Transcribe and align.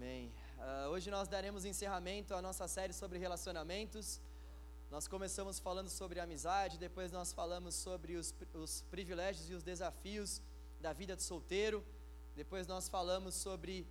Amém. 0.00 0.32
Uh, 0.56 0.88
hoje 0.92 1.10
nós 1.10 1.28
daremos 1.28 1.66
encerramento 1.66 2.34
à 2.34 2.40
nossa 2.40 2.66
série 2.66 2.94
sobre 2.94 3.18
relacionamentos. 3.18 4.18
Nós 4.90 5.06
começamos 5.06 5.58
falando 5.58 5.90
sobre 5.90 6.18
amizade, 6.18 6.78
depois 6.78 7.12
nós 7.12 7.34
falamos 7.34 7.74
sobre 7.74 8.16
os, 8.16 8.34
os 8.54 8.80
privilégios 8.90 9.50
e 9.50 9.52
os 9.52 9.62
desafios 9.62 10.40
da 10.80 10.94
vida 10.94 11.14
de 11.14 11.22
solteiro, 11.22 11.84
depois 12.34 12.66
nós 12.66 12.88
falamos 12.88 13.34
sobre 13.34 13.86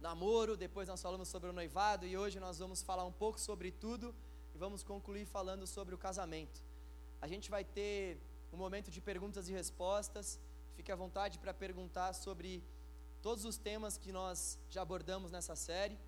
namoro, 0.00 0.56
depois 0.56 0.86
nós 0.86 1.02
falamos 1.02 1.26
sobre 1.26 1.50
o 1.50 1.52
noivado 1.52 2.06
e 2.06 2.16
hoje 2.16 2.38
nós 2.38 2.60
vamos 2.60 2.80
falar 2.80 3.04
um 3.04 3.16
pouco 3.24 3.40
sobre 3.40 3.72
tudo 3.72 4.14
e 4.54 4.56
vamos 4.56 4.84
concluir 4.84 5.26
falando 5.26 5.66
sobre 5.66 5.96
o 5.96 5.98
casamento. 5.98 6.62
A 7.20 7.26
gente 7.26 7.50
vai 7.50 7.64
ter 7.64 8.20
um 8.52 8.56
momento 8.56 8.88
de 8.88 9.00
perguntas 9.00 9.48
e 9.48 9.52
respostas. 9.52 10.38
Fique 10.76 10.92
à 10.92 10.96
vontade 10.96 11.40
para 11.40 11.52
perguntar 11.52 12.12
sobre 12.12 12.62
todos 13.24 13.46
os 13.46 13.56
temas 13.56 13.96
que 13.96 14.12
nós 14.12 14.58
já 14.68 14.82
abordamos 14.82 15.32
nessa 15.32 15.56
série, 15.56 15.98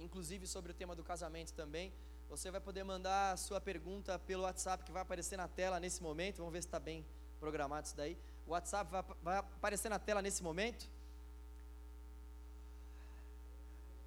inclusive 0.00 0.48
sobre 0.48 0.72
o 0.72 0.74
tema 0.74 0.92
do 0.96 1.04
casamento 1.04 1.52
também. 1.52 1.92
Você 2.28 2.50
vai 2.50 2.60
poder 2.60 2.82
mandar 2.82 3.34
a 3.34 3.36
sua 3.36 3.60
pergunta 3.60 4.18
pelo 4.18 4.42
WhatsApp 4.42 4.82
que 4.82 4.90
vai 4.90 5.02
aparecer 5.02 5.36
na 5.36 5.46
tela 5.46 5.78
nesse 5.78 6.02
momento. 6.02 6.38
Vamos 6.38 6.52
ver 6.52 6.62
se 6.62 6.66
está 6.66 6.80
bem 6.80 7.06
programado 7.38 7.86
isso 7.86 7.96
daí. 7.96 8.18
O 8.48 8.50
WhatsApp 8.50 8.90
vai, 8.90 9.04
vai 9.22 9.36
aparecer 9.36 9.88
na 9.88 10.00
tela 10.00 10.20
nesse 10.20 10.42
momento. 10.42 10.90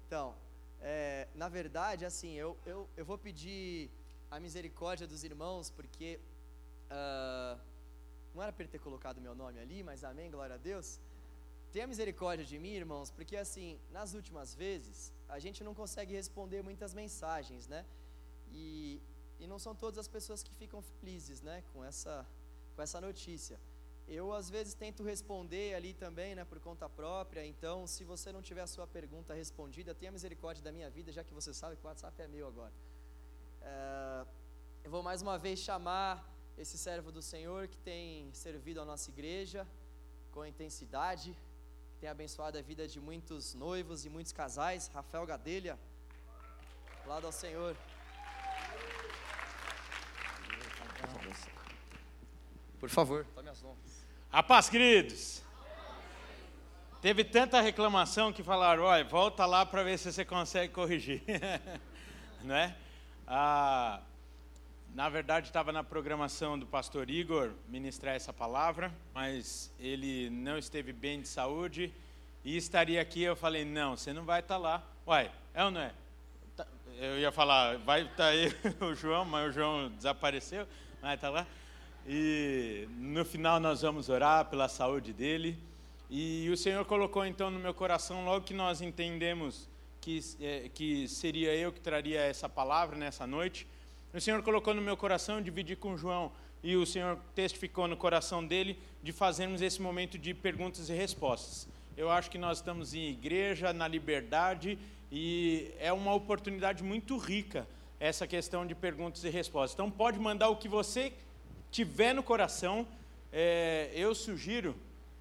Então, 0.06 0.34
é, 0.82 1.28
na 1.34 1.48
verdade, 1.48 2.04
assim, 2.04 2.34
eu, 2.34 2.58
eu, 2.66 2.86
eu 2.94 3.06
vou 3.06 3.16
pedir 3.16 3.90
a 4.30 4.38
misericórdia 4.38 5.06
dos 5.06 5.24
irmãos, 5.24 5.70
porque 5.70 6.20
uh, 6.90 7.58
não 8.34 8.42
era 8.42 8.52
para 8.52 8.66
ter 8.68 8.80
colocado 8.80 9.18
meu 9.18 9.34
nome 9.34 9.58
ali, 9.58 9.82
mas 9.82 10.04
amém, 10.04 10.30
glória 10.30 10.56
a 10.56 10.58
Deus. 10.58 11.00
Tenha 11.72 11.86
misericórdia 11.86 12.46
de 12.46 12.58
mim, 12.58 12.72
irmãos, 12.72 13.10
porque 13.10 13.36
assim, 13.36 13.78
nas 13.90 14.14
últimas 14.14 14.54
vezes, 14.54 15.12
a 15.28 15.38
gente 15.38 15.62
não 15.62 15.74
consegue 15.74 16.14
responder 16.14 16.62
muitas 16.62 16.94
mensagens, 16.94 17.68
né? 17.68 17.84
E, 18.50 19.02
e 19.38 19.46
não 19.46 19.58
são 19.58 19.74
todas 19.74 19.98
as 19.98 20.08
pessoas 20.08 20.42
que 20.42 20.54
ficam 20.54 20.80
felizes, 20.80 21.42
né, 21.42 21.62
com 21.72 21.84
essa, 21.84 22.26
com 22.74 22.80
essa 22.80 23.00
notícia. 23.00 23.60
Eu, 24.06 24.32
às 24.32 24.48
vezes, 24.48 24.72
tento 24.72 25.02
responder 25.02 25.74
ali 25.74 25.92
também, 25.92 26.34
né, 26.34 26.42
por 26.42 26.58
conta 26.58 26.88
própria. 26.88 27.44
Então, 27.44 27.86
se 27.86 28.02
você 28.04 28.32
não 28.32 28.40
tiver 28.40 28.62
a 28.62 28.66
sua 28.66 28.86
pergunta 28.86 29.34
respondida, 29.34 29.94
tenha 29.94 30.10
misericórdia 30.10 30.64
da 30.64 30.72
minha 30.72 30.88
vida, 30.88 31.12
já 31.12 31.22
que 31.22 31.34
você 31.34 31.52
sabe 31.52 31.76
que 31.76 31.84
o 31.84 31.88
WhatsApp 31.88 32.22
é 32.22 32.26
meu 32.26 32.48
agora. 32.48 32.72
É, 33.60 34.26
eu 34.84 34.90
vou 34.90 35.02
mais 35.02 35.20
uma 35.20 35.36
vez 35.38 35.58
chamar 35.58 36.26
esse 36.56 36.78
servo 36.78 37.12
do 37.12 37.20
Senhor 37.20 37.68
que 37.68 37.76
tem 37.76 38.32
servido 38.32 38.80
a 38.80 38.84
nossa 38.86 39.10
igreja 39.10 39.68
com 40.30 40.44
intensidade, 40.46 41.36
tem 42.00 42.08
abençoado 42.08 42.56
a 42.56 42.62
vida 42.62 42.86
de 42.86 43.00
muitos 43.00 43.54
noivos 43.54 44.04
e 44.04 44.08
muitos 44.08 44.32
casais. 44.32 44.88
Rafael 44.94 45.26
Gadelha, 45.26 45.78
lado 47.06 47.26
ao 47.26 47.32
Senhor. 47.32 47.76
Por 52.78 52.88
favor, 52.88 53.26
tome 53.34 53.48
as 53.48 53.62
honras. 53.64 54.06
A 54.30 54.42
paz, 54.42 54.68
queridos. 54.68 55.42
Teve 57.00 57.24
tanta 57.24 57.60
reclamação 57.60 58.32
que 58.32 58.42
falaram, 58.42 58.84
olha, 58.84 59.04
volta 59.04 59.46
lá 59.46 59.64
para 59.66 59.82
ver 59.82 59.98
se 59.98 60.12
você 60.12 60.24
consegue 60.24 60.72
corrigir. 60.72 61.22
Não 62.42 62.54
é? 62.54 62.76
Ah, 63.26 64.00
na 64.94 65.08
verdade, 65.08 65.46
estava 65.46 65.72
na 65.72 65.84
programação 65.84 66.58
do 66.58 66.66
pastor 66.66 67.10
Igor 67.10 67.52
ministrar 67.68 68.14
essa 68.14 68.32
palavra, 68.32 68.92
mas 69.14 69.72
ele 69.78 70.28
não 70.30 70.58
esteve 70.58 70.92
bem 70.92 71.20
de 71.20 71.28
saúde 71.28 71.92
e 72.44 72.56
estaria 72.56 73.00
aqui. 73.00 73.22
Eu 73.22 73.36
falei, 73.36 73.64
não, 73.64 73.96
você 73.96 74.12
não 74.12 74.24
vai 74.24 74.40
estar 74.40 74.54
tá 74.54 74.60
lá. 74.60 74.82
Uai, 75.06 75.30
é 75.54 75.64
ou 75.64 75.70
não 75.70 75.80
é? 75.80 75.92
Tá, 76.56 76.66
eu 76.98 77.18
ia 77.18 77.30
falar, 77.30 77.78
vai 77.78 78.02
estar 78.02 78.16
tá 78.16 78.26
aí 78.26 78.52
o 78.80 78.94
João, 78.94 79.24
mas 79.24 79.50
o 79.50 79.52
João 79.52 79.90
desapareceu, 79.90 80.66
vai 81.00 81.14
estar 81.14 81.28
tá 81.28 81.32
lá. 81.32 81.46
E 82.06 82.88
no 82.96 83.24
final 83.24 83.60
nós 83.60 83.82
vamos 83.82 84.08
orar 84.08 84.46
pela 84.46 84.68
saúde 84.68 85.12
dele. 85.12 85.58
E 86.10 86.48
o 86.50 86.56
Senhor 86.56 86.84
colocou 86.86 87.26
então 87.26 87.50
no 87.50 87.58
meu 87.58 87.74
coração, 87.74 88.24
logo 88.24 88.46
que 88.46 88.54
nós 88.54 88.80
entendemos 88.80 89.68
que, 90.00 90.20
é, 90.40 90.70
que 90.72 91.06
seria 91.06 91.54
eu 91.54 91.70
que 91.70 91.80
traria 91.80 92.20
essa 92.20 92.48
palavra 92.48 92.96
nessa 92.96 93.26
noite, 93.26 93.66
o 94.14 94.20
Senhor 94.20 94.42
colocou 94.42 94.72
no 94.72 94.80
meu 94.80 94.96
coração 94.96 95.42
dividir 95.42 95.76
com 95.76 95.96
João. 95.96 96.32
E 96.62 96.76
o 96.76 96.84
Senhor 96.84 97.18
testificou 97.34 97.86
no 97.86 97.96
coração 97.96 98.44
dele 98.44 98.78
de 99.02 99.12
fazermos 99.12 99.62
esse 99.62 99.80
momento 99.80 100.18
de 100.18 100.34
perguntas 100.34 100.88
e 100.88 100.92
respostas. 100.92 101.68
Eu 101.96 102.10
acho 102.10 102.30
que 102.30 102.38
nós 102.38 102.58
estamos 102.58 102.94
em 102.94 103.10
igreja, 103.10 103.72
na 103.72 103.86
liberdade, 103.86 104.78
e 105.10 105.70
é 105.78 105.92
uma 105.92 106.14
oportunidade 106.14 106.82
muito 106.82 107.16
rica 107.16 107.66
essa 108.00 108.26
questão 108.26 108.66
de 108.66 108.74
perguntas 108.74 109.24
e 109.24 109.28
respostas. 109.28 109.74
Então, 109.74 109.90
pode 109.90 110.18
mandar 110.18 110.48
o 110.48 110.56
que 110.56 110.68
você 110.68 111.12
tiver 111.70 112.14
no 112.14 112.22
coração, 112.22 112.86
é, 113.32 113.90
eu 113.94 114.14
sugiro 114.14 114.74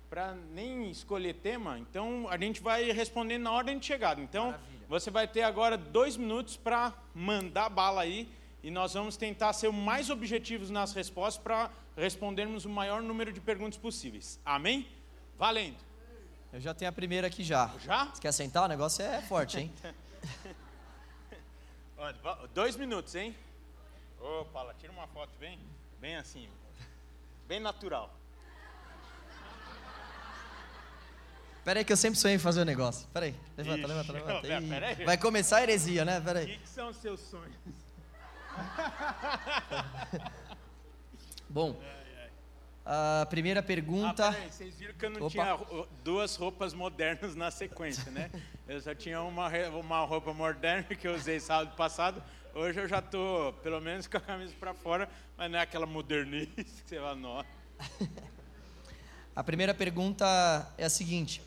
para 0.09 0.35
nem 0.53 0.89
escolher 0.89 1.33
tema, 1.33 1.77
então 1.79 2.27
a 2.29 2.37
gente 2.37 2.61
vai 2.61 2.91
responder 2.91 3.37
na 3.37 3.51
ordem 3.51 3.77
de 3.77 3.85
chegada. 3.85 4.21
Então, 4.21 4.51
Maravilha. 4.51 4.85
você 4.87 5.11
vai 5.11 5.27
ter 5.27 5.41
agora 5.41 5.77
dois 5.77 6.15
minutos 6.15 6.55
para 6.55 6.93
mandar 7.13 7.69
bala 7.69 8.01
aí 8.01 8.29
e 8.67 8.69
nós 8.69 8.95
vamos 8.95 9.15
tentar 9.15 9.53
ser 9.53 9.69
o 9.69 9.71
mais 9.71 10.09
objetivos 10.09 10.69
nas 10.69 10.91
respostas 10.91 11.41
para 11.41 11.71
respondermos 11.95 12.65
o 12.65 12.69
maior 12.69 13.01
número 13.01 13.31
de 13.31 13.39
perguntas 13.39 13.79
possíveis. 13.79 14.41
Amém? 14.43 14.85
Valendo. 15.37 15.77
Eu 16.51 16.59
já 16.59 16.73
tenho 16.73 16.89
a 16.89 16.91
primeira 16.91 17.27
aqui 17.27 17.45
já. 17.45 17.73
Já? 17.79 18.07
Você 18.07 18.21
quer 18.21 18.33
sentar? 18.33 18.65
O 18.65 18.67
negócio 18.67 19.05
é 19.05 19.21
forte, 19.21 19.57
hein? 19.57 19.73
dois 22.53 22.75
minutos, 22.75 23.15
hein? 23.15 23.33
Ô, 24.19 24.43
Paula, 24.43 24.73
tira 24.73 24.91
uma 24.91 25.07
foto, 25.07 25.31
vem. 25.39 25.57
Bem 26.01 26.17
assim, 26.17 26.49
bem 27.47 27.61
natural. 27.61 28.13
Pera 31.63 31.79
aí 31.79 31.85
que 31.85 31.93
eu 31.93 31.97
sempre 31.97 32.19
sonhei 32.19 32.35
em 32.35 32.39
fazer 32.39 32.59
o 32.59 32.63
um 32.63 32.65
negócio. 32.65 33.07
Pera 33.13 33.27
aí, 33.27 33.35
levanta, 33.55 33.79
Ixi, 33.79 33.87
levanta, 33.87 34.11
levanta. 34.11 34.59
Não, 34.59 34.67
pera. 34.67 35.05
Vai 35.05 35.17
começar 35.17 35.57
a 35.57 35.63
heresia, 35.63 36.03
né? 36.03 36.19
Pera 36.19 36.39
aí. 36.39 36.45
O 36.45 36.49
que, 36.49 36.57
que 36.57 36.67
são 36.67 36.89
os 36.89 36.97
seus 36.97 37.21
sonhos? 37.21 37.86
Bom, 41.49 41.79
a 42.85 43.25
primeira 43.29 43.63
pergunta. 43.63 44.27
Ah, 44.27 44.33
peraí, 44.33 44.51
vocês 44.51 44.75
viram 44.75 44.93
que 44.93 45.05
eu 45.05 45.09
não 45.09 45.21
Opa. 45.21 45.29
tinha 45.29 45.57
duas 46.03 46.35
roupas 46.35 46.73
modernas 46.73 47.35
na 47.35 47.51
sequência, 47.51 48.11
né? 48.11 48.29
Eu 48.67 48.81
só 48.81 48.93
tinha 48.93 49.21
uma, 49.21 49.49
uma 49.69 50.03
roupa 50.05 50.33
moderna 50.33 50.83
que 50.83 51.07
eu 51.07 51.15
usei 51.15 51.39
sábado 51.39 51.75
passado 51.75 52.21
Hoje 52.59 52.79
eu 52.79 52.87
já 52.87 52.97
estou, 52.97 53.53
pelo 53.53 53.79
menos, 53.79 54.07
com 54.09 54.17
a 54.17 54.19
camisa 54.19 54.51
para 54.59 54.73
fora, 54.73 55.07
mas 55.37 55.51
não 55.51 55.59
é 55.59 55.61
aquela 55.61 55.85
modernice 55.85 56.55
que 56.55 56.89
você 56.89 56.97
vai, 56.97 57.13
nó. 57.13 57.43
a 59.35 59.43
primeira 59.43 59.75
pergunta 59.75 60.25
é 60.75 60.83
a 60.83 60.89
seguinte: 60.89 61.39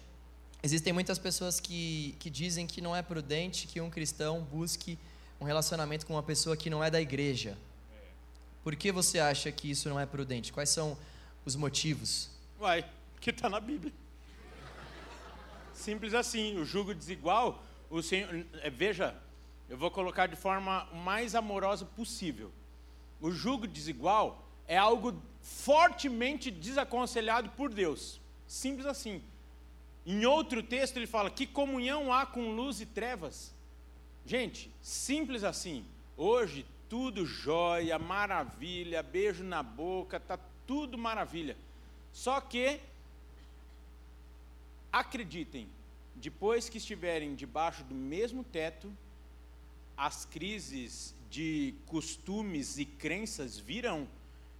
existem 0.62 0.92
muitas 0.92 1.18
pessoas 1.18 1.58
que, 1.58 2.14
que 2.20 2.30
dizem 2.30 2.64
que 2.64 2.80
não 2.80 2.94
é 2.94 3.02
prudente 3.02 3.66
que 3.66 3.80
um 3.80 3.90
cristão 3.90 4.42
busque 4.42 4.96
um 5.40 5.44
relacionamento 5.44 6.06
com 6.06 6.12
uma 6.14 6.22
pessoa 6.22 6.56
que 6.56 6.68
não 6.68 6.84
é 6.84 6.90
da 6.90 7.00
igreja. 7.00 7.56
Por 8.62 8.76
que 8.76 8.92
você 8.92 9.18
acha 9.18 9.50
que 9.50 9.70
isso 9.70 9.88
não 9.88 9.98
é 9.98 10.04
prudente? 10.04 10.52
Quais 10.52 10.68
são 10.68 10.96
os 11.46 11.56
motivos? 11.56 12.30
Uai, 12.60 12.84
que 13.20 13.30
está 13.30 13.48
na 13.48 13.58
Bíblia. 13.58 13.92
Simples 15.72 16.12
assim, 16.12 16.58
o 16.58 16.64
jugo 16.64 16.94
desigual, 16.94 17.64
o 17.88 18.02
Senhor, 18.02 18.44
é, 18.60 18.68
veja, 18.68 19.16
eu 19.66 19.78
vou 19.78 19.90
colocar 19.90 20.26
de 20.26 20.36
forma 20.36 20.84
mais 20.92 21.34
amorosa 21.34 21.86
possível. 21.86 22.52
O 23.18 23.30
jugo 23.30 23.66
desigual 23.66 24.46
é 24.68 24.76
algo 24.76 25.20
fortemente 25.40 26.50
desaconselhado 26.50 27.48
por 27.50 27.72
Deus. 27.72 28.20
Simples 28.46 28.86
assim. 28.86 29.22
Em 30.04 30.26
outro 30.26 30.62
texto 30.62 30.96
ele 30.96 31.06
fala: 31.06 31.30
Que 31.30 31.46
comunhão 31.46 32.12
há 32.12 32.26
com 32.26 32.52
luz 32.52 32.80
e 32.80 32.86
trevas? 32.86 33.54
Gente, 34.24 34.70
simples 34.80 35.44
assim. 35.44 35.84
Hoje 36.16 36.66
tudo 36.88 37.24
jóia, 37.24 37.98
maravilha, 37.98 39.02
beijo 39.02 39.44
na 39.44 39.62
boca, 39.62 40.18
tá 40.18 40.38
tudo 40.66 40.98
maravilha. 40.98 41.56
Só 42.12 42.40
que 42.40 42.80
acreditem, 44.92 45.68
depois 46.16 46.68
que 46.68 46.78
estiverem 46.78 47.34
debaixo 47.34 47.84
do 47.84 47.94
mesmo 47.94 48.42
teto, 48.42 48.92
as 49.96 50.24
crises 50.24 51.14
de 51.30 51.74
costumes 51.86 52.76
e 52.76 52.84
crenças 52.84 53.56
virão. 53.56 54.08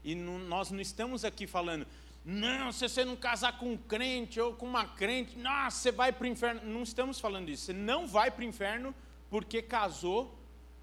E 0.05 0.15
não, 0.15 0.39
nós 0.39 0.71
não 0.71 0.81
estamos 0.81 1.25
aqui 1.25 1.47
falando, 1.47 1.87
não, 2.25 2.71
se 2.71 2.89
você 2.89 3.05
não 3.05 3.17
casar 3.17 3.59
com 3.59 3.73
um 3.73 3.77
crente 3.77 4.41
ou 4.41 4.55
com 4.55 4.67
uma 4.67 4.85
crente, 4.85 5.37
nossa, 5.37 5.79
você 5.79 5.91
vai 5.91 6.13
para 6.13 6.25
o 6.25 6.29
inferno. 6.29 6.61
Não 6.65 6.83
estamos 6.83 7.19
falando 7.19 7.49
isso. 7.49 7.65
Você 7.65 7.73
não 7.73 8.07
vai 8.07 8.31
para 8.31 8.43
o 8.43 8.45
inferno 8.45 8.95
porque 9.31 9.63
casou 9.63 10.37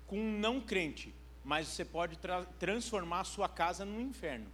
com 0.08 0.18
um 0.18 0.40
não 0.40 0.60
crente. 0.62 1.14
Mas 1.44 1.68
você 1.68 1.86
pode 1.86 2.18
tra 2.18 2.46
transformar 2.60 3.22
a 3.22 3.26
sua 3.26 3.48
casa 3.48 3.86
num 3.86 4.02
inferno. 4.02 4.48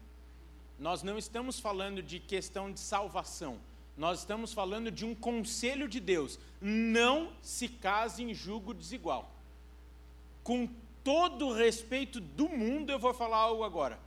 Nós 0.78 1.04
não 1.04 1.18
estamos 1.18 1.60
falando 1.60 2.02
de 2.02 2.20
questão 2.20 2.72
de 2.72 2.80
salvação. 2.80 3.60
Nós 3.96 4.20
estamos 4.20 4.54
falando 4.54 4.92
de 4.92 5.06
um 5.06 5.14
conselho 5.14 5.88
de 5.88 6.00
Deus. 6.00 6.40
Não 6.60 7.32
se 7.42 7.68
case 7.68 8.24
em 8.24 8.34
julgo 8.34 8.74
desigual. 8.74 9.32
Com 10.44 10.68
todo 11.04 11.48
o 11.48 11.54
respeito 11.54 12.20
do 12.20 12.50
mundo, 12.50 12.92
eu 12.92 13.00
vou 13.00 13.14
falar 13.14 13.38
algo 13.38 13.64
agora. 13.64 14.00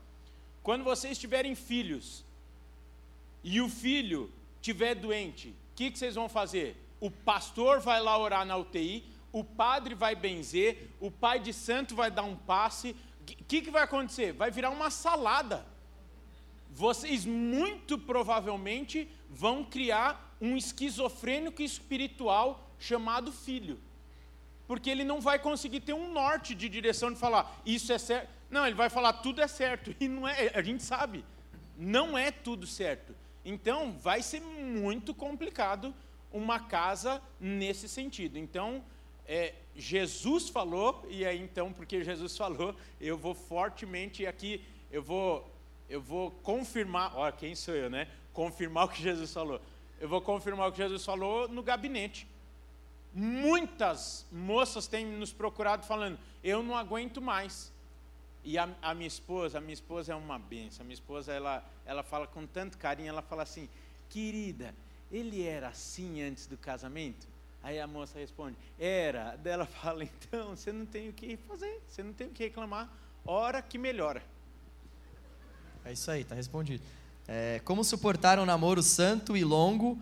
Quando 0.63 0.83
vocês 0.83 1.17
tiverem 1.17 1.55
filhos 1.55 2.25
e 3.45 3.61
o 3.61 3.69
filho 3.69 4.31
tiver 4.61 4.95
doente, 4.97 5.51
o 5.51 5.77
que, 5.77 5.91
que 5.91 5.99
vocês 5.99 6.17
vão 6.17 6.29
fazer? 6.29 6.77
O 6.99 7.11
pastor 7.11 7.81
vai 7.81 8.01
lá 8.01 8.19
orar 8.19 8.45
na 8.45 8.57
UTI, 8.57 9.05
o 9.39 9.45
padre 9.45 9.95
vai 9.95 10.15
benzer, 10.15 10.89
o 10.99 11.11
pai 11.11 11.39
de 11.39 11.53
santo 11.53 11.95
vai 11.95 12.11
dar 12.11 12.23
um 12.23 12.35
passe. 12.35 12.97
O 13.21 13.45
que, 13.45 13.61
que 13.61 13.71
vai 13.71 13.83
acontecer? 13.83 14.33
Vai 14.33 14.51
virar 14.51 14.71
uma 14.71 14.89
salada. 14.89 15.67
Vocês 16.71 17.27
muito 17.27 17.99
provavelmente 17.99 19.07
vão 19.29 19.63
criar 19.63 20.35
um 20.41 20.57
esquizofrênico 20.57 21.61
espiritual 21.61 22.71
chamado 22.79 23.31
filho. 23.31 23.79
Porque 24.67 24.89
ele 24.89 25.05
não 25.05 25.21
vai 25.21 25.39
conseguir 25.39 25.81
ter 25.81 25.93
um 25.93 26.11
norte 26.11 26.55
de 26.55 26.67
direção 26.67 27.13
de 27.13 27.19
falar, 27.19 27.61
isso 27.67 27.93
é 27.93 27.99
certo. 27.99 28.31
Não, 28.49 28.67
ele 28.67 28.75
vai 28.75 28.89
falar, 28.89 29.13
tudo 29.13 29.43
é 29.43 29.47
certo. 29.47 29.95
E 30.01 30.09
não 30.09 30.27
é, 30.27 30.51
a 30.55 30.63
gente 30.63 30.83
sabe, 30.83 31.23
não 31.77 32.17
é 32.17 32.31
tudo 32.31 32.67
certo. 32.67 33.15
Então, 33.45 33.93
vai 33.93 34.23
ser 34.23 34.41
muito 34.41 35.15
complicado 35.15 35.95
uma 36.33 36.59
casa 36.59 37.23
nesse 37.39 37.87
sentido. 37.87 38.39
Então, 38.39 38.83
é, 39.29 39.55
Jesus 39.75 40.49
falou, 40.49 41.05
e 41.09 41.25
aí 41.25 41.41
então, 41.41 41.73
porque 41.73 42.03
Jesus 42.03 42.37
falou, 42.37 42.75
eu 43.01 43.17
vou 43.17 43.35
fortemente 43.35 44.27
aqui, 44.27 44.65
eu 44.91 45.03
vou, 45.03 45.51
eu 45.89 46.01
vou 46.01 46.31
confirmar, 46.31 47.17
olha, 47.17 47.33
quem 47.33 47.55
sou 47.55 47.75
eu, 47.75 47.91
né? 47.91 48.09
Confirmar 48.33 48.87
o 48.87 48.89
que 48.89 49.03
Jesus 49.03 49.33
falou. 49.33 49.61
Eu 50.01 50.09
vou 50.09 50.21
confirmar 50.21 50.69
o 50.69 50.73
que 50.73 50.79
Jesus 50.79 51.05
falou 51.05 51.49
no 51.49 51.63
gabinete. 51.63 52.27
Muitas 53.13 54.27
moças 54.31 54.87
têm 54.87 55.07
nos 55.07 55.33
procurado 55.33 55.87
falando, 55.87 56.19
eu 56.45 56.63
não 56.63 56.77
aguento 56.77 57.21
mais. 57.21 57.73
E 58.45 58.57
a, 58.59 58.69
a, 58.81 58.95
minha 58.95 59.09
esposa, 59.09 59.59
a 59.59 59.61
minha 59.61 59.75
esposa 59.75 60.13
é 60.13 60.15
uma 60.15 60.39
benção. 60.39 60.83
A 60.83 60.85
minha 60.85 60.95
esposa, 60.95 61.33
ela, 61.33 61.65
ela 61.85 62.03
fala 62.03 62.27
com 62.27 62.47
tanto 62.47 62.79
carinho, 62.79 63.09
ela 63.09 63.23
fala 63.23 63.43
assim, 63.43 63.69
querida, 64.09 64.75
ele 65.11 65.43
era 65.43 65.69
assim 65.69 66.23
antes 66.23 66.47
do 66.47 66.57
casamento? 66.57 67.27
Aí 67.67 67.81
a 67.81 67.87
moça 67.89 68.17
responde, 68.17 68.57
era. 68.79 69.35
Daí 69.43 69.55
ela 69.55 69.67
fala, 69.83 70.05
então, 70.05 70.51
você 70.55 70.71
não 70.71 70.87
tem 70.87 71.09
o 71.09 71.13
que 71.13 71.37
fazer, 71.37 71.83
você 71.89 72.01
não 72.01 72.13
tem 72.13 72.29
o 72.29 72.31
que 72.31 72.45
reclamar, 72.45 72.89
hora 73.25 73.61
que 73.61 73.77
melhora. 73.77 74.23
É 75.85 75.93
isso 75.93 76.09
aí, 76.09 76.21
está 76.21 76.37
respondido. 76.37 76.85
É, 77.27 77.61
como 77.65 77.83
suportar 77.83 78.39
um 78.39 78.45
namoro 78.45 78.85
santo 78.85 79.37
e 79.37 79.43
longo, 79.43 80.01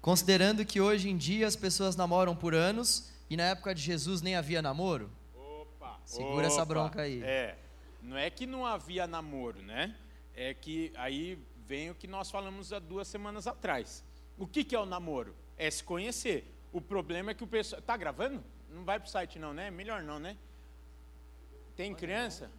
considerando 0.00 0.64
que 0.64 0.80
hoje 0.80 1.10
em 1.10 1.16
dia 1.18 1.46
as 1.46 1.54
pessoas 1.54 1.96
namoram 1.96 2.34
por 2.34 2.54
anos 2.54 3.12
e 3.28 3.36
na 3.36 3.42
época 3.42 3.74
de 3.74 3.82
Jesus 3.82 4.22
nem 4.22 4.34
havia 4.34 4.62
namoro? 4.62 5.10
Opa! 5.36 6.00
Segura 6.06 6.46
opa, 6.46 6.46
essa 6.46 6.64
bronca 6.64 7.02
aí. 7.02 7.22
É, 7.22 7.58
não 8.00 8.16
é 8.16 8.30
que 8.30 8.46
não 8.46 8.64
havia 8.64 9.06
namoro, 9.06 9.60
né? 9.60 9.94
É 10.34 10.54
que 10.54 10.90
aí 10.96 11.38
vem 11.66 11.90
o 11.90 11.94
que 11.94 12.06
nós 12.06 12.30
falamos 12.30 12.72
há 12.72 12.78
duas 12.78 13.06
semanas 13.06 13.46
atrás. 13.46 14.02
O 14.38 14.46
que, 14.46 14.64
que 14.64 14.74
é 14.74 14.80
o 14.80 14.86
namoro? 14.86 15.34
É 15.58 15.70
se 15.70 15.84
conhecer. 15.84 16.51
O 16.72 16.80
problema 16.80 17.30
é 17.30 17.34
que 17.34 17.44
o 17.44 17.46
pessoal. 17.46 17.80
Está 17.80 17.96
gravando? 17.96 18.42
Não 18.70 18.84
vai 18.84 18.98
para 18.98 19.06
o 19.06 19.10
site, 19.10 19.38
não, 19.38 19.52
né? 19.52 19.70
Melhor 19.70 20.02
não, 20.02 20.18
né? 20.18 20.36
Tem 21.76 21.94
criança? 21.94 22.50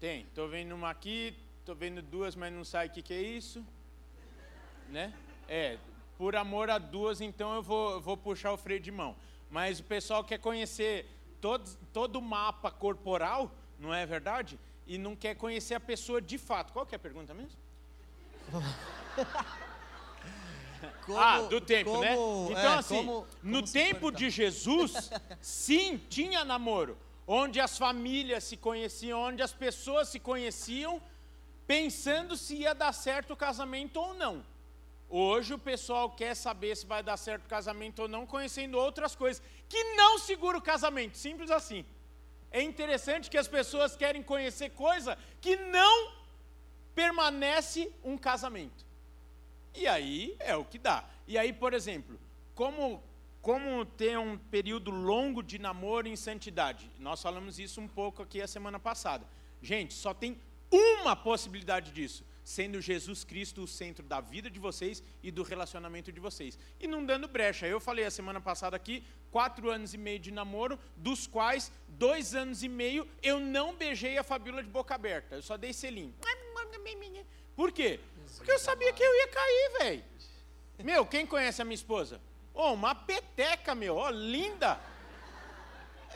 Tem. 0.00 0.22
Estou 0.22 0.48
vendo 0.48 0.74
uma 0.74 0.90
aqui, 0.90 1.36
estou 1.60 1.74
vendo 1.74 2.00
duas, 2.00 2.34
mas 2.34 2.52
não 2.52 2.64
sabe 2.64 2.88
o 2.88 2.90
que, 2.92 3.02
que 3.02 3.14
é 3.14 3.20
isso. 3.20 3.64
Né? 4.88 5.12
É, 5.48 5.78
por 6.16 6.34
amor 6.36 6.70
a 6.70 6.78
duas, 6.78 7.20
então 7.20 7.54
eu 7.54 7.62
vou, 7.62 7.92
eu 7.92 8.00
vou 8.00 8.16
puxar 8.16 8.52
o 8.52 8.56
freio 8.56 8.80
de 8.80 8.90
mão. 8.90 9.16
Mas 9.50 9.80
o 9.80 9.84
pessoal 9.84 10.24
quer 10.24 10.38
conhecer 10.38 11.06
todo, 11.40 11.68
todo 11.92 12.16
o 12.16 12.22
mapa 12.22 12.70
corporal 12.70 13.52
não 13.78 13.92
é 13.92 14.06
verdade? 14.06 14.58
E 14.86 14.96
não 14.96 15.14
quer 15.14 15.34
conhecer 15.34 15.74
a 15.74 15.80
pessoa 15.80 16.20
de 16.20 16.38
fato. 16.38 16.72
Qual 16.72 16.86
que 16.86 16.94
é 16.94 16.96
a 16.96 17.00
pergunta 17.00 17.34
mesmo? 17.34 17.58
Como, 21.04 21.18
ah, 21.18 21.42
do 21.42 21.60
tempo, 21.60 22.00
né? 22.00 22.14
como, 22.14 22.48
né? 22.48 22.60
Então, 22.60 22.72
é, 22.72 22.78
assim, 22.78 22.96
como, 22.96 23.26
no 23.42 23.62
tempo 23.62 24.10
de 24.10 24.30
Jesus, 24.30 25.10
sim, 25.40 26.00
tinha 26.08 26.44
namoro. 26.44 26.96
Onde 27.26 27.60
as 27.60 27.76
famílias 27.76 28.44
se 28.44 28.56
conheciam, 28.56 29.20
onde 29.20 29.42
as 29.42 29.52
pessoas 29.52 30.08
se 30.08 30.20
conheciam, 30.20 31.02
pensando 31.66 32.36
se 32.36 32.56
ia 32.56 32.74
dar 32.74 32.92
certo 32.92 33.32
o 33.32 33.36
casamento 33.36 33.98
ou 34.00 34.14
não. 34.14 34.44
Hoje 35.08 35.54
o 35.54 35.58
pessoal 35.58 36.10
quer 36.10 36.34
saber 36.34 36.76
se 36.76 36.86
vai 36.86 37.02
dar 37.02 37.16
certo 37.16 37.44
o 37.44 37.48
casamento 37.48 38.02
ou 38.02 38.08
não, 38.08 38.26
conhecendo 38.26 38.76
outras 38.76 39.14
coisas 39.14 39.42
que 39.68 39.82
não 39.94 40.18
segura 40.18 40.58
o 40.58 40.62
casamento. 40.62 41.16
Simples 41.16 41.50
assim. 41.50 41.84
É 42.50 42.62
interessante 42.62 43.30
que 43.30 43.38
as 43.38 43.48
pessoas 43.48 43.96
querem 43.96 44.22
conhecer 44.22 44.70
coisa 44.70 45.16
que 45.40 45.56
não 45.56 46.12
permanece 46.94 47.92
um 48.02 48.16
casamento. 48.16 48.84
E 49.76 49.86
aí 49.86 50.36
é 50.40 50.56
o 50.56 50.64
que 50.64 50.78
dá. 50.78 51.04
E 51.26 51.36
aí, 51.36 51.52
por 51.52 51.74
exemplo, 51.74 52.18
como 52.54 53.02
como 53.42 53.84
ter 53.84 54.18
um 54.18 54.36
período 54.36 54.90
longo 54.90 55.40
de 55.40 55.56
namoro 55.56 56.08
em 56.08 56.16
santidade? 56.16 56.90
Nós 56.98 57.22
falamos 57.22 57.60
isso 57.60 57.80
um 57.80 57.86
pouco 57.86 58.20
aqui 58.20 58.42
a 58.42 58.48
semana 58.48 58.80
passada. 58.80 59.24
Gente, 59.62 59.94
só 59.94 60.12
tem 60.12 60.36
uma 60.68 61.14
possibilidade 61.14 61.92
disso 61.92 62.24
sendo 62.46 62.80
Jesus 62.80 63.24
Cristo 63.24 63.62
o 63.62 63.66
centro 63.66 64.04
da 64.04 64.20
vida 64.20 64.48
de 64.48 64.60
vocês 64.60 65.02
e 65.20 65.32
do 65.32 65.42
relacionamento 65.42 66.12
de 66.12 66.20
vocês. 66.20 66.56
E 66.78 66.86
não 66.86 67.04
dando 67.04 67.26
brecha. 67.26 67.66
Eu 67.66 67.80
falei 67.80 68.04
a 68.04 68.10
semana 68.10 68.40
passada 68.40 68.76
aqui, 68.76 69.02
quatro 69.32 69.68
anos 69.68 69.94
e 69.94 69.98
meio 69.98 70.20
de 70.20 70.30
namoro, 70.30 70.78
dos 70.96 71.26
quais 71.26 71.72
dois 71.88 72.36
anos 72.36 72.62
e 72.62 72.68
meio 72.68 73.08
eu 73.20 73.40
não 73.40 73.74
beijei 73.74 74.16
a 74.16 74.22
Fabíola 74.22 74.62
de 74.62 74.70
boca 74.70 74.94
aberta. 74.94 75.34
Eu 75.34 75.42
só 75.42 75.56
dei 75.56 75.72
selinho. 75.72 76.14
Por 77.56 77.72
quê? 77.72 77.98
Porque 78.36 78.52
eu 78.52 78.58
sabia 78.58 78.92
que 78.92 79.02
eu 79.02 79.14
ia 79.16 79.28
cair, 79.28 79.72
velho. 79.78 80.04
Meu, 80.78 81.06
quem 81.06 81.26
conhece 81.26 81.62
a 81.62 81.64
minha 81.64 81.74
esposa? 81.74 82.20
Oh, 82.52 82.72
uma 82.72 82.94
peteca, 82.94 83.74
meu, 83.74 83.96
oh, 83.96 84.10
linda. 84.10 84.78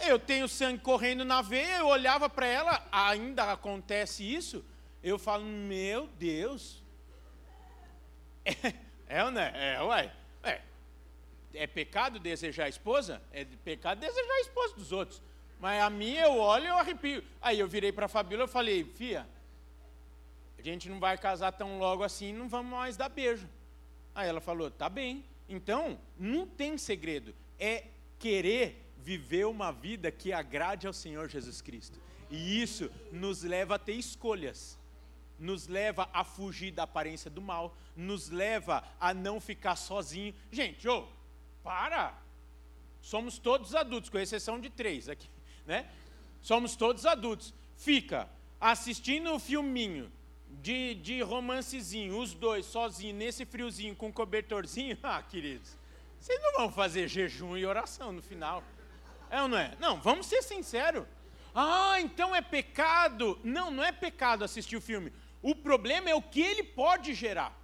Eu 0.00 0.19
tenho 0.19 0.49
sangue 0.49 0.81
correndo 0.81 1.25
na 1.25 1.43
veia, 1.43 1.78
eu 1.78 1.87
olhava 1.87 2.28
para 2.28 2.46
ela, 2.46 2.87
ainda 2.90 3.52
acontece 3.52 4.22
isso 4.22 4.64
eu 5.02 5.19
falo, 5.19 5.44
meu 5.44 6.06
Deus. 6.19 6.82
É, 8.44 8.75
é 9.08 9.25
ou 9.25 9.31
é? 9.38 9.75
É, 9.75 9.82
uai. 9.82 10.12
É, 10.43 10.61
é 11.55 11.67
pecado 11.67 12.19
desejar 12.19 12.64
a 12.64 12.69
esposa? 12.69 13.22
É 13.32 13.44
pecado 13.44 13.99
desejar 13.99 14.32
a 14.32 14.40
esposa 14.40 14.75
dos 14.75 14.93
outros. 14.93 15.22
Mas 15.58 15.82
a 15.82 15.91
minha 15.91 16.22
eu 16.22 16.39
olho 16.39 16.65
e 16.65 16.69
eu 16.69 16.79
arrepio. 16.79 17.24
Aí 17.41 17.58
eu 17.58 17.69
virei 17.69 17.93
para 17.93 18.06
a 18.06 18.08
Fabíola 18.08 18.44
e 18.44 18.48
falei, 18.48 18.84
fia, 18.84 19.27
a 20.69 20.72
gente 20.72 20.88
não 20.88 21.00
vai 21.00 21.17
casar 21.17 21.52
tão 21.52 21.79
logo 21.79 22.02
assim, 22.02 22.32
não 22.32 22.48
vamos 22.48 22.72
mais 22.72 22.96
dar 22.96 23.08
beijo. 23.08 23.48
Aí 24.14 24.29
ela 24.29 24.40
falou, 24.40 24.70
tá 24.70 24.88
bem. 24.88 25.24
Então, 25.48 25.98
não 26.19 26.46
tem 26.46 26.76
segredo. 26.76 27.34
É 27.58 27.84
querer 28.19 28.93
viver 28.98 29.46
uma 29.46 29.72
vida 29.72 30.10
que 30.10 30.32
agrade 30.32 30.86
ao 30.86 30.93
Senhor 30.93 31.29
Jesus 31.29 31.60
Cristo. 31.60 31.98
E 32.31 32.60
isso 32.60 32.90
nos 33.10 33.43
leva 33.43 33.76
a 33.76 33.79
ter 33.79 33.94
escolhas 33.94 34.79
nos 35.40 35.67
leva 35.67 36.08
a 36.12 36.22
fugir 36.22 36.70
da 36.70 36.82
aparência 36.82 37.31
do 37.31 37.40
mal, 37.40 37.74
nos 37.96 38.29
leva 38.29 38.84
a 39.00 39.14
não 39.14 39.40
ficar 39.40 39.74
sozinho. 39.74 40.34
Gente, 40.52 40.86
ô, 40.86 41.08
para! 41.62 42.17
Somos 43.00 43.38
todos 43.38 43.74
adultos, 43.74 44.10
com 44.10 44.19
exceção 44.19 44.60
de 44.60 44.69
três 44.69 45.08
aqui, 45.08 45.29
né? 45.64 45.90
Somos 46.43 46.76
todos 46.76 47.06
adultos. 47.06 47.55
Fica 47.74 48.29
assistindo 48.60 49.32
o 49.32 49.38
filminho 49.38 50.12
de, 50.62 50.94
de 50.96 51.22
romancezinho, 51.22 52.19
os 52.19 52.34
dois 52.34 52.66
sozinhos, 52.66 53.16
nesse 53.16 53.44
friozinho, 53.44 53.94
com 53.94 54.12
cobertorzinho. 54.12 54.98
Ah, 55.02 55.22
queridos, 55.22 55.76
vocês 56.19 56.40
não 56.42 56.52
vão 56.52 56.70
fazer 56.70 57.08
jejum 57.08 57.56
e 57.56 57.64
oração 57.64 58.12
no 58.12 58.22
final. 58.22 58.62
É 59.30 59.40
ou 59.40 59.48
não 59.48 59.56
é? 59.58 59.76
Não, 59.78 60.00
vamos 60.00 60.26
ser 60.26 60.42
sinceros. 60.42 61.06
Ah, 61.54 62.00
então 62.00 62.34
é 62.34 62.42
pecado. 62.42 63.38
Não, 63.42 63.70
não 63.70 63.82
é 63.82 63.92
pecado 63.92 64.44
assistir 64.44 64.76
o 64.76 64.80
filme. 64.80 65.12
O 65.42 65.54
problema 65.54 66.10
é 66.10 66.14
o 66.14 66.22
que 66.22 66.40
ele 66.40 66.62
pode 66.62 67.14
gerar. 67.14 67.56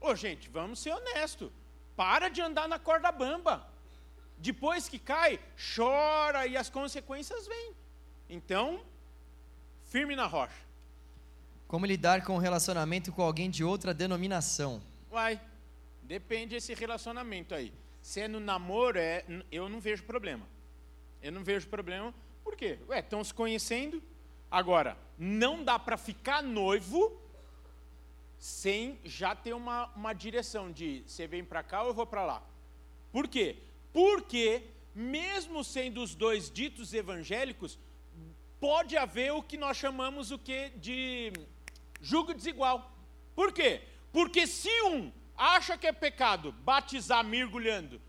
Ô, 0.00 0.14
gente, 0.14 0.48
vamos 0.48 0.80
ser 0.80 0.92
honestos. 0.92 1.50
Para 1.94 2.28
de 2.28 2.40
andar 2.40 2.68
na 2.68 2.78
corda 2.78 3.12
bamba. 3.12 3.66
Depois 4.38 4.88
que 4.88 4.98
cai, 4.98 5.40
chora 5.74 6.46
e 6.46 6.56
as 6.56 6.68
consequências 6.68 7.46
vêm. 7.46 7.74
Então, 8.28 8.82
firme 9.84 10.14
na 10.14 10.26
rocha. 10.26 10.65
Como 11.66 11.84
lidar 11.84 12.24
com 12.24 12.34
um 12.36 12.38
relacionamento 12.38 13.12
com 13.12 13.22
alguém 13.22 13.50
de 13.50 13.64
outra 13.64 13.92
denominação? 13.92 14.82
Vai, 15.10 15.40
depende 16.02 16.54
desse 16.54 16.74
relacionamento 16.74 17.54
aí. 17.54 17.72
Se 18.00 18.20
é 18.20 18.28
namoro, 18.28 18.98
é, 18.98 19.24
eu 19.50 19.68
não 19.68 19.80
vejo 19.80 20.04
problema. 20.04 20.46
Eu 21.20 21.32
não 21.32 21.42
vejo 21.42 21.66
problema, 21.66 22.14
por 22.44 22.54
quê? 22.54 22.78
Ué, 22.88 23.00
estão 23.00 23.24
se 23.24 23.34
conhecendo, 23.34 24.00
Agora, 24.50 24.96
não 25.18 25.64
dá 25.64 25.78
para 25.78 25.96
ficar 25.96 26.42
noivo 26.42 27.20
sem 28.38 28.98
já 29.04 29.34
ter 29.34 29.54
uma, 29.54 29.86
uma 29.94 30.12
direção 30.12 30.70
de 30.70 31.02
você 31.06 31.26
vem 31.26 31.44
para 31.44 31.62
cá 31.62 31.82
ou 31.82 31.88
eu 31.88 31.94
vou 31.94 32.06
para 32.06 32.24
lá. 32.24 32.42
Por 33.10 33.26
quê? 33.26 33.56
Porque, 33.92 34.62
mesmo 34.94 35.64
sendo 35.64 36.02
os 36.02 36.14
dois 36.14 36.50
ditos 36.50 36.92
evangélicos, 36.94 37.78
pode 38.60 38.96
haver 38.96 39.32
o 39.32 39.42
que 39.42 39.56
nós 39.56 39.76
chamamos 39.76 40.30
o 40.30 40.38
que 40.38 40.70
de 40.70 41.32
julgo 42.06 42.32
desigual. 42.32 42.92
Por 43.34 43.52
quê? 43.52 43.82
Porque 44.12 44.46
se 44.46 44.70
um 44.82 45.12
acha 45.36 45.76
que 45.76 45.86
é 45.86 45.92
pecado 45.92 46.52
batizar 46.52 47.24
mergulhando 47.24 48.00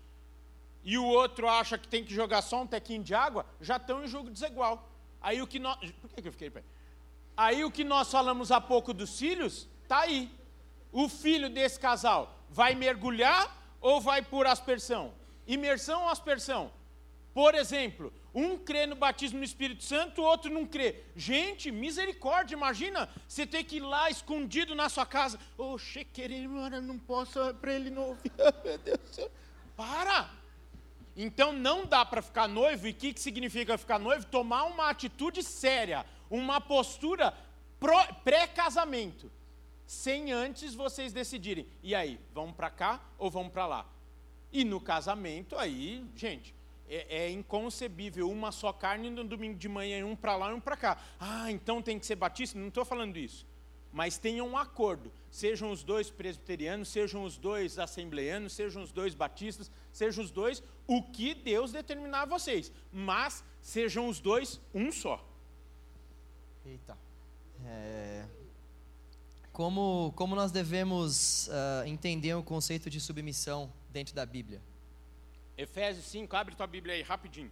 e 0.84 0.96
o 0.96 1.04
outro 1.04 1.48
acha 1.48 1.76
que 1.76 1.88
tem 1.88 2.04
que 2.04 2.14
jogar 2.14 2.40
só 2.42 2.62
um 2.62 2.66
tequinho 2.66 3.02
de 3.02 3.14
água, 3.14 3.44
já 3.60 3.76
estão 3.76 4.04
em 4.04 4.06
julgo 4.06 4.30
desigual. 4.30 4.88
Aí 5.20 5.42
o 5.42 5.46
que 5.46 5.58
nós. 5.58 5.78
Por 6.00 6.08
que 6.10 6.28
eu 6.28 6.32
fiquei 6.32 6.48
pé? 6.48 6.62
Aí 7.36 7.64
o 7.64 7.70
que 7.70 7.84
nós 7.84 8.10
falamos 8.10 8.52
há 8.52 8.60
pouco 8.60 8.94
dos 8.94 9.18
filhos, 9.18 9.68
está 9.82 10.00
aí. 10.00 10.30
O 10.92 11.08
filho 11.08 11.50
desse 11.50 11.78
casal 11.78 12.38
vai 12.48 12.74
mergulhar 12.74 13.76
ou 13.80 14.00
vai 14.00 14.22
por 14.22 14.46
aspersão? 14.46 15.12
Imersão 15.46 16.04
ou 16.04 16.08
aspersão? 16.08 16.70
Por 17.34 17.54
exemplo, 17.54 18.12
um 18.34 18.56
crê 18.56 18.86
no 18.86 18.96
batismo 18.96 19.38
no 19.38 19.44
Espírito 19.44 19.84
Santo, 19.84 20.22
o 20.22 20.24
outro 20.24 20.52
não 20.52 20.66
crê. 20.66 21.04
Gente, 21.14 21.70
misericórdia, 21.70 22.54
imagina 22.54 23.08
você 23.26 23.46
ter 23.46 23.64
que 23.64 23.76
ir 23.76 23.80
lá 23.80 24.10
escondido 24.10 24.74
na 24.74 24.88
sua 24.88 25.06
casa. 25.06 25.38
Oxe, 25.56 26.04
querido, 26.04 26.48
não 26.80 26.98
posso 26.98 27.38
para 27.54 27.74
ele 27.74 27.90
não 27.90 28.08
ouvir. 28.10 28.32
Meu 28.64 28.78
Deus 28.78 28.98
do 28.98 29.08
céu. 29.08 29.30
Para! 29.76 30.30
Então 31.16 31.52
não 31.52 31.84
dá 31.84 32.04
para 32.04 32.22
ficar 32.22 32.46
noivo, 32.46 32.86
e 32.86 32.90
o 32.90 32.94
que, 32.94 33.12
que 33.12 33.20
significa 33.20 33.76
ficar 33.76 33.98
noivo? 33.98 34.24
Tomar 34.26 34.64
uma 34.64 34.88
atitude 34.88 35.42
séria, 35.42 36.06
uma 36.30 36.60
postura 36.60 37.34
pré-casamento, 38.22 39.30
sem 39.84 40.30
antes 40.30 40.74
vocês 40.74 41.12
decidirem. 41.12 41.66
E 41.82 41.92
aí, 41.92 42.20
vamos 42.32 42.54
para 42.54 42.70
cá 42.70 43.00
ou 43.18 43.30
vamos 43.30 43.52
para 43.52 43.66
lá? 43.66 43.86
E 44.52 44.64
no 44.64 44.80
casamento, 44.80 45.58
aí, 45.58 46.04
gente, 46.14 46.54
é, 46.88 47.24
é, 47.24 47.30
inconcebível 47.30 48.30
uma 48.30 48.50
só 48.50 48.72
carne 48.72 49.10
no 49.10 49.24
domingo 49.24 49.58
de 49.58 49.68
manhã, 49.68 50.04
um 50.06 50.16
para 50.16 50.36
lá 50.36 50.50
e 50.50 50.54
um 50.54 50.60
para 50.60 50.76
cá. 50.76 50.98
Ah, 51.20 51.50
então 51.50 51.82
tem 51.82 51.98
que 51.98 52.06
ser 52.06 52.16
batista? 52.16 52.58
Não 52.58 52.68
estou 52.68 52.84
falando 52.84 53.16
isso. 53.16 53.46
Mas 53.92 54.18
tenham 54.18 54.46
um 54.46 54.56
acordo. 54.56 55.12
Sejam 55.30 55.70
os 55.70 55.82
dois 55.82 56.10
presbiterianos, 56.10 56.88
sejam 56.88 57.24
os 57.24 57.36
dois 57.36 57.78
assembleanos, 57.78 58.52
sejam 58.52 58.82
os 58.82 58.92
dois 58.92 59.14
batistas, 59.14 59.70
sejam 59.92 60.24
os 60.24 60.30
dois 60.30 60.62
o 60.86 61.02
que 61.02 61.34
Deus 61.34 61.72
determinar 61.72 62.22
a 62.22 62.26
vocês. 62.26 62.72
Mas 62.92 63.44
sejam 63.60 64.08
os 64.08 64.20
dois 64.20 64.60
um 64.74 64.90
só. 64.90 65.24
Eita. 66.64 66.96
É... 67.64 68.26
Como, 69.52 70.12
como 70.14 70.36
nós 70.36 70.52
devemos 70.52 71.48
uh, 71.48 71.86
entender 71.86 72.32
o 72.34 72.42
conceito 72.42 72.88
de 72.88 73.00
submissão 73.00 73.72
dentro 73.90 74.14
da 74.14 74.24
Bíblia? 74.24 74.62
Efésios 75.58 76.06
5, 76.06 76.36
abre 76.36 76.54
tua 76.54 76.68
Bíblia 76.68 76.94
aí 76.94 77.02
rapidinho. 77.02 77.50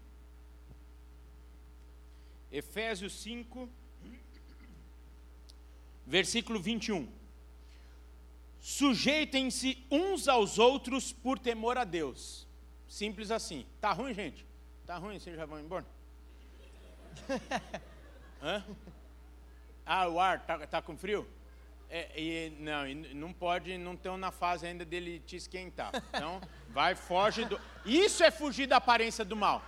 Efésios 2.52 3.12
5, 3.14 3.68
versículo 6.06 6.60
21. 6.60 7.12
Sujeitem-se 8.60 9.84
uns 9.90 10.28
aos 10.28 10.56
outros 10.56 11.12
por 11.12 11.36
temor 11.36 11.76
a 11.76 11.82
Deus. 11.82 12.46
Simples 12.88 13.32
assim. 13.32 13.66
Tá 13.80 13.92
ruim, 13.92 14.14
gente? 14.14 14.46
Tá 14.86 14.98
ruim, 14.98 15.18
vocês 15.18 15.34
já 15.34 15.44
vão 15.44 15.58
embora? 15.58 15.84
Hã? 18.40 18.64
Ah, 19.84 20.08
o 20.08 20.20
ar 20.20 20.46
tá, 20.46 20.64
tá 20.64 20.80
com 20.80 20.96
frio? 20.96 21.28
É, 21.88 22.20
e, 22.20 22.50
não, 22.58 22.84
não 23.14 23.32
pode, 23.32 23.78
não 23.78 23.94
estão 23.94 24.16
na 24.16 24.30
fase 24.30 24.66
ainda 24.66 24.84
dele 24.84 25.20
te 25.20 25.36
esquentar. 25.36 25.92
Então, 26.10 26.40
vai, 26.68 26.94
foge 26.94 27.44
do. 27.44 27.60
Isso 27.84 28.24
é 28.24 28.30
fugir 28.30 28.66
da 28.66 28.76
aparência 28.76 29.24
do 29.24 29.36
mal. 29.36 29.62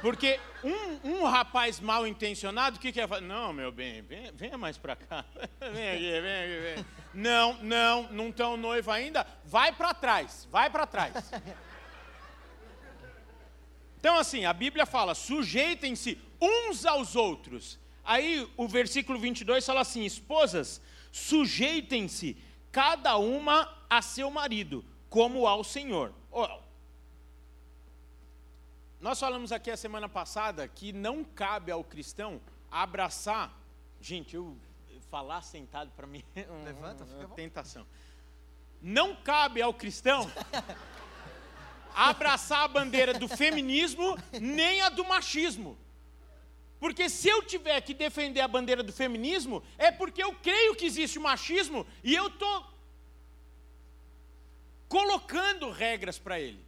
Porque 0.00 0.38
um, 0.62 1.10
um 1.10 1.24
rapaz 1.24 1.80
mal 1.80 2.06
intencionado, 2.06 2.76
o 2.76 2.80
que, 2.80 2.92
que 2.92 3.00
é 3.00 3.06
fazer? 3.06 3.26
Não, 3.26 3.52
meu 3.52 3.72
bem, 3.72 4.00
venha, 4.02 4.32
venha 4.32 4.56
mais 4.56 4.78
para 4.78 4.94
cá. 4.96 5.24
vem 5.72 5.90
aqui, 5.90 6.20
vem 6.20 6.44
aqui, 6.44 6.60
vem. 6.60 6.86
Não, 7.12 7.54
não, 7.62 8.02
não 8.12 8.28
estão 8.28 8.56
noivo 8.56 8.90
ainda? 8.90 9.26
Vai 9.44 9.72
para 9.72 9.92
trás, 9.92 10.48
vai 10.50 10.70
para 10.70 10.86
trás. 10.86 11.30
Então, 13.98 14.16
assim, 14.16 14.46
a 14.46 14.52
Bíblia 14.52 14.86
fala: 14.86 15.14
sujeitem-se 15.14 16.18
uns 16.40 16.86
aos 16.86 17.14
outros. 17.16 17.78
Aí 18.02 18.48
o 18.56 18.66
versículo 18.66 19.18
22 19.18 19.66
fala 19.66 19.82
assim: 19.82 20.04
esposas, 20.04 20.80
sujeitem-se 21.10 22.36
cada 22.70 23.16
uma 23.16 23.68
a 23.88 24.00
seu 24.02 24.30
marido, 24.30 24.84
como 25.08 25.46
ao 25.46 25.64
Senhor. 25.64 26.12
Nós 29.00 29.18
falamos 29.18 29.50
aqui 29.50 29.70
a 29.70 29.76
semana 29.76 30.08
passada 30.08 30.68
que 30.68 30.92
não 30.92 31.24
cabe 31.24 31.72
ao 31.72 31.82
cristão 31.82 32.40
abraçar. 32.70 33.52
Gente, 34.00 34.36
eu 34.36 34.56
falar 35.10 35.42
sentado 35.42 35.90
para 35.96 36.06
mim 36.06 36.22
é 36.36 36.46
uma, 36.48 36.64
Levanta, 36.64 37.04
fica 37.04 37.26
uma 37.26 37.34
tentação. 37.34 37.86
Não 38.80 39.14
cabe 39.16 39.60
ao 39.60 39.74
cristão 39.74 40.30
abraçar 41.94 42.62
a 42.62 42.68
bandeira 42.68 43.12
do 43.18 43.28
feminismo 43.28 44.16
nem 44.40 44.80
a 44.80 44.88
do 44.88 45.04
machismo. 45.04 45.76
Porque 46.80 47.10
se 47.10 47.28
eu 47.28 47.42
tiver 47.42 47.78
que 47.82 47.92
defender 47.92 48.40
a 48.40 48.48
bandeira 48.48 48.82
do 48.82 48.90
feminismo, 48.90 49.62
é 49.76 49.92
porque 49.92 50.22
eu 50.24 50.32
creio 50.32 50.74
que 50.74 50.86
existe 50.86 51.18
machismo 51.18 51.86
e 52.02 52.14
eu 52.14 52.28
estou 52.28 52.64
colocando 54.88 55.70
regras 55.70 56.18
para 56.18 56.40
ele. 56.40 56.64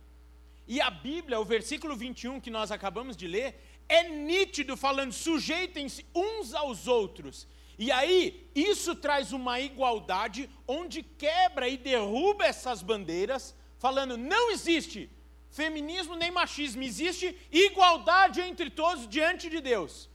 E 0.69 0.83
a 0.83 0.91
Bíblia, 0.91 1.41
o 1.41 1.45
versículo 1.47 1.97
21 1.97 2.41
que 2.41 2.51
nós 2.51 2.71
acabamos 2.71 3.17
de 3.17 3.27
ler, 3.27 3.59
é 3.89 4.07
nítido 4.11 4.77
falando: 4.77 5.13
sujeitem-se 5.13 6.05
uns 6.15 6.53
aos 6.53 6.87
outros. 6.87 7.49
E 7.79 7.91
aí, 7.91 8.47
isso 8.55 8.95
traz 8.95 9.33
uma 9.33 9.61
igualdade 9.61 10.49
onde 10.69 11.03
quebra 11.03 11.69
e 11.71 11.79
derruba 11.79 12.45
essas 12.45 12.83
bandeiras, 12.83 13.57
falando: 13.79 14.19
não 14.19 14.51
existe 14.51 15.11
feminismo 15.53 16.17
nem 16.17 16.31
machismo, 16.31 16.83
existe 16.83 17.39
igualdade 17.53 18.41
entre 18.41 18.71
todos 18.71 19.07
diante 19.07 19.49
de 19.49 19.61
Deus. 19.61 20.09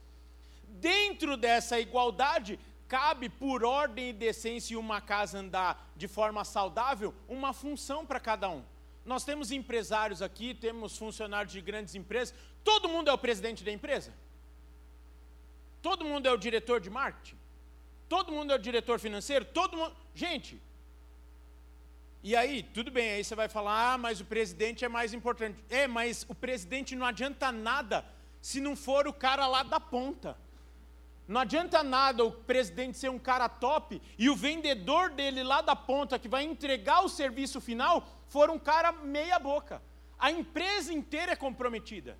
Dentro 0.64 1.36
dessa 1.36 1.80
igualdade, 1.80 2.58
cabe, 2.88 3.28
por 3.28 3.64
ordem 3.64 4.10
e 4.10 4.12
decência, 4.12 4.78
uma 4.78 5.00
casa 5.00 5.38
andar 5.38 5.90
de 5.96 6.08
forma 6.08 6.44
saudável, 6.44 7.14
uma 7.28 7.52
função 7.52 8.04
para 8.04 8.20
cada 8.20 8.50
um. 8.50 8.64
Nós 9.04 9.24
temos 9.24 9.50
empresários 9.50 10.20
aqui, 10.20 10.52
temos 10.52 10.98
funcionários 10.98 11.52
de 11.52 11.60
grandes 11.60 11.94
empresas, 11.94 12.34
todo 12.64 12.88
mundo 12.88 13.08
é 13.08 13.12
o 13.12 13.18
presidente 13.18 13.64
da 13.64 13.72
empresa? 13.72 14.12
Todo 15.80 16.04
mundo 16.04 16.26
é 16.26 16.32
o 16.32 16.36
diretor 16.36 16.80
de 16.80 16.90
marketing? 16.90 17.38
Todo 18.08 18.32
mundo 18.32 18.52
é 18.52 18.56
o 18.56 18.58
diretor 18.58 18.98
financeiro? 18.98 19.44
Todo 19.44 19.76
mundo. 19.76 19.94
Gente, 20.14 20.60
e 22.22 22.34
aí, 22.34 22.62
tudo 22.62 22.90
bem, 22.90 23.10
aí 23.12 23.24
você 23.24 23.34
vai 23.34 23.48
falar, 23.48 23.94
ah, 23.94 23.98
mas 23.98 24.20
o 24.20 24.24
presidente 24.24 24.84
é 24.84 24.88
mais 24.88 25.14
importante. 25.14 25.58
É, 25.70 25.86
mas 25.86 26.26
o 26.28 26.34
presidente 26.34 26.96
não 26.96 27.06
adianta 27.06 27.52
nada 27.52 28.04
se 28.40 28.60
não 28.60 28.74
for 28.74 29.06
o 29.06 29.12
cara 29.12 29.46
lá 29.46 29.62
da 29.62 29.78
ponta. 29.78 30.36
Não 31.28 31.40
adianta 31.40 31.82
nada 31.82 32.24
o 32.24 32.32
presidente 32.32 32.96
ser 32.96 33.10
um 33.10 33.18
cara 33.18 33.48
top 33.48 34.00
e 34.16 34.30
o 34.30 34.34
vendedor 34.34 35.10
dele 35.10 35.42
lá 35.42 35.60
da 35.60 35.76
ponta 35.76 36.18
que 36.18 36.26
vai 36.26 36.42
entregar 36.42 37.04
o 37.04 37.08
serviço 37.08 37.60
final 37.60 38.08
for 38.28 38.50
um 38.50 38.58
cara 38.58 38.92
meia 38.92 39.38
boca. 39.38 39.82
A 40.18 40.30
empresa 40.30 40.92
inteira 40.92 41.32
é 41.32 41.36
comprometida. 41.36 42.18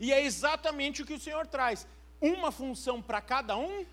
E 0.00 0.12
é 0.12 0.22
exatamente 0.22 1.02
o 1.02 1.06
que 1.06 1.14
o 1.14 1.20
Senhor 1.20 1.46
traz. 1.46 1.86
Uma 2.20 2.50
função 2.50 3.00
para 3.02 3.20
cada 3.20 3.56
um 3.56 3.84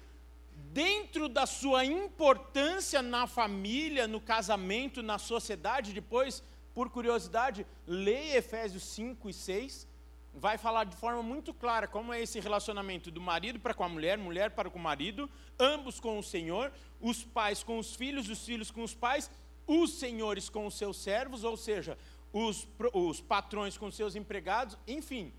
dentro 0.76 1.30
da 1.30 1.46
sua 1.46 1.86
importância 1.86 3.02
na 3.02 3.26
família, 3.26 4.10
no 4.10 4.20
casamento, 4.20 5.02
na 5.02 5.18
sociedade, 5.18 5.94
depois, 5.94 6.44
por 6.74 6.90
curiosidade, 6.90 7.66
leia 7.88 8.40
Efésios 8.40 8.84
5 8.84 9.30
e 9.30 9.34
6, 9.34 9.88
vai 10.34 10.58
falar 10.58 10.84
de 10.84 10.98
forma 10.98 11.24
muito 11.24 11.54
clara 11.54 11.88
como 11.88 12.12
é 12.12 12.22
esse 12.22 12.42
relacionamento 12.42 13.10
do 13.10 13.22
marido 13.22 13.58
para 13.58 13.74
com 13.74 13.86
a 13.86 13.88
mulher, 13.88 14.18
mulher 14.18 14.52
para 14.52 14.70
com 14.70 14.78
o 14.78 14.82
marido, 14.82 15.30
ambos 15.58 15.98
com 15.98 16.20
o 16.20 16.24
Senhor, 16.24 16.74
os 17.00 17.24
pais 17.24 17.64
com 17.64 17.80
os 17.80 17.96
filhos, 17.96 18.28
os 18.28 18.46
filhos 18.46 18.70
com 18.70 18.84
os 18.84 18.94
pais, 18.94 19.32
os 19.66 19.94
senhores 19.94 20.50
com 20.50 20.68
os 20.68 20.78
seus 20.78 20.98
servos, 20.98 21.46
ou 21.46 21.56
seja, 21.56 21.98
os, 22.34 22.68
os 22.92 23.22
patrões 23.22 23.78
com 23.78 23.86
os 23.86 23.96
seus 23.96 24.14
empregados, 24.14 24.78
enfim, 24.86 25.32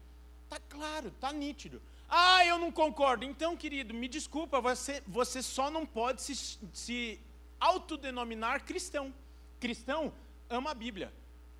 está 0.45 0.59
claro, 0.59 1.09
está 1.09 1.31
nítido. 1.31 1.83
Ah, 2.09 2.45
eu 2.45 2.59
não 2.59 2.71
concordo. 2.71 3.25
Então, 3.25 3.57
querido, 3.57 3.93
me 3.93 4.09
desculpa, 4.09 4.61
você, 4.61 5.03
você 5.07 5.43
só 5.43 5.71
não 5.71 5.85
pode 5.85 6.23
se, 6.23 6.59
se 6.73 7.21
autodenominar 7.59 8.65
cristão. 8.65 9.13
Cristão 9.59 10.13
ama 10.49 10.71
a 10.71 10.75
Bíblia. 10.75 11.13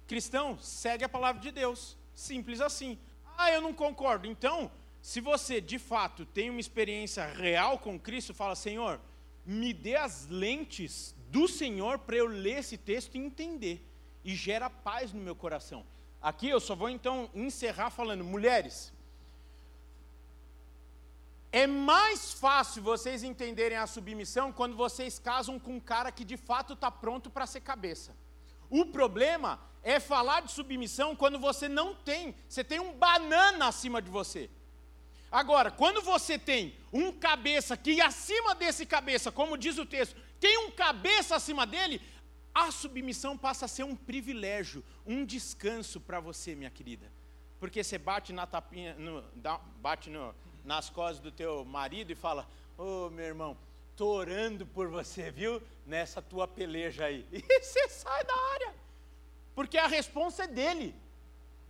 Cristão 0.07 0.59
segue 0.59 1.05
a 1.05 1.09
palavra 1.09 1.41
de 1.43 1.51
Deus. 1.51 1.97
Simples 2.15 2.61
assim. 2.61 2.99
Ah, 3.37 3.51
eu 3.51 3.61
não 3.61 3.75
concordo. 3.75 4.27
Então, 4.27 4.71
se 5.03 5.21
você 5.21 5.61
de 5.61 5.79
fato 5.79 6.25
tem 6.25 6.51
uma 6.51 6.61
experiência 6.61 7.27
real 7.27 7.79
com 7.79 7.99
Cristo, 7.99 8.33
fala: 8.33 8.55
Senhor, 8.55 9.01
me 9.45 9.73
dê 9.73 9.97
as 9.97 10.27
lentes 10.29 11.15
do 11.29 11.49
Senhor 11.49 11.99
para 11.99 12.17
eu 12.17 12.27
ler 12.27 12.59
esse 12.59 12.77
texto 12.77 13.15
e 13.17 13.19
entender. 13.19 13.85
E 14.25 14.35
gera 14.35 14.71
paz 14.71 15.13
no 15.13 15.21
meu 15.21 15.35
coração. 15.35 15.85
Aqui 16.21 16.49
eu 16.49 16.59
só 16.59 16.75
vou 16.75 16.89
então 16.89 17.31
encerrar 17.35 17.91
falando, 17.91 18.25
mulheres, 18.25 18.93
é 21.61 21.67
mais 21.67 22.35
fácil 22.35 22.83
vocês 22.83 23.23
entenderem 23.23 23.79
a 23.79 23.87
submissão 23.87 24.53
quando 24.53 24.77
vocês 24.77 25.19
casam 25.19 25.59
com 25.59 25.77
um 25.77 25.81
cara 25.81 26.13
que 26.13 26.23
de 26.23 26.37
fato 26.37 26.75
está 26.75 26.91
pronto 26.91 27.31
para 27.31 27.47
ser 27.47 27.63
cabeça. 27.63 28.15
O 28.69 28.85
problema 28.85 29.59
é 29.83 29.99
falar 29.99 30.43
de 30.43 30.53
submissão 30.53 31.17
quando 31.17 31.39
você 31.39 31.67
não 31.67 31.95
tem, 31.95 32.35
você 32.47 32.63
tem 32.63 32.79
um 32.79 32.93
banana 32.93 33.69
acima 33.69 34.03
de 34.03 34.11
você. 34.11 34.51
Agora, 35.33 35.71
quando 35.71 36.03
você 36.03 36.39
tem 36.39 36.77
um 36.93 37.11
cabeça 37.11 37.75
que 37.75 38.03
acima 38.03 38.55
desse 38.55 38.85
cabeça, 38.85 39.33
como 39.33 39.57
diz 39.57 39.79
o 39.79 39.87
texto, 39.87 40.15
tem 40.39 40.59
um 40.59 40.71
cabeça 40.71 41.37
acima 41.37 41.65
dele, 41.67 42.03
a 42.55 42.71
submissão 42.71 43.35
passa 43.35 43.65
a 43.65 43.69
ser 43.69 43.85
um 43.85 43.97
privilégio, 43.97 44.85
um 45.07 45.25
descanso 45.25 46.03
para 46.03 46.21
você, 46.21 46.55
minha 46.55 46.71
querida. 46.71 47.11
Porque 47.59 47.83
você 47.83 47.97
bate 47.97 48.31
na 48.31 48.47
tapinha, 48.47 48.95
no, 48.97 49.25
bate 49.81 50.11
no, 50.11 50.35
nas 50.67 50.91
costas 50.91 51.21
do 51.21 51.31
teu 51.31 51.65
marido 51.65 52.11
e 52.11 52.15
fala: 52.15 52.47
Ô 52.77 53.07
oh, 53.07 53.11
meu 53.11 53.25
irmão, 53.25 53.57
estou 53.93 54.13
orando 54.13 54.67
por 54.67 54.89
você, 54.89 55.31
viu? 55.31 55.63
Nessa 55.87 56.21
tua 56.21 56.47
peleja 56.47 57.07
aí. 57.07 57.25
E 57.33 57.63
você 57.63 57.89
sai 57.89 58.25
da 58.25 58.37
área. 58.53 58.75
Porque 59.55 59.79
a 59.79 59.87
resposta 59.87 60.45
é 60.45 60.49
dele. 60.49 60.95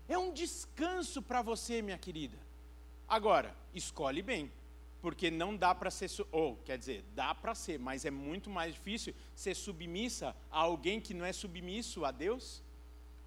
É 0.08 0.16
um 0.18 0.32
descanso 0.32 1.20
para 1.22 1.42
você, 1.42 1.82
minha 1.82 1.98
querida. 1.98 2.38
Agora, 3.06 3.54
escolhe 3.74 4.22
bem. 4.22 4.50
Porque 5.02 5.30
não 5.30 5.56
dá 5.56 5.72
para 5.74 5.90
ser, 5.90 6.10
ou 6.32 6.56
quer 6.64 6.78
dizer, 6.78 7.04
dá 7.14 7.32
para 7.32 7.54
ser, 7.54 7.78
mas 7.78 8.04
é 8.04 8.10
muito 8.10 8.50
mais 8.50 8.74
difícil 8.74 9.14
ser 9.34 9.54
submissa 9.54 10.34
a 10.50 10.58
alguém 10.58 11.00
que 11.00 11.14
não 11.14 11.24
é 11.24 11.32
submisso 11.32 12.04
a 12.04 12.10
Deus, 12.10 12.60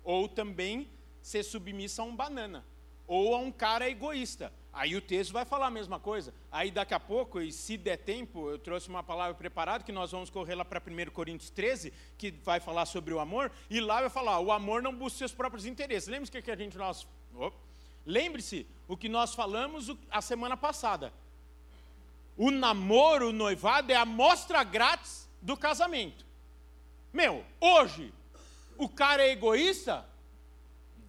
ou 0.03 0.27
também 0.27 0.89
ser 1.21 1.43
submissa 1.43 2.01
a 2.01 2.05
um 2.05 2.13
banana, 2.13 2.65
ou 3.09 3.33
a 3.33 3.39
um 3.39 3.51
cara 3.51 3.89
egoísta. 3.89 4.53
Aí 4.71 4.95
o 4.95 5.01
texto 5.01 5.33
vai 5.33 5.43
falar 5.43 5.65
a 5.65 5.71
mesma 5.71 5.99
coisa. 5.99 6.31
Aí 6.51 6.69
daqui 6.69 6.93
a 6.93 6.99
pouco, 6.99 7.41
e 7.41 7.51
se 7.51 7.75
der 7.75 7.97
tempo, 7.97 8.51
eu 8.51 8.59
trouxe 8.59 8.87
uma 8.87 9.01
palavra 9.01 9.33
preparada 9.33 9.83
que 9.83 9.91
nós 9.91 10.11
vamos 10.11 10.29
correr 10.29 10.53
lá 10.53 10.63
para 10.63 10.79
1 10.79 11.09
Coríntios 11.11 11.49
13, 11.49 11.91
que 12.19 12.29
vai 12.29 12.59
falar 12.59 12.85
sobre 12.85 13.11
o 13.11 13.19
amor, 13.19 13.51
e 13.67 13.81
lá 13.81 13.99
vai 13.99 14.11
falar: 14.11 14.39
o 14.39 14.51
amor 14.51 14.83
não 14.83 14.95
busca 14.95 15.17
seus 15.17 15.33
próprios 15.33 15.65
interesses. 15.65 16.07
Lembre-se 16.07 16.31
que, 16.31 16.41
que 16.43 16.51
a 16.51 16.55
gente 16.55 16.77
nós. 16.77 17.07
Oh, 17.35 17.51
Lembre-se 18.05 18.65
o 18.87 18.95
que 18.95 19.09
nós 19.09 19.33
falamos 19.33 19.91
a 20.09 20.21
semana 20.21 20.55
passada. 20.55 21.11
O 22.37 22.51
namoro, 22.51 23.29
o 23.29 23.33
noivado 23.33 23.91
é 23.91 23.95
a 23.95 24.05
mostra 24.05 24.63
grátis 24.63 25.27
do 25.41 25.57
casamento. 25.57 26.25
Meu, 27.11 27.43
hoje, 27.59 28.13
o 28.77 28.87
cara 28.87 29.23
é 29.23 29.31
egoísta, 29.31 30.08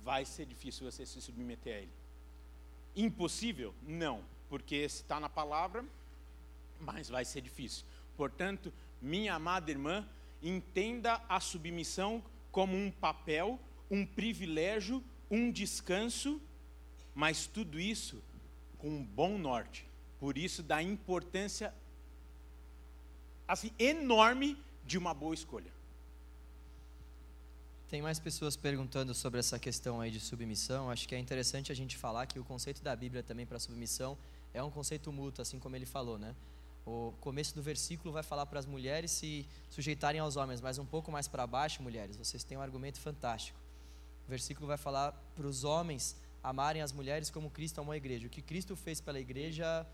vai 0.05 0.25
ser 0.25 0.47
difícil 0.47 0.91
você 0.91 1.05
se 1.05 1.21
submeter 1.21 1.77
a 1.77 1.79
ele. 1.81 1.93
Impossível? 2.97 3.75
Não, 3.83 4.25
porque 4.49 4.77
está 4.77 5.21
na 5.21 5.29
palavra, 5.29 5.85
mas 6.81 7.09
vai 7.09 7.25
ser 7.25 7.41
difícil. 7.41 7.85
Portanto, 8.17 8.73
minha 9.01 9.35
amada 9.35 9.71
irmã, 9.71 10.07
entenda 10.43 11.23
a 11.29 11.39
submissão 11.41 12.23
como 12.51 12.77
um 12.77 12.91
papel, 12.91 13.59
um 13.91 14.05
privilégio, 14.05 15.03
um 15.31 15.51
descanso, 15.51 16.41
mas 17.15 17.47
tudo 17.47 17.79
isso 17.79 18.23
com 18.79 18.89
um 18.89 19.05
bom 19.05 19.39
norte. 19.39 19.87
Por 20.19 20.37
isso, 20.37 20.63
da 20.63 20.83
importância 20.83 21.73
assim 23.47 23.73
enorme 23.79 24.57
de 24.85 24.97
uma 24.97 25.13
boa 25.13 25.35
escolha. 25.35 25.71
Tem 27.91 28.01
mais 28.01 28.21
pessoas 28.21 28.57
perguntando 28.57 29.13
sobre 29.13 29.41
essa 29.41 29.59
questão 29.59 30.01
aí 30.01 30.13
de 30.13 30.21
submissão. 30.21 30.89
Acho 30.93 31.09
que 31.09 31.15
é 31.17 31.19
interessante 31.19 31.73
a 31.73 31.75
gente 31.75 31.97
falar 31.97 32.25
que 32.25 32.39
o 32.39 32.45
conceito 32.45 32.85
da 32.85 32.95
Bíblia 32.95 33.21
também 33.21 33.45
para 33.45 33.59
submissão 33.59 34.17
é 34.55 34.63
um 34.63 34.71
conceito 34.71 35.11
mútuo, 35.11 35.43
assim 35.43 35.59
como 35.59 35.75
ele 35.75 35.87
falou, 35.87 36.17
né? 36.17 36.37
O 36.87 37.13
começo 37.21 37.53
do 37.53 37.61
versículo 37.61 38.13
vai 38.13 38.23
falar 38.23 38.47
para 38.47 38.61
as 38.61 38.65
mulheres 38.65 39.11
se 39.11 39.45
sujeitarem 39.71 40.21
aos 40.21 40.37
homens, 40.37 40.61
mas 40.61 40.79
um 40.79 40.87
pouco 40.87 41.11
mais 41.11 41.27
para 41.27 41.45
baixo, 41.49 41.83
mulheres, 41.83 42.17
vocês 42.17 42.45
têm 42.45 42.57
um 42.57 42.61
argumento 42.61 43.01
fantástico. 43.01 43.59
O 44.25 44.31
versículo 44.31 44.69
vai 44.69 44.77
falar 44.77 45.11
para 45.35 45.49
os 45.49 45.65
homens 45.65 46.15
amarem 46.45 46.83
as 46.83 46.93
mulheres 46.93 47.29
como 47.29 47.51
Cristo 47.51 47.81
amou 47.81 47.91
a 47.91 47.97
igreja. 47.97 48.29
O 48.29 48.31
que 48.31 48.41
Cristo 48.41 48.77
fez 48.77 49.01
pela 49.01 49.19
igreja 49.19 49.85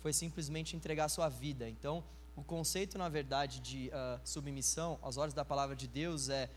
foi 0.00 0.12
simplesmente 0.12 0.76
entregar 0.76 1.06
a 1.06 1.08
sua 1.08 1.30
vida. 1.30 1.66
Então, 1.66 2.04
o 2.36 2.44
conceito, 2.44 2.98
na 2.98 3.08
verdade, 3.08 3.60
de 3.60 3.88
uh, 3.88 4.20
submissão 4.24 4.98
aos 5.00 5.16
olhos 5.16 5.32
da 5.32 5.44
palavra 5.44 5.74
de 5.74 5.88
Deus 5.88 6.28
é 6.28 6.50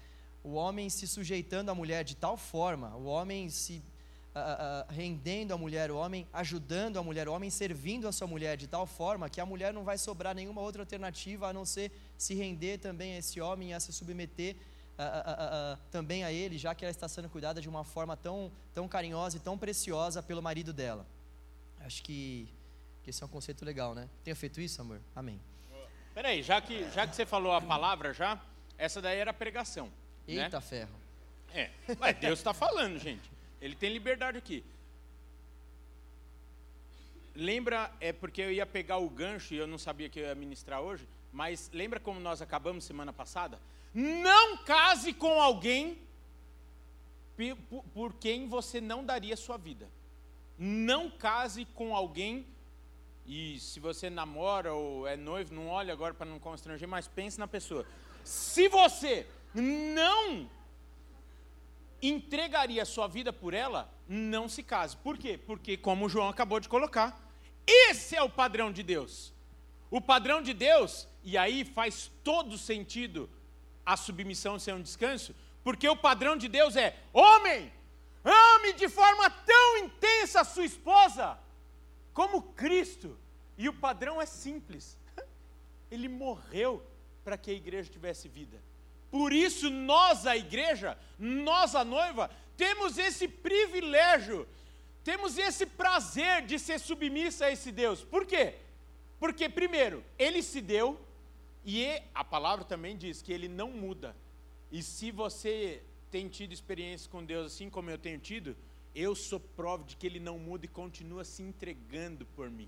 o 0.44 0.54
homem 0.54 0.90
se 0.90 1.08
sujeitando 1.08 1.72
à 1.72 1.76
mulher 1.76 2.04
de 2.04 2.16
tal 2.16 2.36
forma, 2.36 2.96
o 2.96 3.06
homem 3.06 3.50
se 3.50 3.82
uh, 4.36 4.90
uh, 4.90 4.94
rendendo 4.94 5.54
à 5.54 5.58
mulher, 5.58 5.90
o 5.90 5.98
homem 5.98 6.28
ajudando 6.34 6.98
a 6.98 7.04
mulher, 7.04 7.30
o 7.30 7.34
homem 7.34 7.50
servindo 7.50 8.08
a 8.08 8.12
sua 8.12 8.28
mulher 8.28 8.58
de 8.58 8.68
tal 8.68 8.86
forma 8.86 9.30
que 9.30 9.40
a 9.40 9.46
mulher 9.46 9.74
não 9.74 9.84
vai 9.84 9.98
sobrar 9.98 10.36
nenhuma 10.36 10.62
outra 10.62 10.82
alternativa 10.82 11.48
a 11.48 11.54
não 11.54 11.66
ser 11.66 11.92
se 12.18 12.34
render 12.34 12.80
também 12.80 13.14
a 13.14 13.18
esse 13.20 13.40
homem 13.40 13.74
a 13.74 13.80
se 13.80 13.94
submeter 13.94 14.56
uh, 14.94 15.78
também 15.92 16.24
a 16.24 16.32
ele, 16.32 16.58
já 16.58 16.76
que 16.76 16.84
ela 16.84 16.92
está 16.92 17.08
sendo 17.08 17.30
cuidada 17.30 17.62
de 17.62 17.70
uma 17.70 17.84
forma 17.84 18.18
tão, 18.18 18.52
tão 18.74 18.88
carinhosa 18.88 19.38
e 19.38 19.40
tão 19.40 19.58
preciosa 19.58 20.22
pelo 20.22 20.42
marido 20.42 20.74
dela. 20.74 21.06
Acho 21.80 22.04
que, 22.04 22.48
que 23.04 23.10
esse 23.10 23.22
é 23.22 23.26
um 23.26 23.30
conceito 23.30 23.64
legal, 23.66 23.94
né? 23.94 24.10
Tenha 24.24 24.36
feito 24.36 24.60
isso, 24.62 24.82
amor? 24.82 25.02
Amém. 25.16 25.40
Peraí, 26.14 26.44
já 26.44 26.62
que, 26.62 26.90
já 26.92 27.08
que 27.08 27.16
você 27.16 27.26
falou 27.26 27.54
a 27.54 27.62
palavra 27.62 28.14
já, 28.14 28.40
essa 28.78 29.02
daí 29.02 29.18
era 29.18 29.34
pregação. 29.34 29.92
Eita 30.28 30.58
né? 30.58 30.62
ferro. 30.62 31.04
É, 31.54 31.70
mas 32.00 32.18
Deus 32.18 32.40
está 32.40 32.54
falando, 32.54 32.98
gente. 32.98 33.30
Ele 33.62 33.76
tem 33.76 33.92
liberdade 33.92 34.38
aqui. 34.38 34.64
Lembra, 37.36 37.92
é 38.00 38.12
porque 38.14 38.42
eu 38.42 38.52
ia 38.52 38.66
pegar 38.66 38.98
o 38.98 39.10
gancho 39.10 39.54
e 39.54 39.58
eu 39.58 39.66
não 39.66 39.78
sabia 39.78 40.10
que 40.10 40.20
eu 40.20 40.26
ia 40.26 40.36
ministrar 40.36 40.82
hoje, 40.82 41.08
mas 41.32 41.70
lembra 41.74 42.00
como 42.00 42.20
nós 42.20 42.42
acabamos 42.42 42.84
semana 42.84 43.12
passada? 43.12 43.60
Não 43.94 44.58
case 44.58 45.14
com 45.14 45.42
alguém 45.42 45.98
por 47.94 48.14
quem 48.14 48.48
você 48.48 48.80
não 48.80 49.04
daria 49.04 49.36
sua 49.36 49.58
vida. 49.58 49.88
Não 50.58 51.10
case 51.10 51.66
com 51.66 51.96
alguém, 51.96 52.46
e 53.26 53.60
se 53.60 53.80
você 53.80 54.10
namora 54.10 54.74
ou 54.74 55.08
é 55.08 55.18
noivo, 55.18 55.54
não 55.54 55.68
olhe 55.68 55.90
agora 55.90 56.14
para 56.14 56.30
não 56.30 56.40
constranger, 56.40 56.88
mas 56.88 57.08
pense 57.08 57.40
na 57.40 57.48
pessoa. 57.48 57.86
Se 58.24 58.68
você 58.68 59.28
não 59.54 60.50
entregaria 62.02 62.84
sua 62.86 63.08
vida 63.08 63.32
por 63.32 63.54
ela, 63.54 63.92
não 64.08 64.50
se 64.50 64.62
case. 64.62 64.98
Por 64.98 65.18
quê? 65.18 65.38
Porque, 65.38 65.78
como 65.78 66.06
o 66.06 66.10
João 66.10 66.30
acabou 66.30 66.60
de 66.60 66.68
colocar, 66.68 67.20
esse 67.66 68.16
é 68.16 68.22
o 68.22 68.30
padrão 68.30 68.72
de 68.72 68.84
Deus. 68.84 69.34
O 69.90 70.02
padrão 70.02 70.42
de 70.42 70.54
Deus, 70.54 71.08
e 71.24 71.38
aí 71.38 71.64
faz 71.64 72.12
todo 72.24 72.58
sentido 72.58 73.30
a 73.86 73.96
submissão 73.96 74.60
ser 74.60 74.74
um 74.74 74.82
descanso, 74.82 75.36
porque 75.64 75.88
o 75.88 75.96
padrão 75.96 76.36
de 76.36 76.48
Deus 76.48 76.76
é: 76.76 76.98
homem, 77.14 77.72
ame 78.24 78.74
de 78.74 78.90
forma 78.90 79.30
tão 79.30 79.78
intensa 79.78 80.42
a 80.42 80.46
sua 80.46 80.66
esposa 80.66 81.38
como 82.14 82.42
Cristo. 82.54 83.18
E 83.58 83.70
o 83.70 83.74
padrão 83.74 84.22
é 84.22 84.26
simples. 84.26 84.98
Ele 85.92 86.10
morreu 86.10 86.84
para 87.24 87.38
que 87.38 87.52
a 87.52 87.54
igreja 87.54 87.90
tivesse 87.90 88.28
vida. 88.28 88.60
Por 89.14 89.32
isso, 89.32 89.70
nós, 89.70 90.26
a 90.26 90.36
igreja, 90.36 90.98
nós, 91.20 91.76
a 91.76 91.86
noiva, 91.86 92.32
temos 92.58 92.98
esse 92.98 93.28
privilégio, 93.28 94.48
temos 95.04 95.38
esse 95.38 95.68
prazer 95.68 96.44
de 96.48 96.58
ser 96.58 96.80
submissa 96.80 97.46
a 97.46 97.52
esse 97.52 97.72
Deus. 97.72 98.04
Por 98.04 98.26
quê? 98.26 98.56
Porque, 99.20 99.48
primeiro, 99.48 100.04
ele 100.18 100.42
se 100.42 100.60
deu, 100.60 101.00
e 101.64 101.86
a 102.12 102.24
palavra 102.24 102.66
também 102.66 102.98
diz 102.98 103.22
que 103.22 103.32
ele 103.32 103.48
não 103.48 103.70
muda. 103.72 104.16
E 104.72 104.82
se 104.82 105.12
você 105.12 105.84
tem 106.10 106.28
tido 106.28 106.52
experiência 106.52 107.08
com 107.08 107.24
Deus 107.24 107.54
assim 107.54 107.70
como 107.70 107.92
eu 107.92 108.00
tenho 108.00 108.18
tido, 108.18 108.58
eu 108.96 109.14
sou 109.14 109.40
prova 109.40 109.84
de 109.84 109.96
que 109.96 110.08
ele 110.08 110.20
não 110.20 110.40
muda 110.40 110.66
e 110.66 110.70
continua 110.70 111.24
se 111.24 111.44
entregando 111.44 112.26
por 112.36 112.50
mim. 112.50 112.68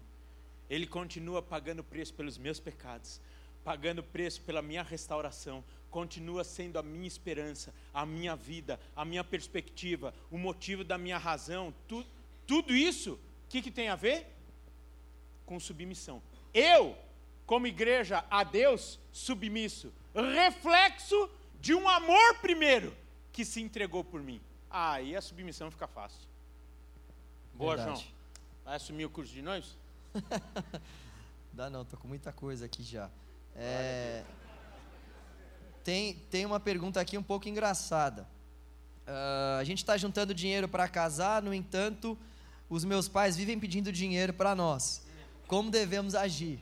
Ele 0.70 0.86
continua 0.86 1.42
pagando 1.42 1.84
preço 1.84 2.14
pelos 2.14 2.38
meus 2.38 2.60
pecados, 2.60 3.20
pagando 3.66 4.04
preço 4.04 4.42
pela 4.42 4.62
minha 4.62 4.84
restauração, 4.84 5.64
continua 5.90 6.44
sendo 6.44 6.78
a 6.78 6.84
minha 6.84 7.08
esperança, 7.08 7.74
a 7.92 8.06
minha 8.06 8.36
vida, 8.36 8.80
a 8.96 9.04
minha 9.04 9.24
perspectiva, 9.24 10.14
o 10.30 10.38
motivo 10.38 10.84
da 10.84 11.00
minha 11.00 11.18
razão. 11.18 11.74
Tu, 11.88 12.06
tudo 12.46 12.76
isso, 12.76 13.14
o 13.14 13.20
que, 13.50 13.64
que 13.64 13.72
tem 13.72 13.90
a 13.90 13.96
ver? 13.96 14.28
Com 15.48 15.60
submissão. 15.60 16.22
Eu, 16.54 16.96
como 17.48 17.66
igreja 17.66 18.24
a 18.30 18.44
Deus, 18.44 19.00
submisso, 19.12 19.92
reflexo 20.14 21.28
de 21.60 21.74
um 21.74 21.90
amor 21.90 22.38
primeiro 22.42 22.96
que 23.34 23.44
se 23.44 23.62
entregou 23.62 24.04
por 24.04 24.22
mim. 24.22 24.40
Aí 24.70 25.16
a 25.16 25.22
submissão 25.22 25.72
fica 25.72 25.88
fácil. 25.88 26.22
Boa, 27.56 27.78
Verdade. 27.78 28.02
João. 28.02 28.14
Vai 28.64 28.76
assumir 28.76 29.06
o 29.06 29.10
curso 29.10 29.34
de 29.34 29.42
nós? 29.42 29.76
Dá 31.52 31.70
não, 31.70 31.84
tô 31.84 31.98
com 31.98 32.08
muita 32.08 32.32
coisa 32.32 32.66
aqui 32.66 32.84
já. 32.84 33.10
É... 33.56 34.24
tem, 35.84 36.16
tem 36.30 36.46
uma 36.46 36.60
pergunta 36.60 37.00
aqui 37.00 37.18
um 37.18 37.24
pouco 37.24 37.48
engraçada. 37.48 38.28
Uh, 39.08 39.60
a 39.60 39.64
gente 39.64 39.80
está 39.80 39.96
juntando 39.98 40.34
dinheiro 40.34 40.68
para 40.68 40.88
casar, 40.88 41.42
no 41.42 41.54
entanto, 41.54 42.18
os 42.70 42.84
meus 42.84 43.08
pais 43.08 43.38
vivem 43.38 43.60
pedindo 43.60 43.92
dinheiro 43.92 44.34
para 44.34 44.56
nós. 44.56 45.06
Como 45.48 45.70
devemos 45.70 46.16
agir? 46.16 46.60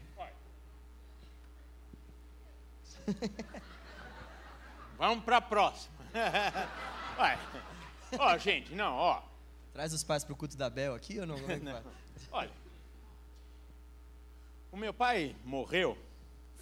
Vamos 4.98 5.24
para 5.24 5.38
a 5.38 5.42
próxima. 5.42 5.94
Ó, 8.20 8.38
gente, 8.38 8.76
não, 8.76 8.96
ó. 8.96 9.24
Traz 9.74 9.92
os 9.92 10.04
pais 10.04 10.24
para 10.24 10.34
o 10.34 10.36
culto 10.36 10.56
da 10.56 10.70
Bel 10.70 10.94
aqui 10.94 11.20
ou 11.20 11.26
não? 11.26 11.36
Não. 11.62 11.82
Olha, 12.32 12.52
o 14.72 14.78
meu 14.78 14.94
pai 14.94 15.36
morreu, 15.44 15.98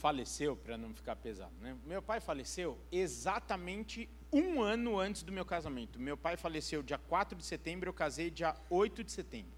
faleceu, 0.01 0.55
para 0.55 0.79
não 0.79 0.91
ficar 0.95 1.15
pesado, 1.15 1.53
né? 1.61 1.77
Meu 1.85 2.01
pai 2.01 2.19
faleceu 2.19 2.75
exatamente 2.91 4.09
um 4.33 4.59
ano 4.59 4.99
antes 4.99 5.21
do 5.21 5.31
meu 5.31 5.45
casamento. 5.45 5.99
Meu 5.99 6.17
pai 6.17 6.35
faleceu 6.35 6.81
dia 6.81 6.97
4 6.97 7.37
de 7.37 7.45
setembro, 7.45 7.87
eu 7.87 7.93
casei 7.93 8.31
dia 8.31 8.55
8 8.67 9.03
de 9.03 9.11
setembro. 9.11 9.51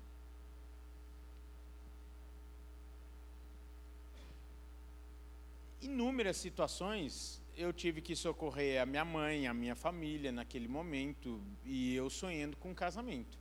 Inúmeras 5.81 6.35
situações 6.35 7.41
eu 7.55 7.71
tive 7.71 8.01
que 8.01 8.15
socorrer 8.15 8.81
a 8.81 8.85
minha 8.85 9.05
mãe, 9.05 9.47
a 9.47 9.53
minha 9.53 9.75
família 9.75 10.31
naquele 10.31 10.67
momento, 10.67 11.41
e 11.63 11.95
eu 11.95 12.09
sonhando 12.09 12.57
com 12.57 12.71
um 12.71 12.75
casamento. 12.75 13.37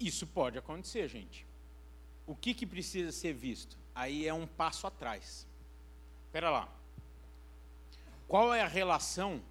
Isso 0.00 0.26
pode 0.26 0.58
acontecer, 0.58 1.06
gente. 1.08 1.46
O 2.26 2.34
que, 2.34 2.54
que 2.54 2.66
precisa 2.66 3.12
ser 3.12 3.32
visto? 3.32 3.85
Aí 3.96 4.28
é 4.28 4.34
um 4.34 4.46
passo 4.46 4.86
atrás. 4.86 5.46
Espera 6.26 6.50
lá. 6.50 6.68
Qual 8.28 8.52
é 8.52 8.60
a 8.60 8.68
relação 8.68 9.42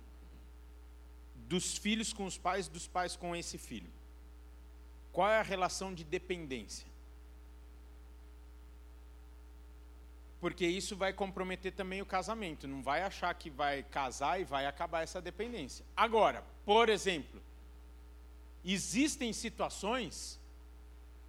dos 1.34 1.76
filhos 1.78 2.14
com 2.14 2.26
os 2.26 2.38
pais, 2.38 2.68
dos 2.68 2.88
pais 2.88 3.16
com 3.16 3.36
esse 3.36 3.58
filho? 3.58 3.90
Qual 5.12 5.28
é 5.28 5.40
a 5.40 5.42
relação 5.42 5.96
de 5.96 6.04
dependência? 6.04 6.86
Porque 10.40 10.68
isso 10.68 10.96
vai 10.96 11.12
comprometer 11.12 11.72
também 11.72 12.04
o 12.04 12.06
casamento. 12.06 12.68
Não 12.68 12.84
vai 12.84 13.02
achar 13.02 13.34
que 13.34 13.50
vai 13.50 13.82
casar 13.82 14.40
e 14.40 14.44
vai 14.44 14.68
acabar 14.68 15.02
essa 15.02 15.20
dependência. 15.20 15.84
Agora, 15.98 16.44
por 16.64 16.88
exemplo, 16.88 17.42
existem 18.64 19.34
situações 19.34 20.40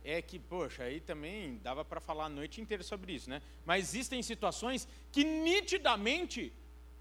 é 0.06 0.22
que, 0.22 0.38
poxa, 0.38 0.84
aí 0.84 1.00
também 1.00 1.58
dava 1.58 1.84
para 1.84 2.00
falar 2.00 2.26
a 2.26 2.28
noite 2.28 2.60
inteira 2.60 2.84
sobre 2.84 3.12
isso, 3.12 3.28
né? 3.28 3.42
Mas 3.64 3.88
existem 3.88 4.22
situações 4.22 4.86
que 5.10 5.24
nitidamente 5.24 6.52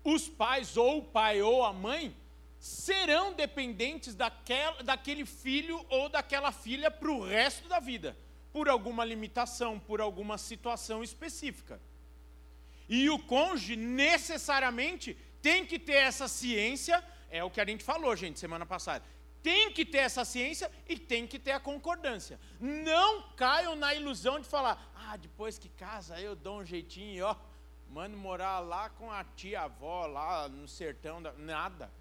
os 0.04 0.28
pais, 0.28 0.76
ou 0.76 0.98
o 0.98 1.04
pai 1.04 1.39
ou 1.39 1.63
a 1.63 1.72
mãe, 1.72 2.15
serão 2.60 3.32
dependentes 3.34 4.15
daquela, 4.15 4.82
daquele 4.82 5.24
filho 5.24 5.86
ou 5.88 6.10
daquela 6.10 6.52
filha 6.52 6.89
para 6.89 7.12
o 7.12 7.24
resto 7.24 7.70
da 7.70 7.80
vida, 7.80 8.18
por 8.52 8.68
alguma 8.68 9.06
limitação, 9.06 9.80
por 9.80 10.02
alguma 10.02 10.39
situação 10.39 11.04
específica. 11.04 11.80
E 12.89 13.08
o 13.12 13.20
cônjuge 13.20 13.76
necessariamente 13.76 15.15
tem 15.44 15.63
que 15.63 15.78
ter 15.78 15.94
essa 15.94 16.28
ciência, 16.28 17.04
é 17.30 17.44
o 17.44 17.52
que 17.52 17.62
a 17.62 17.65
gente 17.65 17.84
falou, 17.84 18.15
gente, 18.15 18.39
semana 18.39 18.65
passada 18.65 19.14
tem 19.45 19.71
que 19.71 19.86
ter 19.86 19.99
essa 19.99 20.25
ciência 20.25 20.71
e 20.89 20.97
tem 20.97 21.27
que 21.27 21.38
ter 21.38 21.51
a 21.51 21.60
concordância. 21.60 22.39
Não 22.60 23.21
caiam 23.38 23.75
na 23.75 23.93
ilusão 23.93 24.39
de 24.39 24.47
falar, 24.47 24.91
ah, 24.95 25.15
depois 25.17 25.60
que 25.60 25.69
casa 25.69 26.19
eu 26.19 26.36
dou 26.36 26.62
um 26.62 26.65
jeitinho, 26.65 27.27
ó, 27.27 27.36
mando 27.91 28.17
morar 28.17 28.58
lá 28.58 28.89
com 28.89 29.12
a 29.12 29.23
tia 29.23 29.62
avó, 29.62 30.08
lá 30.08 30.49
no 30.49 30.67
sertão, 30.67 31.21
da... 31.21 31.31
nada. 31.34 31.91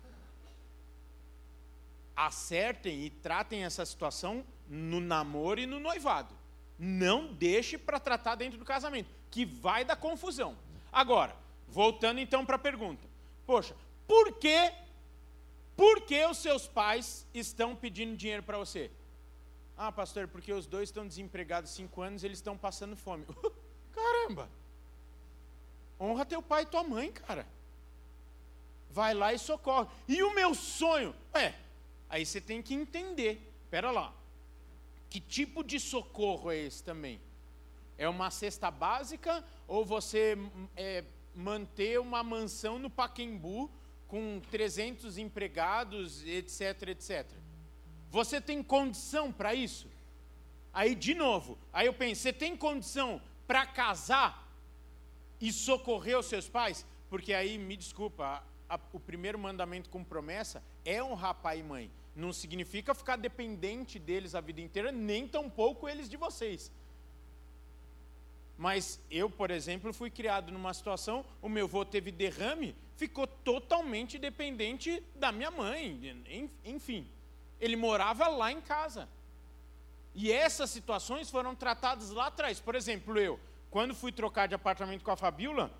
Acertem 2.17 3.05
e 3.05 3.11
tratem 3.11 3.63
essa 3.63 3.85
situação 3.85 4.43
no 4.67 4.99
namoro 4.99 5.61
e 5.61 5.67
no 5.67 5.79
noivado. 5.79 6.35
Não 6.79 7.27
deixe 7.27 7.77
para 7.77 8.01
tratar 8.01 8.37
dentro 8.37 8.59
do 8.59 8.65
casamento, 8.65 9.11
que 9.31 9.45
vai 9.45 9.85
dar 9.85 9.97
confusão. 9.97 10.57
Agora, 10.91 11.37
voltando 11.69 12.21
então 12.21 12.43
para 12.47 12.57
a 12.57 12.59
pergunta. 12.59 13.07
Poxa, 13.45 13.77
por 14.07 14.33
que 14.39 14.73
por 15.77 16.03
que 16.03 16.25
os 16.27 16.39
seus 16.39 16.67
pais 16.67 17.27
estão 17.35 17.75
pedindo 17.75 18.17
dinheiro 18.17 18.43
para 18.43 18.59
você? 18.59 18.91
Ah, 19.77 19.91
pastor, 19.91 20.29
porque 20.29 20.53
os 20.53 20.67
dois 20.67 20.89
estão 20.89 21.07
desempregados 21.07 21.71
cinco 21.73 22.01
anos 22.01 22.23
e 22.23 22.27
eles 22.27 22.39
estão 22.39 22.57
passando 22.57 22.97
fome. 22.97 23.27
Caramba! 23.93 24.49
Honra 25.99 26.25
teu 26.25 26.43
pai 26.43 26.63
e 26.63 26.67
tua 26.67 26.85
mãe, 26.85 27.11
cara. 27.11 27.47
Vai 28.91 29.15
lá 29.15 29.33
e 29.33 29.39
socorre. 29.39 29.89
E 30.07 30.23
o 30.23 30.35
meu 30.35 30.55
sonho? 30.55 31.15
É, 31.33 31.55
aí 32.09 32.25
você 32.25 32.41
tem 32.41 32.63
que 32.63 32.75
entender. 32.75 33.53
Pera 33.71 33.91
lá. 33.91 34.15
Que 35.11 35.19
tipo 35.19 35.65
de 35.65 35.81
socorro 35.81 36.51
é 36.51 36.59
esse 36.59 36.83
também? 36.83 37.21
É 37.99 38.09
uma 38.09 38.31
cesta 38.31 38.71
básica 38.71 39.45
ou 39.67 39.85
você 39.85 40.37
é, 40.77 41.05
manter 41.35 41.99
uma 42.01 42.23
mansão 42.23 42.79
no 42.79 42.91
Paquembu 42.91 43.71
com 44.15 44.41
300 44.49 45.19
empregados, 45.19 46.25
etc, 46.25 46.91
etc. 46.91 47.27
Você 48.13 48.41
tem 48.41 48.63
condição 48.63 49.33
para 49.33 49.57
isso? 49.57 49.89
Aí, 50.73 50.95
de 50.95 51.17
novo, 51.17 51.59
aí 51.73 51.87
eu 51.87 51.93
penso, 51.93 52.23
você 52.23 52.33
tem 52.33 52.57
condição 52.57 53.21
para 53.45 53.67
casar 53.67 54.49
e 55.41 55.53
socorrer 55.53 56.17
os 56.17 56.27
seus 56.27 56.49
pais? 56.49 56.87
Porque 57.11 57.35
aí, 57.35 57.59
me 57.59 57.77
desculpa, 57.77 58.45
a, 58.69 58.77
a, 58.77 58.81
o 58.93 59.01
primeiro 59.01 59.37
mandamento 59.37 59.91
com 59.91 60.05
promessa 60.05 60.63
é 60.85 61.03
honrar 61.03 61.35
pai 61.35 61.59
e 61.59 61.65
mãe. 61.65 61.91
Não 62.15 62.33
significa 62.33 62.95
ficar 62.95 63.17
dependente 63.17 63.99
deles 63.99 64.37
a 64.37 64.41
vida 64.41 64.61
inteira, 64.61 64.93
nem 64.93 65.27
tampouco 65.27 65.89
eles 65.89 66.09
de 66.09 66.17
vocês. 66.17 66.71
Mas 68.57 69.01
eu, 69.11 69.29
por 69.29 69.51
exemplo, 69.51 69.93
fui 69.93 70.11
criado 70.11 70.53
numa 70.53 70.73
situação, 70.73 71.25
o 71.43 71.49
meu 71.49 71.67
avô 71.67 71.85
teve 71.85 72.13
derrame, 72.13 72.75
ficou 72.97 73.27
totalmente 73.27 74.19
dependente 74.19 75.03
da 75.17 75.33
minha 75.33 75.51
mãe, 75.51 76.23
enfim. 76.65 77.09
Ele 77.61 77.77
morava 77.77 78.29
lá 78.29 78.53
em 78.53 78.61
casa. 78.61 79.09
E 80.15 80.31
essas 80.31 80.71
situações 80.71 81.29
foram 81.29 81.55
tratadas 81.55 82.11
lá 82.11 82.27
atrás. 82.27 82.61
Por 82.61 82.77
exemplo, 82.77 83.19
eu, 83.19 83.41
quando 83.71 83.95
fui 83.95 84.13
trocar 84.13 84.47
de 84.47 84.55
apartamento 84.55 85.03
com 85.03 85.11
a 85.11 85.17
Fabiola, 85.17 85.73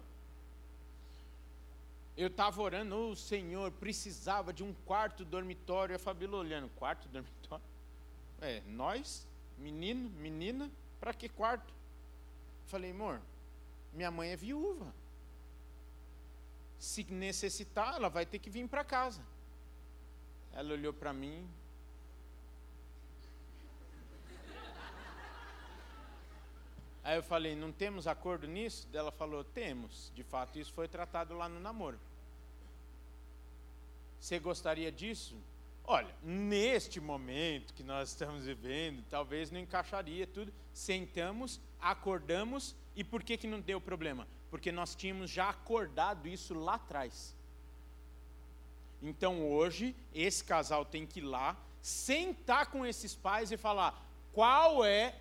eu 2.17 2.27
estava 2.27 2.61
orando, 2.61 2.95
o 2.95 3.11
oh, 3.11 3.17
Senhor, 3.17 3.71
precisava 3.73 4.53
de 4.53 4.65
um 4.65 4.73
quarto 4.85 5.25
dormitório. 5.25 5.95
E 5.95 5.97
a 5.97 5.99
Fabiola 5.99 6.39
olhando, 6.39 6.69
quarto 6.71 7.09
dormitório? 7.09 7.65
É, 8.41 8.63
nós, 8.67 9.27
menino, 9.57 10.11
menina, 10.11 10.71
para 10.99 11.15
que 11.15 11.29
quarto? 11.29 11.73
Falei, 12.67 12.91
amor, 12.91 13.21
minha 13.93 14.11
mãe 14.11 14.31
é 14.31 14.37
viúva. 14.37 14.93
Se 16.79 17.05
necessitar, 17.05 17.95
ela 17.95 18.09
vai 18.09 18.27
ter 18.27 18.39
que 18.39 18.51
vir 18.51 18.69
para 18.69 18.85
casa. 18.85 19.23
Ela 20.53 20.73
olhou 20.73 20.93
para 20.93 21.13
mim. 21.13 21.49
Aí 27.03 27.17
eu 27.17 27.23
falei, 27.23 27.55
não 27.55 27.71
temos 27.71 28.07
acordo 28.07 28.47
nisso? 28.47 28.89
Ela 28.93 29.13
falou, 29.13 29.45
temos. 29.45 30.11
De 30.15 30.23
fato, 30.23 30.59
isso 30.59 30.73
foi 30.73 30.89
tratado 30.89 31.35
lá 31.35 31.49
no 31.49 31.61
namoro. 31.61 32.01
Você 34.19 34.39
gostaria 34.39 34.91
disso? 34.91 35.37
Olha, 35.87 36.15
neste 36.23 36.99
momento 36.99 37.75
que 37.75 37.83
nós 37.83 38.09
estamos 38.09 38.47
vivendo, 38.47 39.05
talvez 39.11 39.51
não 39.51 39.61
encaixaria 39.61 40.27
tudo. 40.27 40.53
Sentamos, 40.73 41.61
acordamos 41.79 42.75
e 42.97 43.05
por 43.05 43.23
que, 43.23 43.37
que 43.37 43.47
não 43.47 43.61
deu 43.61 43.79
problema? 43.81 44.27
Porque 44.51 44.73
nós 44.73 44.95
tínhamos 44.95 45.31
já 45.31 45.51
acordado 45.51 46.27
isso 46.27 46.55
lá 46.55 46.77
atrás. 46.77 47.37
Então 49.03 49.47
hoje, 49.47 49.95
esse 50.15 50.43
casal 50.43 50.87
tem 50.87 51.07
que 51.07 51.21
ir 51.21 51.25
lá, 51.25 51.55
sentar 51.83 52.71
com 52.71 52.87
esses 52.87 53.15
pais 53.15 53.53
e 53.53 53.57
falar: 53.59 54.03
qual 54.33 54.85
é. 54.85 55.15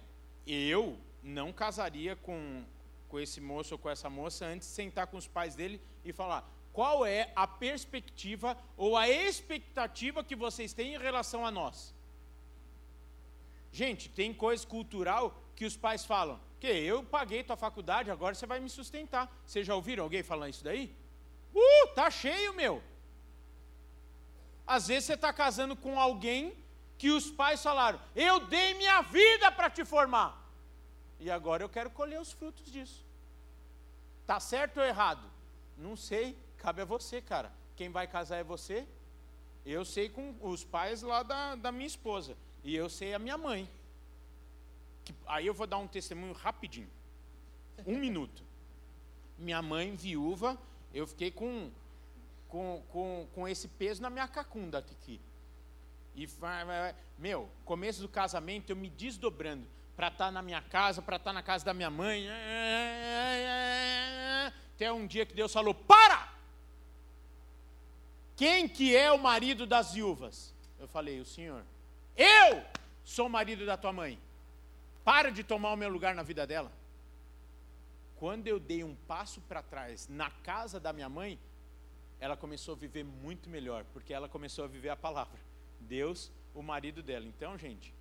Eu 0.45 0.97
não 1.21 1.53
casaria 1.53 2.17
com, 2.17 2.65
com 3.07 3.17
esse 3.17 3.39
moço 3.39 3.75
ou 3.75 3.77
com 3.77 3.89
essa 3.89 4.09
moça 4.09 4.45
antes 4.45 4.67
de 4.67 4.73
sentar 4.73 5.07
com 5.07 5.17
os 5.17 5.27
pais 5.27 5.55
dele 5.55 5.79
e 6.03 6.13
falar: 6.13 6.49
qual 6.73 7.05
é 7.05 7.31
a 7.35 7.45
perspectiva 7.45 8.57
ou 8.75 8.97
a 8.97 9.07
expectativa 9.07 10.23
que 10.23 10.35
vocês 10.35 10.73
têm 10.73 10.95
em 10.95 10.97
relação 10.97 11.45
a 11.45 11.51
nós? 11.51 11.93
Gente, 13.71 14.09
tem 14.09 14.33
coisa 14.33 14.65
cultural 14.65 15.39
que 15.55 15.65
os 15.65 15.77
pais 15.77 16.03
falam: 16.03 16.39
que 16.59 16.67
eu 16.67 17.03
paguei 17.03 17.43
tua 17.43 17.55
faculdade, 17.55 18.09
agora 18.09 18.33
você 18.33 18.47
vai 18.47 18.59
me 18.59 18.69
sustentar. 18.69 19.31
Vocês 19.45 19.65
já 19.67 19.75
ouviram 19.75 20.03
alguém 20.03 20.23
falando 20.23 20.49
isso 20.49 20.63
daí? 20.63 20.95
Uh, 21.53 21.87
tá 21.93 22.09
cheio, 22.09 22.53
meu. 22.53 22.81
Às 24.65 24.87
vezes 24.87 25.05
você 25.05 25.13
está 25.13 25.31
casando 25.31 25.75
com 25.75 25.99
alguém 25.99 26.57
que 26.97 27.11
os 27.11 27.29
pais 27.29 27.61
falaram: 27.61 28.01
eu 28.15 28.39
dei 28.47 28.73
minha 28.73 29.01
vida 29.01 29.51
para 29.51 29.69
te 29.69 29.85
formar. 29.85 30.41
E 31.19 31.29
agora 31.29 31.63
eu 31.63 31.69
quero 31.69 31.91
colher 31.91 32.19
os 32.19 32.31
frutos 32.31 32.71
disso. 32.71 33.05
Tá 34.25 34.39
certo 34.39 34.79
ou 34.79 34.85
errado? 34.85 35.29
Não 35.77 35.95
sei, 35.95 36.37
cabe 36.63 36.81
a 36.81 36.85
você, 36.85 37.21
cara. 37.21 37.51
Quem 37.75 37.89
vai 37.89 38.07
casar 38.07 38.37
é 38.37 38.43
você. 38.43 38.87
Eu 39.65 39.83
sei 39.83 40.07
com 40.07 40.33
os 40.41 40.63
pais 40.63 41.01
lá 41.01 41.21
da, 41.21 41.55
da 41.55 41.73
minha 41.73 41.85
esposa. 41.85 42.37
E 42.63 42.73
eu 42.73 42.89
sei 42.89 43.13
a 43.13 43.19
minha 43.19 43.37
mãe. 43.37 43.69
Que, 45.03 45.13
aí 45.27 45.45
eu 45.45 45.53
vou 45.53 45.67
dar 45.67 45.77
um 45.77 45.87
testemunho 45.87 46.31
rapidinho. 46.31 46.89
Um 47.85 47.97
minuto. 47.97 48.41
Minha 49.37 49.61
mãe, 49.61 49.93
viúva, 49.93 50.57
eu 50.93 51.05
fiquei 51.05 51.31
com, 51.31 51.69
com, 52.47 52.81
com, 52.89 53.27
com 53.33 53.45
esse 53.45 53.67
peso 53.67 54.01
na 54.01 54.09
minha 54.09 54.27
cacunda 54.27 54.77
aqui. 54.77 55.19
E, 56.15 56.25
meu, 57.17 57.49
começo 57.65 58.01
do 58.01 58.07
casamento, 58.07 58.69
eu 58.69 58.75
me 58.77 58.89
desdobrando 58.89 59.67
para 59.97 60.07
estar 60.07 60.25
tá 60.25 60.31
na 60.31 60.41
minha 60.41 60.61
casa, 60.61 61.01
para 61.01 61.17
estar 61.17 61.31
tá 61.31 61.33
na 61.33 61.43
casa 61.43 61.65
da 61.65 61.73
minha 61.73 61.89
mãe. 61.89 62.25
Até 64.75 64.93
um 64.93 65.05
dia 65.05 65.25
que 65.25 65.33
Deus 65.33 65.51
falou: 65.51 65.73
Para! 65.73 66.32
Quem 68.35 68.67
que 68.67 68.95
é 68.95 69.11
o 69.11 69.17
marido 69.17 69.65
das 69.65 69.93
viúvas? 69.93 70.53
Eu 70.79 70.87
falei: 70.87 71.19
O 71.19 71.25
senhor. 71.25 71.63
Eu 72.15 72.63
sou 73.03 73.27
o 73.27 73.29
marido 73.29 73.65
da 73.65 73.77
tua 73.77 73.93
mãe. 73.93 74.19
Para 75.03 75.31
de 75.31 75.43
tomar 75.43 75.73
o 75.73 75.75
meu 75.75 75.89
lugar 75.89 76.15
na 76.15 76.23
vida 76.23 76.47
dela. 76.47 76.71
Quando 78.15 78.47
eu 78.47 78.59
dei 78.59 78.83
um 78.83 78.95
passo 78.95 79.41
para 79.41 79.61
trás 79.61 80.07
na 80.07 80.29
casa 80.29 80.79
da 80.79 80.93
minha 80.93 81.09
mãe, 81.09 81.37
ela 82.19 82.37
começou 82.37 82.73
a 82.73 82.77
viver 82.77 83.03
muito 83.03 83.49
melhor, 83.49 83.83
porque 83.91 84.13
ela 84.13 84.29
começou 84.29 84.63
a 84.63 84.67
viver 84.67 84.89
a 84.89 84.95
palavra. 84.95 85.37
Deus, 85.81 86.31
o 86.53 86.61
marido 86.61 87.03
dela. 87.03 87.25
Então, 87.25 87.57
gente, 87.57 87.93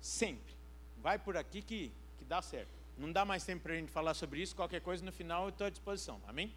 sempre, 0.00 0.54
vai 0.98 1.18
por 1.18 1.36
aqui 1.36 1.60
que, 1.60 1.92
que 2.18 2.24
dá 2.24 2.40
certo. 2.40 2.70
Não 2.96 3.10
dá 3.10 3.24
mais 3.24 3.44
tempo 3.44 3.64
para 3.64 3.72
a 3.72 3.76
gente 3.76 3.90
falar 3.90 4.14
sobre 4.14 4.40
isso, 4.40 4.54
qualquer 4.54 4.80
coisa 4.80 5.04
no 5.04 5.10
final 5.12 5.44
eu 5.44 5.48
estou 5.48 5.66
à 5.66 5.70
disposição. 5.70 6.20
Amém? 6.26 6.52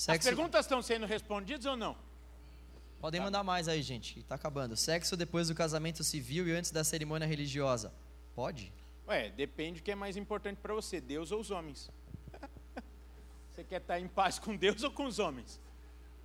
Sexo... 0.00 0.30
As 0.30 0.34
perguntas 0.34 0.64
estão 0.64 0.80
sendo 0.80 1.04
respondidas 1.04 1.66
ou 1.66 1.76
não? 1.76 1.94
Podem 3.02 3.20
tá. 3.20 3.26
mandar 3.26 3.44
mais 3.44 3.68
aí, 3.68 3.82
gente. 3.82 4.18
Está 4.18 4.34
acabando. 4.34 4.74
Sexo 4.74 5.14
depois 5.14 5.48
do 5.48 5.54
casamento 5.54 6.02
civil 6.02 6.48
e 6.48 6.52
antes 6.52 6.70
da 6.70 6.82
cerimônia 6.82 7.28
religiosa. 7.28 7.92
Pode? 8.34 8.72
Ué, 9.06 9.28
depende 9.28 9.80
do 9.80 9.82
que 9.82 9.90
é 9.90 9.94
mais 9.94 10.16
importante 10.16 10.56
para 10.56 10.72
você, 10.72 11.02
Deus 11.02 11.30
ou 11.32 11.38
os 11.38 11.50
homens. 11.50 11.90
você 13.52 13.62
quer 13.62 13.82
estar 13.82 14.00
em 14.00 14.08
paz 14.08 14.38
com 14.38 14.56
Deus 14.56 14.82
ou 14.82 14.90
com 14.90 15.04
os 15.04 15.18
homens? 15.18 15.60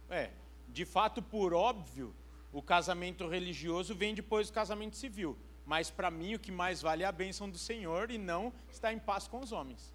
É, 0.10 0.30
de 0.70 0.86
fato, 0.86 1.22
por 1.22 1.54
óbvio, 1.54 2.16
o 2.54 2.62
casamento 2.62 3.28
religioso 3.28 3.94
vem 3.94 4.16
depois 4.16 4.48
do 4.48 4.54
casamento 4.54 4.96
civil. 4.96 5.38
Mas 5.66 5.92
para 5.92 6.10
mim 6.10 6.36
o 6.36 6.40
que 6.40 6.50
mais 6.52 6.82
vale 6.82 7.04
é 7.04 7.06
a 7.06 7.12
bênção 7.12 7.50
do 7.50 7.58
Senhor 7.58 8.10
e 8.10 8.18
não 8.18 8.54
estar 8.72 8.94
em 8.94 9.00
paz 9.00 9.28
com 9.28 9.42
os 9.42 9.52
homens. 9.52 9.94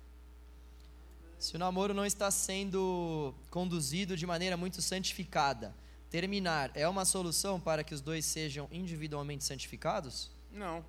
Se 1.41 1.57
o 1.57 1.59
namoro 1.59 1.95
não 1.95 2.05
está 2.05 2.31
sendo 2.31 3.35
conduzido 3.49 4.15
de 4.15 4.27
maneira 4.27 4.59
muito 4.59 4.83
santificada, 4.83 5.75
terminar 6.11 6.71
é 6.75 6.87
uma 6.87 7.07
solução 7.07 7.59
para 7.59 7.83
que 7.83 7.95
os 7.95 8.03
dois 8.03 8.27
sejam 8.27 8.69
individualmente 8.71 9.43
santificados? 9.43 10.31
Não. 10.53 10.85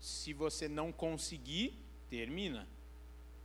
Se 0.00 0.32
você 0.32 0.66
não 0.66 0.90
conseguir, 0.90 1.78
termina. 2.10 2.66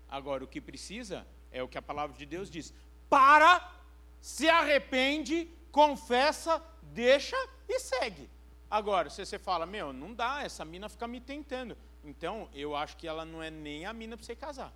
Agora, 0.09 0.43
o 0.43 0.47
que 0.47 0.59
precisa 0.59 1.23
é 1.51 1.61
o 1.61 1.67
que 1.67 1.77
a 1.77 1.83
palavra 1.83 2.17
de 2.17 2.25
Deus 2.25 2.49
diz: 2.49 2.73
para, 3.07 3.71
se 4.19 4.49
arrepende, 4.49 5.47
confessa, 5.71 6.59
deixa 6.81 7.37
e 7.67 7.79
segue. 7.79 8.27
Agora, 8.71 9.11
se 9.11 9.23
você 9.23 9.37
fala, 9.37 9.67
meu, 9.67 9.93
não 9.93 10.15
dá, 10.15 10.41
essa 10.43 10.65
mina 10.65 10.89
fica 10.89 11.07
me 11.07 11.21
tentando. 11.21 11.77
Então, 12.03 12.49
eu 12.55 12.75
acho 12.75 12.97
que 12.97 13.07
ela 13.07 13.23
não 13.23 13.43
é 13.43 13.51
nem 13.51 13.85
a 13.85 13.93
mina 13.93 14.17
para 14.17 14.25
você 14.25 14.35
casar. 14.35 14.73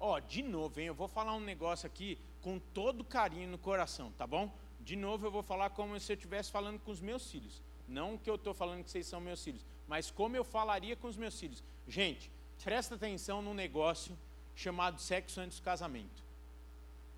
Ó, 0.00 0.18
de 0.18 0.42
novo, 0.42 0.80
hein, 0.80 0.86
eu 0.86 0.94
vou 0.94 1.06
falar 1.06 1.34
um 1.34 1.40
negócio 1.40 1.86
aqui 1.86 2.18
com 2.40 2.58
todo 2.58 3.04
carinho 3.04 3.50
no 3.50 3.58
coração, 3.58 4.10
tá 4.12 4.26
bom? 4.26 4.50
De 4.80 4.96
novo, 4.96 5.26
eu 5.26 5.30
vou 5.30 5.42
falar 5.42 5.68
como 5.70 6.00
se 6.00 6.10
eu 6.10 6.14
estivesse 6.14 6.50
falando 6.50 6.80
com 6.80 6.90
os 6.90 7.02
meus 7.02 7.30
filhos. 7.30 7.60
Não 7.86 8.16
que 8.16 8.30
eu 8.30 8.36
estou 8.36 8.54
falando 8.54 8.82
que 8.82 8.90
vocês 8.90 9.06
são 9.06 9.20
meus 9.20 9.44
filhos, 9.44 9.64
mas 9.86 10.10
como 10.10 10.34
eu 10.34 10.42
falaria 10.42 10.96
com 10.96 11.06
os 11.06 11.18
meus 11.18 11.38
filhos. 11.38 11.62
Gente, 11.86 12.30
presta 12.64 12.94
atenção 12.94 13.42
num 13.42 13.52
negócio 13.52 14.16
chamado 14.54 14.98
sexo 14.98 15.38
antes 15.38 15.58
do 15.58 15.64
casamento. 15.64 16.22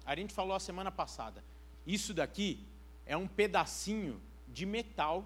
A 0.04 0.16
gente 0.16 0.34
falou 0.34 0.56
a 0.56 0.60
semana 0.60 0.90
passada. 0.90 1.44
Isso 1.86 2.12
daqui 2.12 2.66
é 3.06 3.16
um 3.16 3.28
pedacinho 3.28 4.20
de 4.48 4.66
metal 4.66 5.24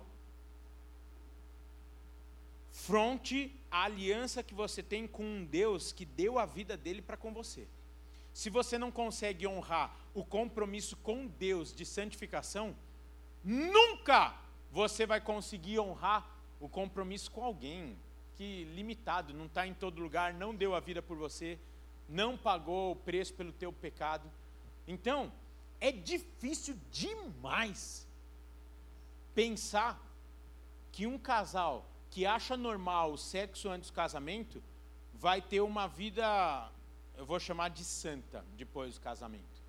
fronte 2.77 3.59
à 3.71 3.85
aliança 3.85 4.43
que 4.43 4.55
você 4.55 4.83
tem 4.83 5.09
com 5.09 5.25
um 5.25 5.45
Deus 5.47 5.93
que 5.93 6.05
deu 6.05 6.39
a 6.39 6.45
vida 6.45 6.77
dele 6.77 7.01
para 7.01 7.17
com 7.17 7.33
você. 7.33 7.67
Se 8.35 8.51
você 8.51 8.77
não 8.77 8.93
consegue 8.93 9.47
honrar 9.47 9.97
o 10.13 10.23
compromisso 10.23 10.95
com 10.99 11.27
Deus 11.27 11.75
de 11.75 11.87
santificação, 11.87 12.77
nunca 13.43 14.39
você 14.71 15.07
vai 15.07 15.23
conseguir 15.23 15.81
honrar 15.81 16.31
o 16.61 16.69
compromisso 16.69 17.31
com 17.31 17.43
alguém 17.43 17.99
que 18.37 18.65
limitado, 18.75 19.33
não 19.33 19.47
está 19.47 19.67
em 19.67 19.73
todo 19.73 20.03
lugar, 20.03 20.35
não 20.35 20.55
deu 20.55 20.75
a 20.75 20.81
vida 20.81 21.01
por 21.01 21.17
você, 21.17 21.59
não 22.07 22.37
pagou 22.37 22.93
o 22.93 22.97
preço 22.97 23.33
pelo 23.33 23.53
teu 23.53 23.73
pecado. 23.73 24.31
Então, 24.87 25.33
é 25.81 25.91
difícil 25.91 26.79
demais 26.93 28.07
pensar 29.35 29.99
que 30.93 31.07
um 31.07 31.19
casal 31.19 31.96
que 32.11 32.25
acha 32.25 32.57
normal 32.57 33.13
o 33.13 33.19
sexo 33.19 33.69
antes 33.69 33.91
do 33.91 33.95
casamento 33.95 34.63
vai 35.15 35.41
ter 35.41 35.61
uma 35.61 35.87
vida, 35.87 36.71
eu 37.17 37.25
vou 37.25 37.39
chamar 37.41 37.71
de 37.71 37.85
santa 37.85 38.45
depois 38.57 38.95
do 38.95 39.01
casamento. 39.01 39.63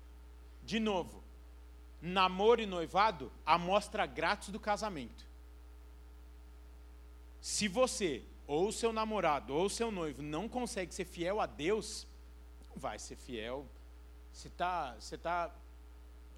De 0.62 0.78
novo, 0.78 1.22
namoro 2.00 2.60
e 2.60 2.66
noivado, 2.66 3.32
amostra 3.44 4.06
grátis 4.06 4.50
do 4.50 4.60
casamento. 4.60 5.26
Se 7.40 7.68
você, 7.68 8.22
ou 8.46 8.70
seu 8.72 8.92
namorado, 8.92 9.54
ou 9.54 9.68
seu 9.68 9.90
noivo 9.90 10.22
não 10.22 10.48
consegue 10.48 10.94
ser 10.94 11.04
fiel 11.04 11.40
a 11.40 11.46
Deus, 11.46 12.06
não 12.68 12.76
vai 12.76 12.98
ser 12.98 13.16
fiel. 13.16 13.66
Você 14.32 14.48
está 14.48 14.94
você 14.94 15.16
tá 15.16 15.54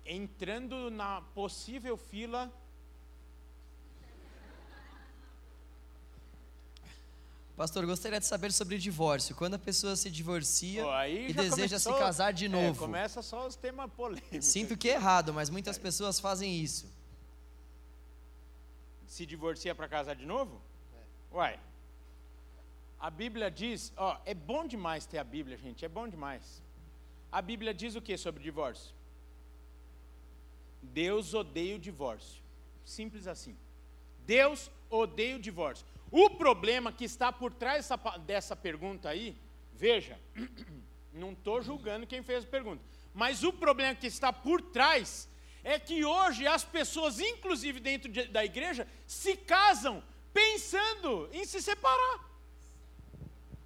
entrando 0.04 0.90
na 0.90 1.22
possível 1.34 1.96
fila. 1.96 2.52
Pastor, 7.61 7.85
gostaria 7.85 8.18
de 8.18 8.25
saber 8.25 8.55
sobre 8.55 8.79
divórcio. 8.79 9.37
Quando 9.37 9.53
a 9.53 9.59
pessoa 9.59 9.94
se 9.94 10.11
divorcia 10.11 10.87
oh, 10.87 11.05
e 11.05 11.31
deseja 11.31 11.77
começou, 11.77 11.92
se 11.92 11.99
casar 11.99 12.33
de 12.33 12.46
é, 12.46 12.49
novo. 12.49 12.85
É, 12.85 12.87
começa 12.87 13.20
só 13.20 13.46
os 13.46 13.55
temas 13.55 13.92
polêmicos. 13.92 14.46
Sinto 14.46 14.79
que 14.79 14.88
é 14.88 14.94
errado, 14.94 15.35
mas 15.35 15.51
muitas 15.51 15.77
é. 15.77 15.81
pessoas 15.81 16.18
fazem 16.18 16.59
isso. 16.59 16.90
Se 19.07 19.27
divorcia 19.27 19.75
para 19.75 19.87
casar 19.87 20.16
de 20.16 20.25
novo? 20.25 20.59
É. 20.94 21.37
Uai. 21.37 21.61
A 22.99 23.11
Bíblia 23.11 23.51
diz, 23.51 23.92
ó, 23.94 24.18
é 24.25 24.33
bom 24.33 24.66
demais 24.66 25.05
ter 25.05 25.18
a 25.18 25.25
Bíblia, 25.25 25.59
gente, 25.59 25.85
é 25.85 25.88
bom 25.88 26.09
demais. 26.09 26.62
A 27.31 27.42
Bíblia 27.42 27.75
diz 27.75 27.94
o 27.94 28.01
que 28.01 28.16
sobre 28.16 28.42
divórcio? 28.42 28.94
Deus 30.81 31.35
odeia 31.35 31.77
o 31.77 31.79
divórcio. 31.79 32.42
Simples 32.87 33.27
assim. 33.27 33.55
Deus 34.25 34.70
odeia 34.88 35.37
o 35.37 35.38
divórcio. 35.38 35.85
O 36.11 36.31
problema 36.31 36.92
que 36.92 37.05
está 37.05 37.33
por 37.33 37.53
trás 37.53 37.88
dessa, 38.27 38.57
pergunta 38.57 39.09
aí, 39.09 39.37
veja, 39.73 40.18
não 41.12 41.33
estou 41.33 41.62
julgando 41.62 42.07
quem 42.07 42.23
fez 42.23 42.44
a 42.44 42.49
pergunta, 42.49 42.83
mas 43.14 43.44
o 43.44 43.53
problema 43.53 43.94
que 43.94 44.07
está 44.07 44.33
por 44.33 44.61
trás 44.61 45.29
é 45.62 45.79
que 45.79 46.05
hoje 46.05 46.46
as 46.46 46.64
pessoas, 46.64 47.20
inclusive 47.20 47.79
dentro 47.79 48.11
de, 48.11 48.25
da 48.25 48.44
igreja, 48.44 48.88
se 49.07 49.37
casam 49.37 50.03
pensando 50.33 51.29
em 51.33 51.44
se 51.44 51.61
separar. 51.62 52.31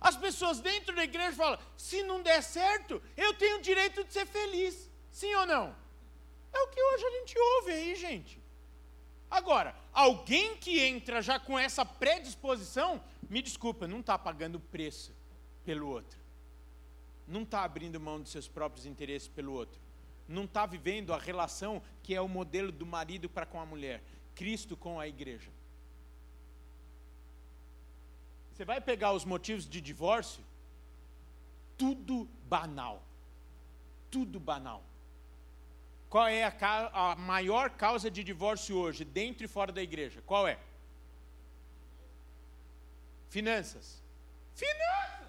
As 0.01 0.17
pessoas 0.17 0.61
dentro 0.61 0.95
da 0.95 1.05
igreja 1.05 1.33
falam: 1.33 1.59
se 1.79 2.03
não 2.03 2.23
der 2.23 2.43
certo, 2.43 3.03
eu 3.17 3.33
tenho 3.35 3.59
o 3.59 3.63
direito 3.63 4.05
de 4.05 4.13
ser 4.13 4.27
feliz. 4.27 4.91
Sim 5.11 5.35
ou 5.37 5.47
não? 5.47 5.75
É 6.53 6.59
o 6.61 6.69
que 6.69 6.83
hoje 6.83 7.07
a 7.07 7.11
gente 7.11 7.39
ouve 7.39 7.73
aí, 7.73 7.95
gente. 7.95 8.44
Agora, 9.31 9.75
alguém 9.93 10.57
que 10.57 10.81
entra 10.81 11.21
já 11.21 11.39
com 11.39 11.59
essa 11.59 11.85
predisposição, 11.85 13.03
me 13.29 13.43
desculpa, 13.43 13.89
não 13.89 14.01
está 14.01 14.19
pagando 14.19 14.61
preço 14.61 15.13
pelo 15.65 15.89
outro. 15.89 16.19
Não 17.27 17.43
está 17.43 17.65
abrindo 17.65 17.99
mão 17.99 18.21
dos 18.21 18.31
seus 18.31 18.47
próprios 18.47 18.87
interesses 18.87 19.29
pelo 19.29 19.53
outro. 19.53 19.81
Não 20.29 20.45
está 20.45 20.67
vivendo 20.67 21.13
a 21.13 21.19
relação 21.19 21.83
que 22.03 22.15
é 22.15 22.21
o 22.21 22.29
modelo 22.29 22.71
do 22.71 22.87
marido 22.87 23.29
para 23.29 23.47
com 23.47 23.61
a 23.61 23.67
mulher, 23.67 24.03
Cristo 24.35 24.77
com 24.77 25.01
a 25.01 25.09
igreja. 25.09 25.51
Você 28.53 28.65
vai 28.65 28.81
pegar 28.81 29.13
os 29.13 29.25
motivos 29.25 29.69
de 29.69 29.81
divórcio, 29.81 30.45
tudo 31.77 32.29
banal. 32.49 33.03
Tudo 34.11 34.39
banal. 34.39 34.85
Qual 36.14 36.29
é 36.29 36.44
a, 36.44 37.11
a 37.11 37.16
maior 37.16 37.70
causa 37.70 38.09
de 38.09 38.22
divórcio 38.22 38.77
hoje, 38.77 39.05
dentro 39.05 39.44
e 39.44 39.48
fora 39.48 39.72
da 39.72 39.83
igreja? 39.83 40.22
Qual 40.24 40.46
é? 40.46 40.61
Finanças. 43.29 44.00
Finanças! 44.55 45.29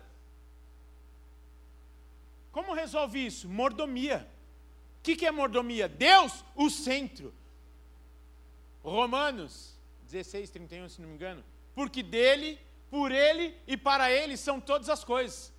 Como 2.51 2.71
resolve 2.75 3.25
isso? 3.25 3.49
Mordomia. 3.49 4.29
O 4.99 5.01
que, 5.01 5.15
que 5.15 5.25
é 5.25 5.31
mordomia? 5.31 5.89
Deus, 5.89 6.45
o 6.55 6.69
centro. 6.69 7.33
Romanos 8.83 9.75
16, 10.03 10.51
31, 10.51 10.87
se 10.87 11.01
não 11.01 11.09
me 11.09 11.15
engano. 11.15 11.43
Porque 11.73 12.03
dele, 12.03 12.59
por 12.91 13.11
ele 13.11 13.57
e 13.65 13.75
para 13.75 14.11
ele 14.11 14.37
são 14.37 14.61
todas 14.61 14.87
as 14.87 15.03
coisas. 15.03 15.51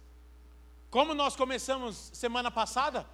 Como 0.89 1.15
nós 1.15 1.35
começamos 1.35 2.13
semana 2.15 2.49
passada, 2.49 3.05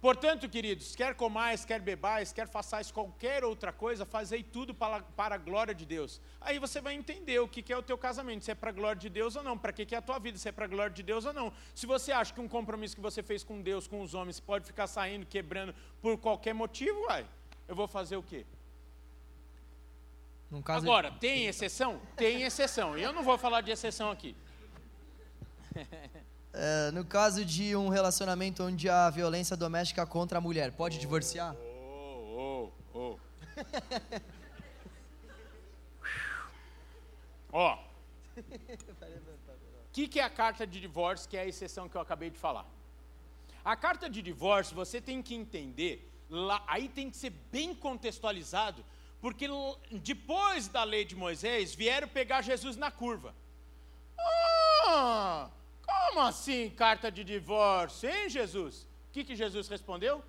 Portanto, 0.00 0.48
queridos, 0.48 0.94
quer 0.94 1.12
comais, 1.16 1.64
quer 1.64 1.80
bebais, 1.80 2.32
quer 2.32 2.46
façais 2.46 2.88
qualquer 2.88 3.44
outra 3.44 3.72
coisa, 3.72 4.06
fazei 4.06 4.44
tudo 4.44 4.72
para, 4.72 5.02
para 5.02 5.34
a 5.34 5.38
glória 5.38 5.74
de 5.74 5.84
Deus. 5.84 6.20
Aí 6.40 6.60
você 6.60 6.80
vai 6.80 6.94
entender 6.94 7.40
o 7.40 7.48
que, 7.48 7.62
que 7.62 7.72
é 7.72 7.76
o 7.76 7.82
teu 7.82 7.98
casamento, 7.98 8.44
se 8.44 8.50
é 8.52 8.54
para 8.54 8.70
a 8.70 8.72
glória 8.72 9.00
de 9.00 9.08
Deus 9.08 9.34
ou 9.34 9.42
não, 9.42 9.58
para 9.58 9.72
que, 9.72 9.84
que 9.84 9.96
é 9.96 9.98
a 9.98 10.02
tua 10.02 10.20
vida, 10.20 10.38
se 10.38 10.48
é 10.48 10.52
para 10.52 10.66
a 10.66 10.68
glória 10.68 10.94
de 10.94 11.02
Deus 11.02 11.24
ou 11.24 11.32
não. 11.32 11.52
Se 11.74 11.84
você 11.84 12.12
acha 12.12 12.32
que 12.32 12.40
um 12.40 12.46
compromisso 12.46 12.94
que 12.94 13.02
você 13.02 13.24
fez 13.24 13.42
com 13.42 13.60
Deus, 13.60 13.88
com 13.88 14.00
os 14.00 14.14
homens, 14.14 14.38
pode 14.38 14.66
ficar 14.66 14.86
saindo, 14.86 15.26
quebrando 15.26 15.74
por 16.00 16.16
qualquer 16.16 16.54
motivo, 16.54 17.06
vai, 17.06 17.26
eu 17.66 17.74
vou 17.74 17.88
fazer 17.88 18.16
o 18.16 18.22
quê? 18.22 18.46
Agora, 20.64 21.10
tem 21.10 21.46
exceção? 21.46 22.00
Tem 22.16 22.42
exceção. 22.42 22.96
E 22.96 23.02
eu 23.02 23.12
não 23.12 23.24
vou 23.24 23.36
falar 23.36 23.62
de 23.62 23.72
exceção 23.72 24.12
aqui. 24.12 24.36
É, 26.52 26.90
no 26.92 27.04
caso 27.04 27.44
de 27.44 27.76
um 27.76 27.88
relacionamento 27.88 28.62
onde 28.62 28.88
há 28.88 29.10
violência 29.10 29.56
doméstica 29.56 30.06
contra 30.06 30.38
a 30.38 30.40
mulher, 30.40 30.72
pode 30.72 30.96
oh, 30.96 31.00
divorciar? 31.00 31.54
Oh, 31.54 32.70
oh, 32.94 32.98
oh. 32.98 33.18
Ó. 37.52 37.78
O 38.36 38.42
que, 39.92 40.08
que 40.08 40.20
é 40.20 40.22
a 40.22 40.30
carta 40.30 40.66
de 40.66 40.80
divórcio, 40.80 41.28
que 41.28 41.36
é 41.36 41.40
a 41.42 41.46
exceção 41.46 41.88
que 41.88 41.96
eu 41.96 42.00
acabei 42.00 42.30
de 42.30 42.38
falar? 42.38 42.66
A 43.64 43.76
carta 43.76 44.08
de 44.08 44.22
divórcio, 44.22 44.74
você 44.74 45.00
tem 45.00 45.20
que 45.22 45.34
entender, 45.34 46.08
lá, 46.30 46.62
aí 46.66 46.88
tem 46.88 47.10
que 47.10 47.16
ser 47.16 47.30
bem 47.50 47.74
contextualizado, 47.74 48.84
porque 49.20 49.46
depois 49.90 50.68
da 50.68 50.84
lei 50.84 51.04
de 51.04 51.16
Moisés, 51.16 51.74
vieram 51.74 52.08
pegar 52.08 52.42
Jesus 52.42 52.76
na 52.76 52.90
curva. 52.90 53.34
Ah, 54.18 55.50
como 55.88 56.20
assim 56.20 56.70
carta 56.70 57.10
de 57.10 57.24
divórcio, 57.24 58.08
hein, 58.10 58.28
Jesus? 58.28 58.82
O 59.08 59.12
que, 59.12 59.24
que 59.24 59.34
Jesus 59.34 59.68
respondeu? 59.68 60.22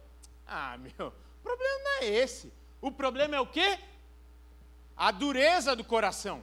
Ah, 0.47 0.77
meu, 0.77 1.07
o 1.07 1.43
problema 1.43 1.79
não 1.83 1.91
é 2.01 2.05
esse. 2.05 2.53
O 2.81 2.91
problema 2.91 3.35
é 3.35 3.41
o 3.41 3.47
quê? 3.47 3.77
A 4.95 5.11
dureza 5.11 5.75
do 5.75 5.83
coração. 5.83 6.41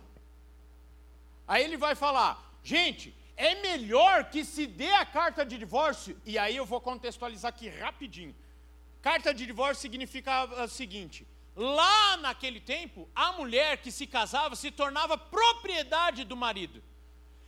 Aí 1.49 1.65
ele 1.65 1.77
vai 1.77 1.95
falar, 1.95 2.33
gente, 2.63 3.15
é 3.37 3.55
melhor 3.63 4.25
que 4.31 4.45
se 4.45 4.67
dê 4.67 4.93
a 4.93 5.07
carta 5.07 5.45
de 5.45 5.57
divórcio, 5.57 6.21
e 6.25 6.39
aí 6.39 6.57
eu 6.57 6.67
vou 6.67 6.81
contextualizar 6.81 7.51
aqui 7.51 7.69
rapidinho. 7.69 8.35
Carta 9.01 9.33
de 9.33 9.47
divórcio 9.47 9.83
significa 9.83 10.45
o 10.65 10.69
seguinte: 10.69 11.27
lá 11.55 12.17
naquele 12.19 12.61
tempo, 12.61 13.09
a 13.15 13.33
mulher 13.33 13.79
que 13.79 13.93
se 13.93 14.07
casava 14.07 14.57
se 14.57 14.71
tornava 14.71 15.17
propriedade 15.17 16.25
do 16.25 16.37
marido. 16.37 16.83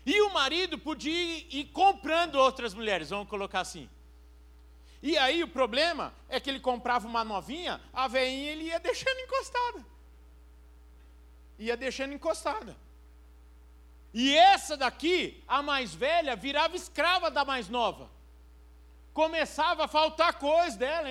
E 0.09 0.23
o 0.23 0.31
marido 0.33 0.79
podia 0.79 1.45
ir 1.51 1.67
comprando 1.67 2.37
outras 2.37 2.73
mulheres, 2.73 3.11
vamos 3.11 3.29
colocar 3.29 3.61
assim. 3.61 3.87
E 5.03 5.19
aí 5.19 5.43
o 5.43 5.49
problema 5.49 6.15
é 6.31 6.41
que 6.41 6.49
ele 6.49 6.61
comprava 6.61 7.07
uma 7.07 7.23
novinha, 7.23 7.79
a 7.93 8.09
veinha 8.09 8.53
ele 8.53 8.65
ia 8.65 8.81
deixando 8.81 9.19
encostada. 9.19 9.85
Ia 11.59 11.77
deixando 11.77 12.15
encostada. 12.15 12.75
E 14.15 14.35
essa 14.35 14.79
daqui, 14.79 15.45
a 15.47 15.61
mais 15.61 15.95
velha, 15.95 16.35
virava 16.35 16.75
escrava 16.75 17.31
da 17.31 17.45
mais 17.45 17.69
nova. 17.69 18.11
Começava 19.13 19.85
a 19.85 19.89
faltar 19.89 20.39
coisa 20.39 20.79
dela. 20.79 21.09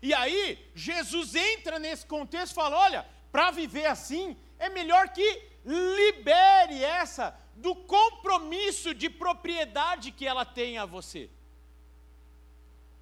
E 0.00 0.14
aí, 0.14 0.70
Jesus 0.74 1.34
entra 1.34 1.78
nesse 1.78 2.06
contexto 2.06 2.52
e 2.52 2.54
fala: 2.54 2.78
olha, 2.78 3.06
para 3.30 3.50
viver 3.50 3.84
assim, 3.84 4.34
é 4.58 4.70
melhor 4.70 5.10
que 5.10 5.42
libere 5.66 6.82
essa 6.82 7.36
do 7.58 7.74
compromisso 7.74 8.94
de 8.94 9.10
propriedade 9.10 10.12
que 10.12 10.26
ela 10.26 10.44
tem 10.44 10.78
a 10.78 10.86
você. 10.86 11.28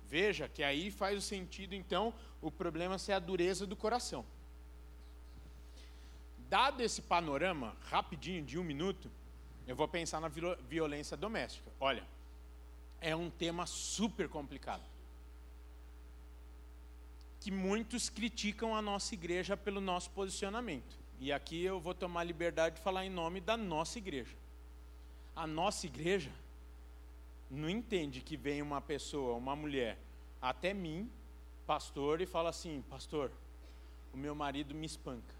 Veja 0.09 0.49
que 0.49 0.62
aí 0.62 0.90
faz 0.90 1.19
o 1.19 1.21
sentido, 1.21 1.75
então, 1.75 2.14
o 2.40 2.51
problema 2.51 2.99
ser 2.99 3.12
a 3.12 3.19
dureza 3.19 3.66
do 3.66 3.77
coração. 3.77 4.25
Dado 6.49 6.81
esse 6.81 7.03
panorama, 7.03 7.77
rapidinho, 7.90 8.42
de 8.42 8.59
um 8.59 8.64
minuto, 8.64 9.11
eu 9.66 9.77
vou 9.77 9.88
pensar 9.88 10.21
na 10.21 10.29
violência 10.69 11.16
doméstica. 11.16 11.71
Olha, 11.79 12.05
é 13.01 13.14
um 13.14 13.29
tema 13.29 13.66
super 13.66 14.29
complicado. 14.29 14.83
Que 17.40 17.51
muitos 17.51 18.09
criticam 18.09 18.75
a 18.75 18.81
nossa 18.81 19.12
igreja 19.12 19.57
pelo 19.57 19.81
nosso 19.81 20.11
posicionamento. 20.11 20.97
E 21.19 21.33
aqui 21.33 21.62
eu 21.62 21.81
vou 21.81 21.95
tomar 21.95 22.25
liberdade 22.25 22.77
de 22.77 22.81
falar 22.81 23.05
em 23.05 23.11
nome 23.11 23.40
da 23.40 23.57
nossa 23.57 23.99
igreja 23.99 24.45
a 25.37 25.46
nossa 25.46 25.87
igreja 25.87 26.33
não 27.51 27.68
entende 27.68 28.22
que 28.22 28.37
vem 28.37 28.62
uma 28.62 28.81
pessoa, 28.81 29.37
uma 29.37 29.55
mulher, 29.55 29.99
até 30.40 30.72
mim, 30.72 31.11
pastor, 31.66 32.22
e 32.22 32.27
fala 32.27 32.49
assim: 32.49 32.83
Pastor, 32.88 33.31
o 34.14 34.16
meu 34.16 34.35
marido 34.35 34.75
me 34.75 34.87
espanca. 34.87 35.35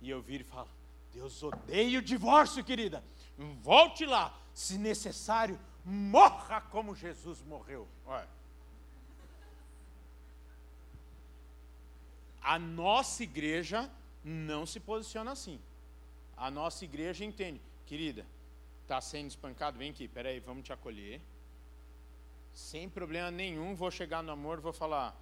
E 0.00 0.08
eu 0.08 0.22
viro 0.22 0.44
e 0.44 0.46
falo: 0.46 0.68
Deus 1.12 1.42
odeia 1.42 1.98
o 1.98 2.02
divórcio, 2.02 2.64
querida. 2.64 3.02
Volte 3.62 4.06
lá, 4.06 4.38
se 4.54 4.78
necessário, 4.78 5.58
morra 5.84 6.60
como 6.60 6.94
Jesus 6.94 7.42
morreu. 7.42 7.88
Olha. 8.06 8.28
A 12.40 12.58
nossa 12.58 13.22
igreja 13.22 13.90
não 14.22 14.66
se 14.66 14.78
posiciona 14.78 15.32
assim. 15.32 15.58
A 16.36 16.50
nossa 16.50 16.84
igreja 16.84 17.24
entende, 17.24 17.60
querida, 17.86 18.26
está 18.84 19.00
sendo 19.00 19.28
espancado, 19.28 19.78
vem 19.78 19.90
aqui, 19.90 20.06
peraí, 20.06 20.38
vamos 20.40 20.62
te 20.62 20.72
acolher. 20.72 21.20
Sem 22.52 22.88
problema 22.88 23.30
nenhum, 23.30 23.74
vou 23.74 23.90
chegar 23.90 24.22
no 24.22 24.30
amor, 24.30 24.60
vou 24.60 24.72
falar, 24.72 25.16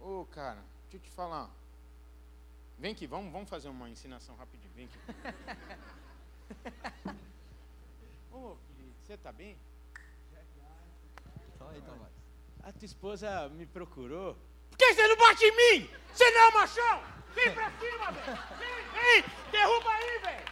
ô 0.00 0.20
oh, 0.20 0.26
cara, 0.26 0.62
deixa 0.82 0.96
eu 0.96 1.00
te 1.00 1.10
falar. 1.10 1.48
Vem 2.78 2.92
aqui, 2.92 3.06
vamos, 3.06 3.32
vamos 3.32 3.48
fazer 3.48 3.68
uma 3.68 3.88
ensinação 3.88 4.36
rapidinho, 4.36 4.72
vem 4.74 4.86
aqui. 4.86 4.98
Ô, 8.30 8.52
oh, 8.52 8.56
você 9.02 9.14
está 9.14 9.32
bem? 9.32 9.56
Só 11.56 11.68
aí, 11.70 11.80
Tomás. 11.80 12.12
A 12.62 12.72
tua 12.72 12.84
esposa 12.84 13.48
me 13.48 13.64
procurou. 13.64 14.36
Por 14.68 14.76
que 14.76 14.92
você 14.92 15.08
não 15.08 15.16
bate 15.16 15.44
em 15.44 15.56
mim? 15.56 15.90
Você 16.12 16.30
não 16.32 16.40
é 16.40 16.52
machão? 16.52 17.02
Vem 17.34 17.54
pra 17.54 17.70
cima, 17.78 18.12
velho! 18.12 18.38
Vem, 18.58 18.68
vem! 18.92 19.24
Derruba 19.50 19.90
aí, 19.90 20.18
velho! 20.18 20.44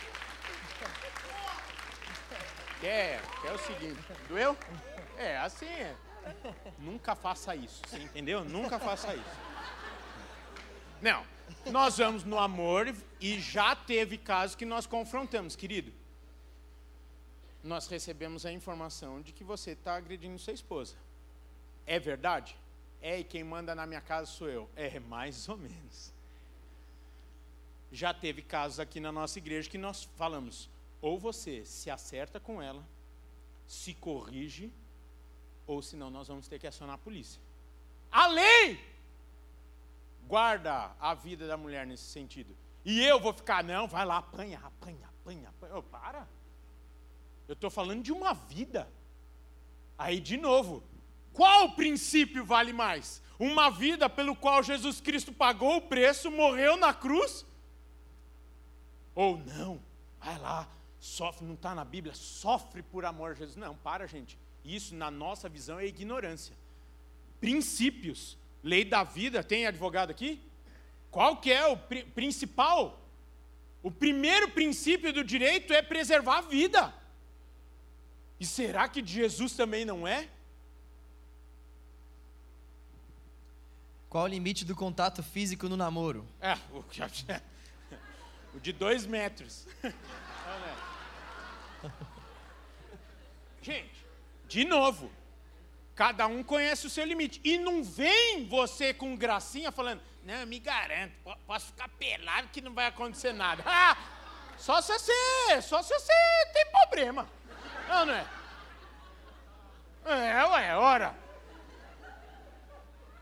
Quer, 2.86 3.20
quer 3.42 3.52
o 3.52 3.58
seguinte, 3.58 4.00
doeu? 4.28 4.56
É, 5.18 5.36
assim 5.38 5.66
é. 5.66 5.96
Nunca 6.78 7.16
faça 7.16 7.56
isso, 7.56 7.82
você 7.84 7.98
entendeu? 7.98 8.44
Nunca 8.44 8.78
faça 8.78 9.12
isso. 9.12 9.36
Não, 11.02 11.26
nós 11.72 11.98
vamos 11.98 12.22
no 12.22 12.38
amor 12.38 12.94
e 13.20 13.40
já 13.40 13.74
teve 13.74 14.16
casos 14.16 14.54
que 14.54 14.64
nós 14.64 14.86
confrontamos, 14.86 15.56
querido. 15.56 15.92
Nós 17.60 17.88
recebemos 17.88 18.46
a 18.46 18.52
informação 18.52 19.20
de 19.20 19.32
que 19.32 19.42
você 19.42 19.72
está 19.72 19.96
agredindo 19.96 20.38
sua 20.38 20.52
esposa. 20.52 20.94
É 21.84 21.98
verdade? 21.98 22.56
É, 23.02 23.18
e 23.18 23.24
quem 23.24 23.42
manda 23.42 23.74
na 23.74 23.84
minha 23.84 24.00
casa 24.00 24.30
sou 24.30 24.48
eu. 24.48 24.70
É, 24.76 25.00
mais 25.00 25.48
ou 25.48 25.56
menos. 25.56 26.14
Já 27.90 28.14
teve 28.14 28.42
casos 28.42 28.78
aqui 28.78 29.00
na 29.00 29.10
nossa 29.10 29.40
igreja 29.40 29.68
que 29.68 29.76
nós 29.76 30.04
falamos, 30.14 30.70
ou 31.06 31.20
você 31.20 31.64
se 31.64 31.88
acerta 31.88 32.40
com 32.40 32.60
ela, 32.60 32.84
se 33.64 33.94
corrige, 33.94 34.72
ou 35.64 35.80
senão 35.80 36.10
nós 36.10 36.26
vamos 36.26 36.48
ter 36.48 36.58
que 36.58 36.66
acionar 36.66 36.96
a 36.96 36.98
polícia. 36.98 37.40
A 38.10 38.26
lei 38.26 38.80
guarda 40.26 40.96
a 40.98 41.14
vida 41.14 41.46
da 41.46 41.56
mulher 41.56 41.86
nesse 41.86 42.02
sentido. 42.02 42.56
E 42.84 43.00
eu 43.04 43.20
vou 43.20 43.32
ficar, 43.32 43.62
não, 43.62 43.86
vai 43.86 44.04
lá, 44.04 44.16
apanha, 44.16 44.58
apanha, 44.64 45.06
apanha, 45.06 45.48
apanha. 45.48 45.76
Oh, 45.76 45.82
para. 45.84 46.26
Eu 47.46 47.52
estou 47.52 47.70
falando 47.70 48.02
de 48.02 48.10
uma 48.10 48.34
vida. 48.34 48.90
Aí, 49.96 50.18
de 50.18 50.36
novo, 50.36 50.82
qual 51.32 51.70
princípio 51.76 52.44
vale 52.44 52.72
mais? 52.72 53.22
Uma 53.38 53.70
vida 53.70 54.10
pelo 54.10 54.34
qual 54.34 54.60
Jesus 54.60 55.00
Cristo 55.00 55.32
pagou 55.32 55.76
o 55.76 55.82
preço, 55.82 56.32
morreu 56.32 56.76
na 56.76 56.92
cruz? 56.92 57.46
Ou 59.14 59.38
não, 59.38 59.80
vai 60.18 60.36
lá, 60.40 60.68
sofre, 61.06 61.46
não 61.46 61.54
está 61.54 61.74
na 61.74 61.84
Bíblia, 61.84 62.14
sofre 62.14 62.82
por 62.82 63.04
amor 63.04 63.30
a 63.30 63.34
Jesus. 63.34 63.56
Não, 63.56 63.74
para, 63.76 64.06
gente. 64.06 64.36
Isso, 64.64 64.94
na 64.94 65.10
nossa 65.10 65.48
visão, 65.48 65.78
é 65.78 65.86
ignorância. 65.86 66.54
Princípios. 67.40 68.36
Lei 68.62 68.84
da 68.84 69.04
vida, 69.04 69.44
tem 69.44 69.66
advogado 69.66 70.10
aqui? 70.10 70.40
Qual 71.10 71.36
que 71.36 71.52
é 71.52 71.64
o 71.66 71.76
pri 71.76 72.04
principal? 72.04 73.00
O 73.82 73.90
primeiro 73.90 74.50
princípio 74.50 75.12
do 75.12 75.22
direito 75.22 75.72
é 75.72 75.80
preservar 75.80 76.38
a 76.38 76.42
vida. 76.42 76.92
E 78.40 78.44
será 78.44 78.88
que 78.88 79.00
de 79.00 79.12
Jesus 79.12 79.52
também 79.52 79.84
não 79.84 80.06
é? 80.06 80.28
Qual 84.08 84.24
o 84.24 84.26
limite 84.26 84.64
do 84.64 84.74
contato 84.74 85.22
físico 85.22 85.68
no 85.68 85.76
namoro? 85.76 86.26
É, 86.40 86.54
o, 86.72 86.84
o 88.56 88.60
de 88.60 88.72
dois 88.72 89.06
metros. 89.06 89.66
Gente, 93.62 94.06
de 94.46 94.64
novo, 94.64 95.10
cada 95.94 96.26
um 96.26 96.42
conhece 96.42 96.86
o 96.86 96.90
seu 96.90 97.04
limite. 97.04 97.40
E 97.42 97.58
não 97.58 97.82
vem 97.82 98.46
você 98.46 98.94
com 98.94 99.16
gracinha 99.16 99.72
falando, 99.72 100.00
não, 100.22 100.46
me 100.46 100.58
garanto, 100.58 101.12
posso 101.46 101.66
ficar 101.66 101.88
pelado 101.88 102.48
que 102.48 102.60
não 102.60 102.74
vai 102.74 102.86
acontecer 102.86 103.32
nada. 103.32 103.64
Ah, 103.68 103.96
só 104.58 104.80
se 104.80 104.90
você, 104.92 105.62
só 105.62 105.82
se 105.82 105.92
você 105.92 106.12
tem 106.52 106.66
problema. 106.70 107.28
Não, 107.88 108.06
não 108.06 108.14
é? 108.14 108.26
É, 110.06 110.44
ué, 110.46 110.76
ora. 110.76 111.14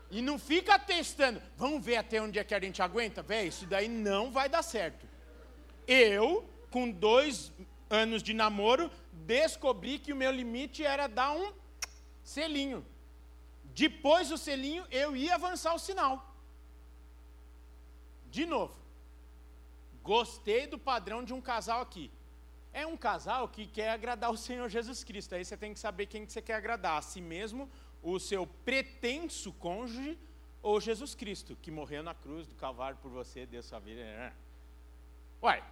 E 0.09 0.21
não 0.21 0.39
fica 0.39 0.79
testando. 0.79 1.41
Vamos 1.57 1.83
ver 1.83 1.97
até 1.97 2.21
onde 2.21 2.39
é 2.39 2.43
que 2.43 2.55
a 2.55 2.59
gente 2.59 2.81
aguenta? 2.81 3.21
Véi, 3.21 3.47
isso 3.47 3.65
daí 3.65 3.87
não 3.87 4.31
vai 4.31 4.47
dar 4.47 4.61
certo. 4.61 5.05
Eu, 5.87 6.47
com 6.69 6.89
dois 6.89 7.51
anos 7.89 8.23
de 8.23 8.33
namoro, 8.33 8.91
descobri 9.11 9.99
que 9.99 10.13
o 10.13 10.15
meu 10.15 10.31
limite 10.31 10.83
era 10.83 11.07
dar 11.07 11.31
um 11.31 11.53
selinho. 12.23 12.85
Depois 13.73 14.29
do 14.29 14.37
selinho, 14.37 14.85
eu 14.89 15.15
ia 15.15 15.35
avançar 15.35 15.73
o 15.73 15.79
sinal. 15.79 16.33
De 18.29 18.45
novo. 18.45 18.75
Gostei 20.01 20.67
do 20.67 20.77
padrão 20.77 21.23
de 21.23 21.33
um 21.33 21.41
casal 21.41 21.81
aqui. 21.81 22.11
É 22.71 22.85
um 22.85 22.97
casal 22.97 23.47
que 23.47 23.65
quer 23.65 23.89
agradar 23.91 24.31
o 24.31 24.37
Senhor 24.37 24.69
Jesus 24.69 25.03
Cristo. 25.03 25.33
Aí 25.33 25.43
você 25.43 25.57
tem 25.57 25.73
que 25.73 25.79
saber 25.79 26.05
quem 26.05 26.25
que 26.25 26.31
você 26.31 26.41
quer 26.41 26.55
agradar, 26.55 26.99
a 26.99 27.01
si 27.01 27.21
mesmo, 27.21 27.69
o 28.03 28.19
seu 28.19 28.45
pretenso 28.45 29.51
cônjuge 29.53 30.17
ou 30.61 30.81
Jesus 30.81 31.15
Cristo, 31.15 31.55
que 31.61 31.71
morreu 31.71 32.03
na 32.03 32.13
cruz 32.13 32.47
do 32.47 32.55
Calvário 32.55 32.97
por 33.01 33.09
você, 33.09 33.45
deu 33.45 33.63
sua 33.63 33.79
vida. 33.79 34.01
É. 34.01 34.33
Uai, 35.41 35.63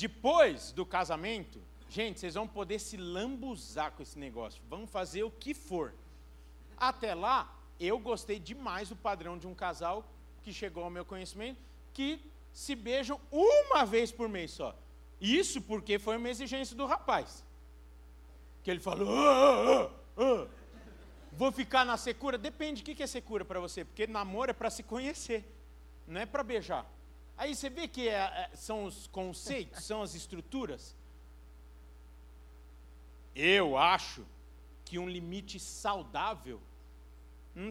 depois 0.00 0.72
do 0.72 0.86
casamento, 0.86 1.60
gente, 1.90 2.18
vocês 2.18 2.32
vão 2.32 2.48
poder 2.48 2.78
se 2.78 2.96
lambuzar 2.96 3.92
com 3.92 4.02
esse 4.02 4.18
negócio. 4.18 4.62
Vão 4.66 4.86
fazer 4.86 5.24
o 5.24 5.30
que 5.30 5.52
for. 5.52 5.92
Até 6.74 7.14
lá, 7.14 7.54
eu 7.78 7.98
gostei 7.98 8.38
demais 8.38 8.88
do 8.88 8.96
padrão 8.96 9.36
de 9.36 9.46
um 9.46 9.54
casal 9.54 10.10
que 10.42 10.54
chegou 10.54 10.84
ao 10.84 10.88
meu 10.88 11.04
conhecimento, 11.04 11.60
que 11.92 12.18
se 12.50 12.74
beijam 12.74 13.20
uma 13.30 13.84
vez 13.84 14.10
por 14.10 14.26
mês 14.26 14.52
só. 14.52 14.74
Isso 15.20 15.60
porque 15.60 15.98
foi 15.98 16.16
uma 16.16 16.30
exigência 16.30 16.74
do 16.74 16.86
rapaz. 16.86 17.44
Que 18.62 18.70
ele 18.70 18.80
falou: 18.80 19.06
ah, 19.14 19.90
ah, 20.16 20.22
ah, 20.24 20.46
vou 21.30 21.52
ficar 21.52 21.84
na 21.84 21.98
secura. 21.98 22.38
Depende, 22.38 22.80
o 22.80 22.84
que 22.86 23.02
é 23.02 23.06
secura 23.06 23.44
para 23.44 23.60
você? 23.60 23.84
Porque 23.84 24.06
namoro 24.06 24.50
é 24.50 24.54
para 24.54 24.70
se 24.70 24.82
conhecer, 24.82 25.44
não 26.06 26.22
é 26.22 26.24
para 26.24 26.42
beijar. 26.42 26.90
Aí 27.40 27.54
você 27.54 27.70
vê 27.70 27.88
que 27.88 28.06
é, 28.06 28.16
é, 28.16 28.50
são 28.52 28.84
os 28.84 29.06
conceitos, 29.06 29.82
são 29.82 30.02
as 30.02 30.14
estruturas. 30.14 30.94
Eu 33.34 33.78
acho 33.78 34.26
que 34.84 34.98
um 34.98 35.08
limite 35.08 35.58
saudável 35.58 36.60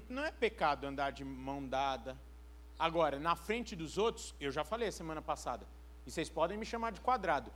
não 0.09 0.25
é 0.25 0.31
pecado 0.31 0.87
andar 0.87 1.11
de 1.11 1.23
mão 1.23 1.63
dada. 1.63 2.17
Agora, 2.79 3.19
na 3.19 3.35
frente 3.35 3.75
dos 3.75 3.99
outros, 3.99 4.33
eu 4.39 4.51
já 4.51 4.63
falei 4.63 4.91
semana 4.91 5.21
passada, 5.21 5.67
e 6.03 6.09
vocês 6.09 6.31
podem 6.31 6.57
me 6.57 6.65
chamar 6.65 6.91
de 6.91 6.99
quadrado. 6.99 7.53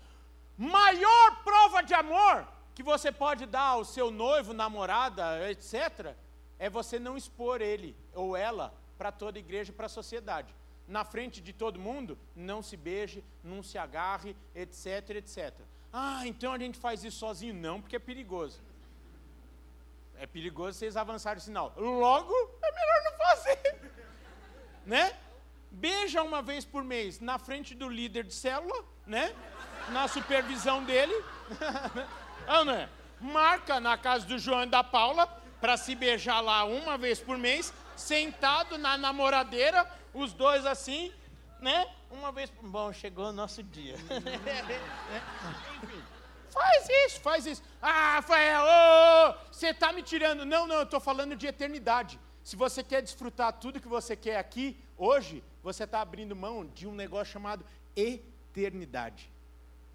Maior 0.56 1.44
prova 1.44 1.82
de 1.82 1.96
amor 1.96 2.48
que 2.76 2.84
você 2.84 3.12
pode 3.12 3.48
dar 3.48 3.70
ao 3.70 3.84
seu 3.84 4.12
noivo, 4.12 4.54
namorada, 4.54 5.50
etc., 5.50 6.14
é 6.60 6.70
você 6.70 7.00
não 7.00 7.18
expor 7.18 7.60
ele 7.60 7.98
ou 8.14 8.38
ela 8.38 8.72
para 9.00 9.12
toda 9.12 9.40
a 9.40 9.42
igreja, 9.42 9.74
para 9.74 9.88
a 9.88 9.90
sociedade 9.90 10.54
na 10.94 11.04
frente 11.04 11.42
de 11.42 11.52
todo 11.52 11.80
mundo, 11.80 12.20
não 12.36 12.62
se 12.62 12.78
beije, 12.78 13.24
não 13.44 13.64
se 13.64 13.80
agarre, 13.80 14.36
etc, 14.54 15.10
etc. 15.22 15.52
Ah, 15.92 16.22
então 16.28 16.54
a 16.54 16.60
gente 16.60 16.78
faz 16.78 17.04
isso 17.04 17.18
sozinho? 17.18 17.56
Não, 17.56 17.82
porque 17.82 17.96
é 17.96 18.00
perigoso. 18.00 18.62
É 20.20 20.28
perigoso 20.28 20.78
vocês 20.78 20.96
avançarem 20.96 21.40
o 21.40 21.42
sinal. 21.42 21.74
Logo, 21.76 22.32
é 22.62 22.72
melhor 22.72 23.04
não 23.06 23.18
fazer. 23.26 23.92
né? 24.86 25.18
Beija 25.72 26.22
uma 26.22 26.44
vez 26.44 26.64
por 26.64 26.84
mês 26.84 27.20
na 27.20 27.40
frente 27.40 27.74
do 27.74 27.90
líder 27.90 28.26
de 28.26 28.36
célula, 28.36 28.86
né? 29.08 29.36
Na 29.90 30.08
supervisão 30.08 30.84
dele. 30.84 31.16
ah, 32.48 32.64
não 32.64 32.74
é? 32.74 32.88
Marca 33.20 33.80
na 33.80 33.98
casa 33.98 34.28
do 34.28 34.38
João 34.38 34.62
e 34.62 34.68
da 34.68 34.84
Paula 34.84 35.26
para 35.60 35.76
se 35.76 35.96
beijar 35.96 36.40
lá 36.40 36.66
uma 36.66 37.00
vez 37.00 37.20
por 37.20 37.36
mês, 37.36 37.74
sentado 37.96 38.78
na 38.78 38.96
namoradeira 38.96 40.03
os 40.14 40.34
dois 40.34 40.66
assim, 40.66 41.12
né? 41.60 41.88
Uma 42.12 42.32
vez, 42.32 42.52
bom, 42.62 42.94
chegou 42.94 43.26
o 43.26 43.32
nosso 43.32 43.64
dia. 43.64 43.96
Enfim, 45.84 46.04
faz 46.50 46.88
isso, 46.90 47.20
faz 47.22 47.46
isso. 47.46 47.64
Ah, 47.82 48.16
Rafael, 48.16 49.38
você 49.52 49.68
está 49.68 49.92
me 49.92 50.04
tirando. 50.04 50.46
Não, 50.46 50.68
não, 50.68 50.76
eu 50.76 50.84
estou 50.84 51.00
falando 51.00 51.36
de 51.36 51.48
eternidade. 51.48 52.20
Se 52.44 52.56
você 52.56 52.84
quer 52.84 53.02
desfrutar 53.02 53.54
tudo 53.54 53.82
que 53.82 53.88
você 53.88 54.16
quer 54.16 54.38
aqui, 54.38 54.78
hoje, 54.98 55.44
você 55.64 55.86
está 55.86 56.02
abrindo 56.02 56.36
mão 56.36 56.66
de 56.66 56.86
um 56.86 56.94
negócio 56.94 57.34
chamado 57.34 57.66
eternidade. 57.96 59.33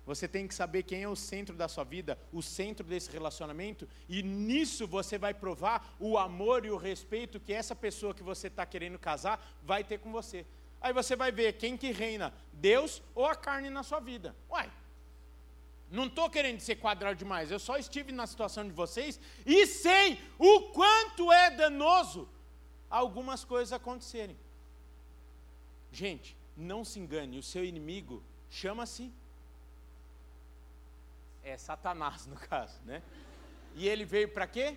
Você 0.08 0.26
tem 0.26 0.48
que 0.48 0.54
saber 0.54 0.84
quem 0.84 1.02
é 1.02 1.08
o 1.08 1.14
centro 1.14 1.54
da 1.54 1.68
sua 1.68 1.84
vida, 1.84 2.18
o 2.32 2.40
centro 2.40 2.82
desse 2.82 3.10
relacionamento, 3.10 3.86
e 4.08 4.22
nisso 4.22 4.86
você 4.86 5.18
vai 5.18 5.34
provar 5.34 5.94
o 6.00 6.16
amor 6.16 6.64
e 6.64 6.70
o 6.70 6.78
respeito 6.78 7.38
que 7.38 7.52
essa 7.52 7.76
pessoa 7.76 8.14
que 8.14 8.22
você 8.22 8.46
está 8.46 8.64
querendo 8.64 8.98
casar 8.98 9.38
vai 9.62 9.84
ter 9.84 9.98
com 9.98 10.10
você. 10.10 10.46
Aí 10.80 10.94
você 10.94 11.14
vai 11.14 11.30
ver 11.30 11.58
quem 11.58 11.76
que 11.76 11.92
reina, 11.92 12.32
Deus 12.54 13.02
ou 13.14 13.26
a 13.26 13.34
carne 13.34 13.68
na 13.68 13.82
sua 13.82 14.00
vida. 14.00 14.34
Uai, 14.48 14.72
não 15.90 16.06
estou 16.06 16.30
querendo 16.30 16.60
ser 16.60 16.76
quadrado 16.76 17.18
demais, 17.18 17.50
eu 17.50 17.58
só 17.58 17.76
estive 17.76 18.10
na 18.10 18.26
situação 18.26 18.64
de 18.64 18.72
vocês 18.72 19.20
e 19.44 19.66
sei 19.66 20.18
o 20.38 20.70
quanto 20.70 21.30
é 21.30 21.50
danoso 21.50 22.26
algumas 22.88 23.44
coisas 23.44 23.74
acontecerem. 23.74 24.38
Gente, 25.92 26.34
não 26.56 26.82
se 26.82 26.98
engane, 26.98 27.38
o 27.38 27.42
seu 27.42 27.62
inimigo 27.62 28.22
chama-se 28.48 29.12
é 31.48 31.56
Satanás 31.56 32.26
no 32.26 32.36
caso, 32.36 32.80
né? 32.84 33.02
E 33.74 33.88
ele 33.88 34.04
veio 34.04 34.28
para 34.28 34.46
quê? 34.46 34.76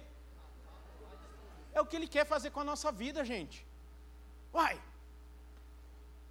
É 1.74 1.82
o 1.82 1.86
que 1.86 1.96
ele 1.96 2.08
quer 2.08 2.26
fazer 2.26 2.52
com 2.52 2.60
a 2.60 2.64
nossa 2.64 2.92
vida, 2.92 3.24
gente. 3.24 3.66
Uai! 4.54 4.82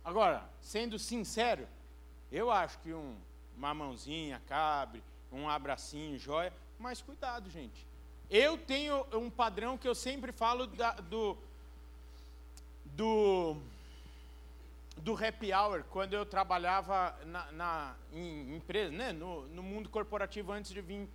Agora, 0.04 0.48
sendo 0.60 0.98
sincero, 0.98 1.66
eu 2.30 2.50
acho 2.50 2.78
que 2.80 2.92
um, 2.92 3.16
uma 3.56 3.72
mãozinha 3.74 4.40
um 5.32 5.48
abracinho, 5.48 6.18
joia, 6.18 6.52
mas 6.78 7.00
cuidado, 7.00 7.50
gente. 7.50 7.86
Eu 8.28 8.56
tenho 8.56 9.06
um 9.12 9.30
padrão 9.30 9.76
que 9.76 9.88
eu 9.88 9.94
sempre 9.94 10.32
falo 10.32 10.66
da, 10.66 10.92
do, 10.92 11.36
do 12.84 13.56
do 15.00 15.14
happy 15.14 15.52
hour 15.52 15.84
quando 15.84 16.14
eu 16.14 16.24
trabalhava 16.26 17.18
na, 17.26 17.52
na 17.52 17.96
em 18.12 18.56
empresa, 18.56 18.92
né, 18.92 19.12
no, 19.12 19.46
no, 19.48 19.62
mundo 19.62 19.88
corporativo 19.88 20.52
antes 20.52 20.72
de 20.72 20.80
vir 20.80 21.08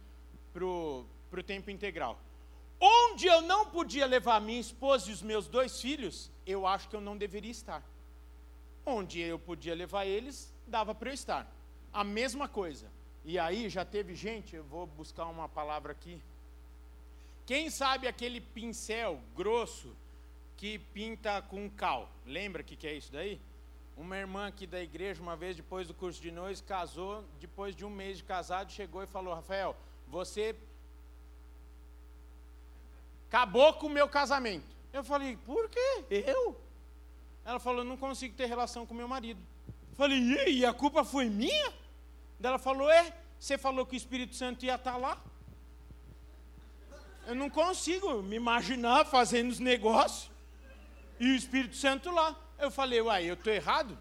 para 0.53 0.65
o 0.65 1.43
tempo 1.45 1.69
integral. 1.69 2.19
Onde 2.79 3.27
eu 3.27 3.41
não 3.41 3.65
podia 3.65 4.05
levar 4.05 4.41
minha 4.41 4.59
esposa 4.59 5.09
e 5.09 5.13
os 5.13 5.21
meus 5.21 5.47
dois 5.47 5.79
filhos, 5.79 6.31
eu 6.45 6.67
acho 6.67 6.89
que 6.89 6.95
eu 6.95 7.01
não 7.01 7.17
deveria 7.17 7.51
estar. 7.51 7.83
Onde 8.85 9.19
eu 9.19 9.39
podia 9.39 9.73
levar 9.73 10.05
eles, 10.05 10.53
dava 10.67 10.93
para 10.93 11.09
eu 11.09 11.13
estar. 11.13 11.51
A 11.93 12.03
mesma 12.03 12.47
coisa. 12.47 12.91
E 13.23 13.39
aí 13.39 13.69
já 13.69 13.83
teve 13.85 14.13
gente, 14.13 14.55
eu 14.55 14.63
vou 14.63 14.85
buscar 14.85 15.25
uma 15.25 15.47
palavra 15.47 15.91
aqui. 15.91 16.21
Quem 17.45 17.69
sabe 17.69 18.07
aquele 18.07 18.41
pincel 18.41 19.19
grosso 19.35 19.95
que 20.57 20.79
pinta 20.79 21.41
com 21.41 21.69
cal? 21.69 22.09
Lembra 22.25 22.61
o 22.61 22.65
que, 22.65 22.75
que 22.75 22.87
é 22.87 22.93
isso 22.93 23.11
daí? 23.11 23.39
Uma 23.97 24.17
irmã 24.17 24.47
aqui 24.47 24.67
da 24.67 24.81
igreja, 24.81 25.21
uma 25.21 25.37
vez 25.37 25.55
depois 25.55 25.87
do 25.87 25.93
curso 25.93 26.21
de 26.21 26.29
noivos, 26.29 26.61
casou, 26.61 27.23
depois 27.39 27.75
de 27.75 27.85
um 27.85 27.89
mês 27.89 28.17
de 28.17 28.23
casado, 28.23 28.71
chegou 28.71 29.01
e 29.01 29.07
falou: 29.07 29.33
Rafael, 29.33 29.75
você 30.07 30.55
acabou 33.27 33.73
com 33.73 33.87
o 33.87 33.89
meu 33.89 34.07
casamento. 34.09 34.65
Eu 34.91 35.03
falei: 35.03 35.37
por 35.37 35.69
quê? 35.69 36.05
Eu? 36.09 36.59
Ela 37.45 37.59
falou: 37.59 37.83
não 37.83 37.95
consigo 37.95 38.35
ter 38.35 38.47
relação 38.47 38.85
com 38.85 38.93
meu 38.93 39.07
marido. 39.07 39.39
Eu 39.91 39.95
falei: 39.95 40.19
e 40.47 40.65
a 40.65 40.73
culpa 40.73 41.05
foi 41.05 41.29
minha? 41.29 41.73
Ela 42.41 42.59
falou: 42.59 42.89
é, 42.89 43.13
você 43.39 43.57
falou 43.57 43.85
que 43.85 43.95
o 43.95 43.97
Espírito 43.97 44.35
Santo 44.35 44.65
ia 44.65 44.75
estar 44.75 44.97
lá. 44.97 45.21
Eu 47.25 47.33
não 47.33 47.49
consigo 47.49 48.21
me 48.21 48.35
imaginar 48.35 49.05
fazendo 49.05 49.49
os 49.49 49.59
negócios 49.59 50.29
e 51.19 51.31
o 51.31 51.35
Espírito 51.35 51.75
Santo 51.75 52.11
lá. 52.11 52.35
Eu 52.57 52.71
falei, 52.71 53.01
uai, 53.01 53.25
eu 53.29 53.33
estou 53.33 53.53
errado? 53.53 53.97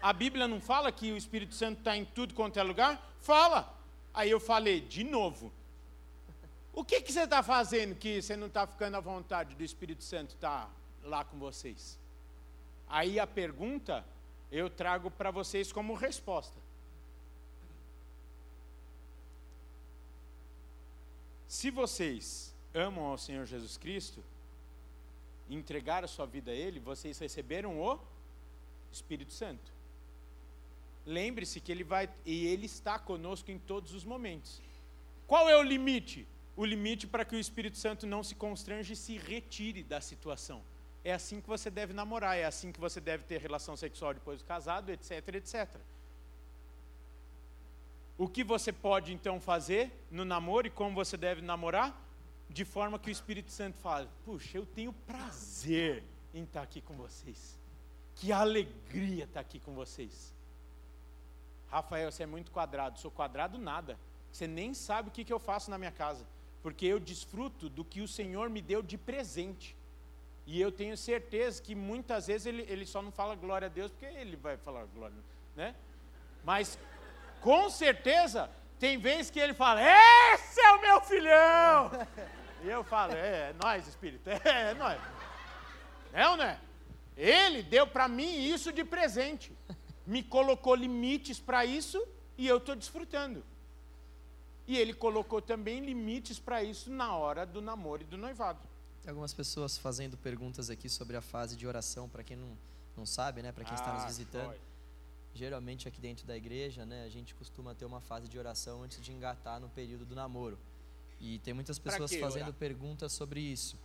A 0.00 0.12
Bíblia 0.12 0.48
não 0.48 0.60
fala 0.60 0.90
que 0.90 1.12
o 1.12 1.16
Espírito 1.16 1.54
Santo 1.54 1.78
está 1.78 1.96
em 1.96 2.04
tudo 2.04 2.34
quanto 2.34 2.58
é 2.58 2.62
lugar? 2.62 3.00
Fala. 3.20 3.76
Aí 4.12 4.30
eu 4.30 4.40
falei, 4.40 4.80
de 4.80 5.04
novo, 5.04 5.52
O 6.72 6.84
que, 6.84 7.00
que 7.00 7.12
você 7.12 7.24
está 7.24 7.42
fazendo 7.42 7.94
que 7.94 8.22
você 8.22 8.36
não 8.36 8.46
está 8.46 8.66
ficando 8.66 8.96
à 8.96 9.00
vontade 9.00 9.54
do 9.54 9.62
Espírito 9.62 10.04
Santo 10.04 10.34
estar 10.34 10.66
tá 10.66 10.70
lá 11.02 11.24
com 11.24 11.38
vocês? 11.38 11.98
Aí 12.88 13.18
a 13.18 13.26
pergunta 13.26 14.04
eu 14.50 14.70
trago 14.70 15.10
para 15.10 15.30
vocês 15.30 15.72
como 15.72 15.94
resposta. 15.94 16.58
Se 21.46 21.70
vocês 21.70 22.54
amam 22.72 23.04
ao 23.04 23.18
Senhor 23.18 23.44
Jesus 23.44 23.76
Cristo, 23.76 24.22
entregaram 25.54 26.04
a 26.04 26.08
sua 26.08 26.26
vida 26.26 26.50
a 26.50 26.54
Ele, 26.54 26.78
vocês 26.78 27.18
receberam 27.18 27.80
o 27.80 27.98
Espírito 28.92 29.32
Santo. 29.32 29.72
Lembre-se 31.04 31.60
que 31.60 31.72
Ele 31.72 31.84
vai 31.84 32.08
e 32.24 32.46
Ele 32.46 32.66
está 32.66 32.98
conosco 32.98 33.50
em 33.50 33.58
todos 33.58 33.94
os 33.94 34.04
momentos. 34.04 34.60
Qual 35.26 35.48
é 35.48 35.56
o 35.56 35.62
limite? 35.62 36.26
O 36.56 36.64
limite 36.64 37.06
para 37.06 37.24
que 37.24 37.36
o 37.36 37.38
Espírito 37.38 37.76
Santo 37.76 38.06
não 38.06 38.22
se 38.22 38.34
constrange 38.34 38.92
e 38.92 38.96
se 38.96 39.16
retire 39.16 39.82
da 39.82 40.00
situação. 40.00 40.62
É 41.02 41.12
assim 41.12 41.40
que 41.40 41.48
você 41.48 41.70
deve 41.70 41.92
namorar, 41.92 42.36
é 42.36 42.44
assim 42.44 42.70
que 42.70 42.80
você 42.80 43.00
deve 43.00 43.24
ter 43.24 43.40
relação 43.40 43.76
sexual 43.76 44.12
depois 44.12 44.40
do 44.40 44.44
casado, 44.44 44.90
etc, 44.90 45.28
etc. 45.34 45.68
O 48.18 48.28
que 48.28 48.44
você 48.44 48.70
pode 48.70 49.14
então 49.14 49.40
fazer 49.40 49.90
no 50.10 50.26
namoro 50.26 50.66
e 50.66 50.70
como 50.70 50.94
você 50.94 51.16
deve 51.16 51.40
namorar? 51.40 51.98
De 52.50 52.64
forma 52.64 52.98
que 52.98 53.08
o 53.08 53.12
Espírito 53.12 53.50
Santo 53.52 53.78
fale: 53.78 54.08
Puxa, 54.24 54.58
eu 54.58 54.66
tenho 54.66 54.92
prazer 54.92 56.02
em 56.34 56.42
estar 56.42 56.62
aqui 56.62 56.80
com 56.80 56.94
vocês. 56.96 57.58
Que 58.16 58.32
alegria 58.32 59.24
estar 59.24 59.40
aqui 59.40 59.60
com 59.60 59.72
vocês. 59.72 60.34
Rafael, 61.68 62.10
você 62.10 62.24
é 62.24 62.26
muito 62.26 62.50
quadrado. 62.50 62.98
Sou 62.98 63.10
quadrado 63.10 63.56
nada. 63.56 63.96
Você 64.32 64.48
nem 64.48 64.74
sabe 64.74 65.08
o 65.08 65.12
que, 65.12 65.24
que 65.24 65.32
eu 65.32 65.38
faço 65.38 65.70
na 65.70 65.78
minha 65.78 65.92
casa. 65.92 66.26
Porque 66.60 66.84
eu 66.84 66.98
desfruto 66.98 67.68
do 67.68 67.84
que 67.84 68.00
o 68.00 68.08
Senhor 68.08 68.50
me 68.50 68.60
deu 68.60 68.82
de 68.82 68.98
presente. 68.98 69.76
E 70.44 70.60
eu 70.60 70.72
tenho 70.72 70.96
certeza 70.96 71.62
que 71.62 71.76
muitas 71.76 72.26
vezes 72.26 72.46
ele, 72.46 72.66
ele 72.68 72.84
só 72.84 73.00
não 73.00 73.12
fala 73.12 73.36
glória 73.36 73.66
a 73.66 73.68
Deus, 73.68 73.92
porque 73.92 74.06
ele 74.06 74.36
vai 74.36 74.56
falar 74.56 74.84
glória, 74.86 75.16
né? 75.54 75.76
Mas 76.44 76.76
com 77.40 77.70
certeza 77.70 78.50
tem 78.78 78.98
vezes 78.98 79.30
que 79.30 79.38
ele 79.38 79.54
fala, 79.54 79.80
esse 79.80 80.60
é 80.60 80.72
o 80.72 80.80
meu 80.80 81.00
filhão! 81.02 81.90
E 82.62 82.68
eu 82.68 82.84
falo, 82.84 83.12
é, 83.12 83.50
é 83.50 83.54
nós, 83.62 83.86
Espírito, 83.86 84.28
é, 84.28 84.70
é 84.70 84.74
nós. 84.74 85.00
É 86.12 86.28
ou 86.28 86.36
não 86.36 86.44
é? 86.44 86.60
Ele 87.16 87.62
deu 87.62 87.86
para 87.86 88.08
mim 88.08 88.44
isso 88.46 88.72
de 88.72 88.84
presente. 88.84 89.52
Me 90.06 90.22
colocou 90.22 90.74
limites 90.74 91.38
para 91.38 91.64
isso 91.64 92.02
e 92.36 92.46
eu 92.46 92.56
estou 92.56 92.74
desfrutando. 92.74 93.44
E 94.66 94.76
ele 94.76 94.94
colocou 94.94 95.42
também 95.42 95.80
limites 95.80 96.38
para 96.38 96.62
isso 96.62 96.90
na 96.90 97.14
hora 97.14 97.44
do 97.44 97.60
namoro 97.60 98.02
e 98.02 98.04
do 98.04 98.16
noivado. 98.16 98.60
Tem 99.02 99.10
algumas 99.10 99.34
pessoas 99.34 99.76
fazendo 99.76 100.16
perguntas 100.16 100.70
aqui 100.70 100.88
sobre 100.88 101.16
a 101.16 101.20
fase 101.20 101.56
de 101.56 101.66
oração, 101.66 102.08
para 102.08 102.22
quem 102.22 102.36
não, 102.36 102.56
não 102.96 103.06
sabe, 103.06 103.42
né, 103.42 103.50
para 103.50 103.64
quem 103.64 103.72
ah, 103.72 103.76
está 103.76 103.92
nos 103.92 104.04
ah, 104.04 104.06
visitando. 104.06 104.46
Foi. 104.46 104.60
Geralmente 105.34 105.88
aqui 105.88 106.00
dentro 106.00 106.26
da 106.26 106.36
igreja, 106.36 106.84
né, 106.84 107.04
a 107.04 107.08
gente 107.08 107.34
costuma 107.34 107.74
ter 107.74 107.84
uma 107.84 108.00
fase 108.00 108.28
de 108.28 108.38
oração 108.38 108.82
antes 108.82 109.00
de 109.00 109.12
engatar 109.12 109.60
no 109.60 109.68
período 109.68 110.04
do 110.04 110.14
namoro. 110.14 110.58
E 111.20 111.38
tem 111.40 111.52
muitas 111.52 111.78
pessoas 111.78 112.14
fazendo 112.14 112.44
orar? 112.44 112.54
perguntas 112.54 113.12
sobre 113.12 113.40
isso. 113.40 113.76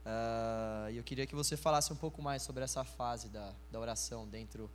Uh, 0.00 0.90
e 0.90 0.96
eu 0.96 1.04
queria 1.04 1.26
que 1.26 1.34
você 1.34 1.56
falasse 1.56 1.92
um 1.92 1.96
pouco 1.96 2.20
mais 2.20 2.42
sobre 2.42 2.64
essa 2.64 2.82
fase 2.84 3.28
da, 3.28 3.54
da 3.70 3.78
oração 3.78 4.26
dentro 4.26 4.70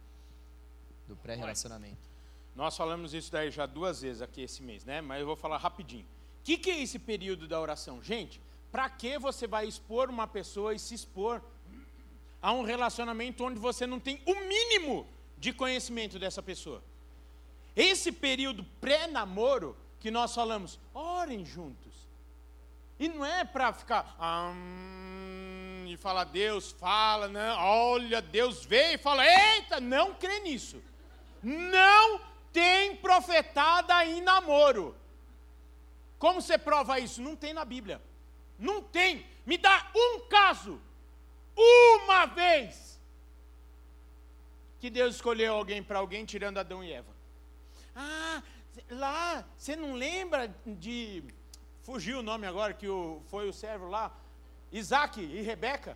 do 1.07 1.15
pré-relacionamento. 1.15 2.09
Nós 2.55 2.77
falamos 2.77 3.13
isso 3.13 3.31
daí 3.31 3.51
já 3.51 3.65
duas 3.65 4.01
vezes 4.01 4.21
aqui 4.21 4.41
esse 4.41 4.63
mês, 4.63 4.85
né? 4.85 5.01
Mas 5.01 5.19
eu 5.19 5.25
vou 5.25 5.35
falar 5.35 5.57
rapidinho. 5.57 6.05
O 6.05 6.43
que, 6.43 6.57
que 6.57 6.71
é 6.71 6.81
esse 6.81 6.97
período 6.97 7.47
da 7.47 7.59
oração? 7.59 8.01
Gente, 8.01 8.39
para 8.71 8.89
que 8.89 9.17
você 9.19 9.45
vai 9.45 9.67
expor 9.67 10.09
uma 10.09 10.27
pessoa 10.27 10.73
e 10.73 10.79
se 10.79 10.95
expor 10.95 11.41
a 12.41 12.53
um 12.53 12.63
relacionamento 12.63 13.43
onde 13.43 13.59
você 13.59 13.85
não 13.85 13.99
tem 13.99 14.21
o 14.25 14.35
mínimo 14.47 15.07
de 15.37 15.51
conhecimento 15.51 16.17
dessa 16.17 16.41
pessoa? 16.41 16.81
Esse 17.75 18.11
período 18.11 18.63
pré-namoro 18.79 19.75
que 19.99 20.09
nós 20.11 20.33
falamos, 20.33 20.79
orem 20.93 21.43
juntos. 21.43 21.94
E 22.99 23.09
não 23.09 23.25
é 23.25 23.43
para 23.43 23.73
ficar 23.73 24.15
hum, 24.19 25.85
e 25.87 25.97
falar, 25.97 26.23
Deus 26.25 26.71
fala, 26.71 27.27
não, 27.27 27.57
olha, 27.57 28.21
Deus 28.21 28.65
veio 28.65 28.95
e 28.95 28.97
fala, 28.97 29.25
eita, 29.25 29.79
não 29.79 30.13
crê 30.13 30.39
nisso. 30.39 30.81
Não 31.43 32.21
tem 32.53 32.95
profetada 32.95 34.05
em 34.05 34.21
namoro. 34.21 34.95
Como 36.17 36.41
você 36.41 36.57
prova 36.57 36.99
isso? 36.99 37.21
Não 37.21 37.35
tem 37.35 37.53
na 37.53 37.65
Bíblia. 37.65 38.01
Não 38.57 38.81
tem. 38.81 39.25
Me 39.45 39.57
dá 39.57 39.91
um 39.93 40.21
caso, 40.27 40.81
uma 41.55 42.25
vez, 42.25 42.99
que 44.79 44.89
Deus 44.89 45.15
escolheu 45.15 45.53
alguém 45.53 45.83
para 45.83 45.99
alguém 45.99 46.25
tirando 46.25 46.57
Adão 46.57 46.83
e 46.83 46.91
Eva. 46.91 47.13
Ah, 47.95 48.41
lá, 48.89 49.45
você 49.57 49.75
não 49.75 49.93
lembra 49.93 50.53
de. 50.65 51.23
Fugiu 51.85 52.17
o 52.17 52.23
nome 52.23 52.47
agora, 52.47 52.73
que 52.73 52.87
o, 52.87 53.21
foi 53.27 53.47
o 53.47 53.53
servo 53.53 53.87
lá, 53.87 54.11
Isaac 54.71 55.21
e 55.21 55.41
Rebeca. 55.43 55.95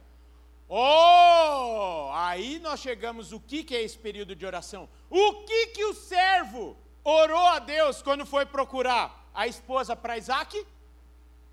Oh, 0.67 2.11
aí 2.13 2.59
nós 2.59 2.79
chegamos, 2.79 3.31
o 3.31 3.39
que, 3.39 3.63
que 3.63 3.75
é 3.75 3.81
esse 3.81 3.97
período 3.97 4.35
de 4.35 4.45
oração? 4.45 4.87
O 5.09 5.43
que, 5.45 5.67
que 5.67 5.83
o 5.85 5.95
servo 5.95 6.77
orou 7.03 7.47
a 7.47 7.57
Deus 7.57 8.03
quando 8.03 8.23
foi 8.23 8.45
procurar 8.45 9.27
a 9.33 9.47
esposa 9.47 9.95
para 9.95 10.15
Isaac? 10.15 10.63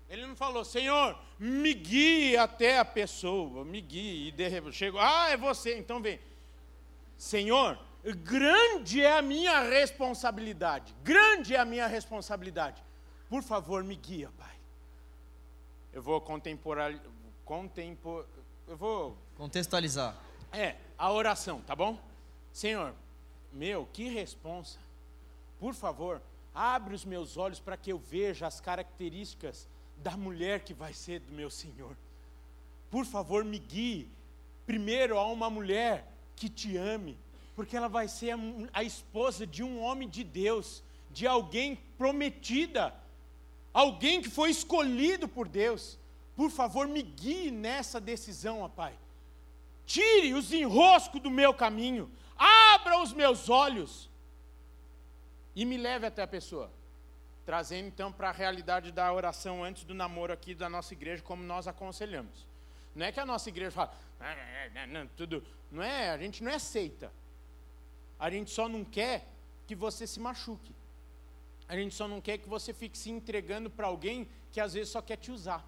Ele 0.07 0.27
não 0.27 0.35
falou, 0.35 0.63
Senhor, 0.63 1.17
me 1.39 1.73
guie 1.73 2.37
até 2.37 2.77
a 2.77 2.85
pessoa, 2.85 3.65
me 3.65 3.81
guie. 3.81 4.27
E 4.27 4.31
de 4.31 4.71
chegou, 4.71 5.01
ah, 5.01 5.29
é 5.31 5.35
você, 5.35 5.79
então 5.79 5.99
vem. 5.99 6.19
Senhor, 7.17 7.75
grande 8.03 9.01
é 9.01 9.17
a 9.17 9.21
minha 9.23 9.61
responsabilidade, 9.61 10.93
grande 11.03 11.55
é 11.55 11.59
a 11.59 11.65
minha 11.65 11.87
responsabilidade. 11.87 12.85
Por 13.29 13.43
favor, 13.43 13.83
me 13.83 13.95
guia, 13.95 14.29
Pai. 14.37 14.55
Eu 15.93 16.01
vou 16.01 16.21
contemporar, 16.21 16.93
contempor, 17.43 18.25
eu 18.67 18.77
vou 18.77 19.17
contextualizar. 19.35 20.15
É, 20.51 20.75
a 20.97 21.11
oração, 21.11 21.61
tá 21.61 21.75
bom? 21.75 21.99
Senhor, 22.53 22.93
meu, 23.51 23.87
que 23.91 24.07
responsa. 24.07 24.79
Por 25.59 25.73
favor, 25.73 26.21
abre 26.53 26.95
os 26.95 27.03
meus 27.03 27.37
olhos 27.37 27.59
para 27.59 27.77
que 27.77 27.91
eu 27.91 27.97
veja 27.97 28.47
as 28.47 28.61
características 28.61 29.67
da 29.97 30.15
mulher 30.15 30.61
que 30.61 30.73
vai 30.73 30.93
ser 30.93 31.19
do 31.19 31.31
meu 31.33 31.49
Senhor. 31.49 31.95
Por 32.89 33.05
favor, 33.05 33.43
me 33.43 33.59
guie 33.59 34.07
primeiro 34.65 35.17
a 35.17 35.25
uma 35.25 35.49
mulher 35.49 36.07
que 36.35 36.49
te 36.49 36.77
ame, 36.77 37.17
porque 37.55 37.75
ela 37.75 37.87
vai 37.87 38.07
ser 38.07 38.31
a, 38.31 38.37
a 38.73 38.83
esposa 38.83 39.45
de 39.45 39.63
um 39.63 39.81
homem 39.81 40.07
de 40.07 40.23
Deus, 40.23 40.83
de 41.11 41.25
alguém 41.25 41.77
prometida, 41.97 42.93
alguém 43.73 44.21
que 44.21 44.29
foi 44.29 44.49
escolhido 44.49 45.27
por 45.27 45.47
Deus. 45.47 45.97
Por 46.35 46.51
favor, 46.51 46.87
me 46.87 47.01
guie 47.01 47.51
nessa 47.51 47.99
decisão, 47.99 48.61
ó 48.61 48.69
Pai. 48.69 48.93
Tire 49.85 50.33
os 50.33 50.51
enroscos 50.51 51.21
do 51.21 51.31
meu 51.31 51.53
caminho, 51.53 52.11
abra 52.37 53.01
os 53.01 53.13
meus 53.13 53.49
olhos 53.49 54.09
e 55.55 55.65
me 55.65 55.77
leve 55.77 56.05
até 56.05 56.21
a 56.21 56.27
pessoa. 56.27 56.71
Trazendo 57.45 57.87
então 57.87 58.11
para 58.11 58.29
a 58.29 58.33
realidade 58.33 58.91
da 58.91 59.11
oração 59.13 59.63
antes 59.63 59.85
do 59.85 59.93
namoro 59.93 60.33
aqui 60.33 60.53
da 60.53 60.69
nossa 60.69 60.93
igreja, 60.93 61.23
como 61.23 61.41
nós 61.41 61.67
aconselhamos. 61.67 62.45
Não 62.93 63.05
é 63.05 63.11
que 63.11 63.19
a 63.19 63.25
nossa 63.25 63.47
igreja 63.47 63.71
fala, 63.71 63.93
ah, 64.19 64.35
não, 64.73 65.01
não, 65.01 65.07
tudo. 65.15 65.43
Não 65.71 65.81
é, 65.81 66.09
a 66.09 66.17
gente 66.17 66.43
não 66.43 66.51
é 66.51 66.59
seita. 66.59 67.11
A 68.19 68.29
gente 68.29 68.51
só 68.51 68.67
não 68.67 68.83
quer 68.83 69.25
que 69.65 69.75
você 69.75 70.05
se 70.05 70.19
machuque. 70.19 70.75
A 71.67 71.75
gente 71.75 71.93
só 71.93 72.07
não 72.07 72.21
quer 72.21 72.37
que 72.37 72.47
você 72.47 72.73
fique 72.73 72.97
se 72.97 73.09
entregando 73.09 73.69
para 73.69 73.87
alguém 73.87 74.27
que 74.51 74.59
às 74.59 74.73
vezes 74.73 74.89
só 74.89 75.01
quer 75.01 75.17
te 75.17 75.31
usar. 75.31 75.65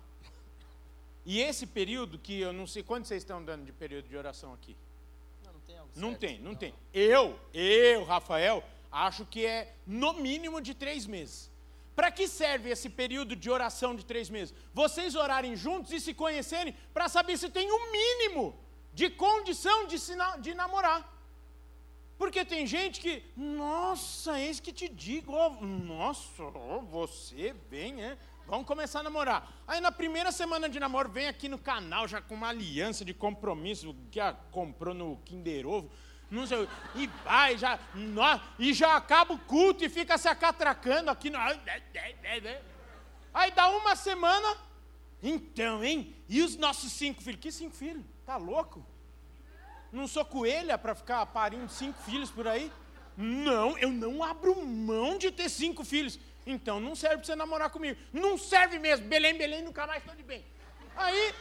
E 1.26 1.42
esse 1.42 1.68
período 1.68 2.18
que 2.18 2.40
eu 2.40 2.54
não 2.54 2.66
sei 2.66 2.82
quanto 2.82 3.08
vocês 3.08 3.22
estão 3.22 3.44
dando 3.44 3.66
de 3.66 3.72
período 3.72 4.08
de 4.08 4.16
oração 4.18 4.54
aqui. 4.54 4.76
Não, 5.46 5.54
não 5.54 5.60
tem 5.60 5.78
algo 5.78 5.92
Não 5.96 6.10
certo. 6.10 6.20
tem, 6.22 6.38
não, 6.40 6.52
não 6.52 6.56
tem. 6.56 6.74
Eu, 6.94 7.40
eu, 7.54 8.04
Rafael, 8.06 8.64
acho 8.92 9.26
que 9.26 9.46
é 9.46 9.76
no 9.86 10.14
mínimo 10.14 10.62
de 10.62 10.74
três 10.74 11.06
meses. 11.06 11.52
Para 11.96 12.10
que 12.12 12.30
serve 12.30 12.70
esse 12.70 12.90
período 12.90 13.36
de 13.36 13.50
oração 13.50 13.94
de 13.94 14.06
três 14.06 14.30
meses? 14.30 14.56
Vocês 14.74 15.16
orarem 15.16 15.56
juntos 15.58 15.92
e 15.92 16.00
se 16.00 16.14
conhecerem 16.14 16.74
para 16.94 17.10
saber 17.10 17.38
se 17.38 17.50
tem 17.50 17.70
um 17.70 17.92
mínimo 17.92 18.58
de 18.94 19.10
condição 19.10 19.86
de, 19.86 20.00
se, 20.00 20.14
de 20.40 20.54
namorar. 20.54 21.19
Porque 22.20 22.46
tem 22.46 22.68
gente 22.68 23.00
que, 23.00 23.24
nossa, 23.36 24.40
eis 24.40 24.60
que 24.60 24.74
te 24.74 24.88
digo, 24.88 25.34
oh, 25.34 25.66
nossa, 25.66 26.44
oh, 26.44 26.82
você 26.82 27.56
vem, 27.70 28.04
é? 28.04 28.18
Vamos 28.46 28.68
começar 28.68 29.00
a 29.00 29.04
namorar. 29.04 29.52
Aí 29.66 29.80
na 29.80 29.92
primeira 29.92 30.32
semana 30.32 30.68
de 30.68 30.80
namoro, 30.80 31.10
vem 31.10 31.28
aqui 31.28 31.48
no 31.48 31.58
canal 31.58 32.08
já 32.08 32.22
com 32.22 32.36
uma 32.36 32.50
aliança 32.50 33.06
de 33.06 33.14
compromisso 33.14 33.96
que 34.12 34.20
a 34.20 34.34
comprou 34.34 34.94
no 34.94 35.18
Kinder 35.24 35.66
Ovo 35.66 35.90
não 36.30 36.46
sei, 36.46 36.68
e 36.94 37.08
vai, 37.08 37.58
já, 37.58 37.80
e 38.60 38.72
já 38.72 38.96
acaba 38.96 39.34
o 39.34 39.40
culto 39.40 39.84
e 39.84 39.90
fica 39.90 40.16
se 40.18 40.28
acatracando 40.28 41.10
aqui. 41.10 41.30
No, 41.30 41.40
Aí 43.34 43.52
dá 43.52 43.70
uma 43.70 43.96
semana, 43.96 44.58
então, 45.24 45.84
hein? 45.84 46.16
E 46.28 46.44
os 46.44 46.56
nossos 46.56 46.92
cinco 46.92 47.22
filhos? 47.24 47.42
Que 47.42 47.52
cinco 47.52 47.76
filhos? 47.76 48.04
Tá 48.26 48.38
louco? 48.38 48.86
Não 49.92 50.08
sou 50.08 50.24
coelha 50.24 50.78
para 50.78 50.94
ficar 50.94 51.26
parindo 51.28 51.70
cinco 51.70 52.02
filhos 52.04 52.30
por 52.30 52.48
aí? 52.48 52.72
Não, 53.18 53.78
eu 53.78 53.92
não 53.92 54.24
abro 54.24 54.66
mão 54.66 55.18
de 55.18 55.32
ter 55.32 55.50
cinco 55.50 55.84
filhos. 55.84 56.20
Então 56.46 56.80
não 56.80 56.96
serve 56.96 57.18
para 57.18 57.26
você 57.26 57.36
namorar 57.36 57.70
comigo. 57.70 58.00
Não 58.14 58.38
serve 58.38 58.80
mesmo. 58.80 59.08
Belém, 59.08 59.38
Belém, 59.38 59.64
nunca 59.64 59.86
mais 59.86 60.02
estou 60.02 60.16
de 60.16 60.24
bem. 60.24 60.46
Aí, 60.96 61.34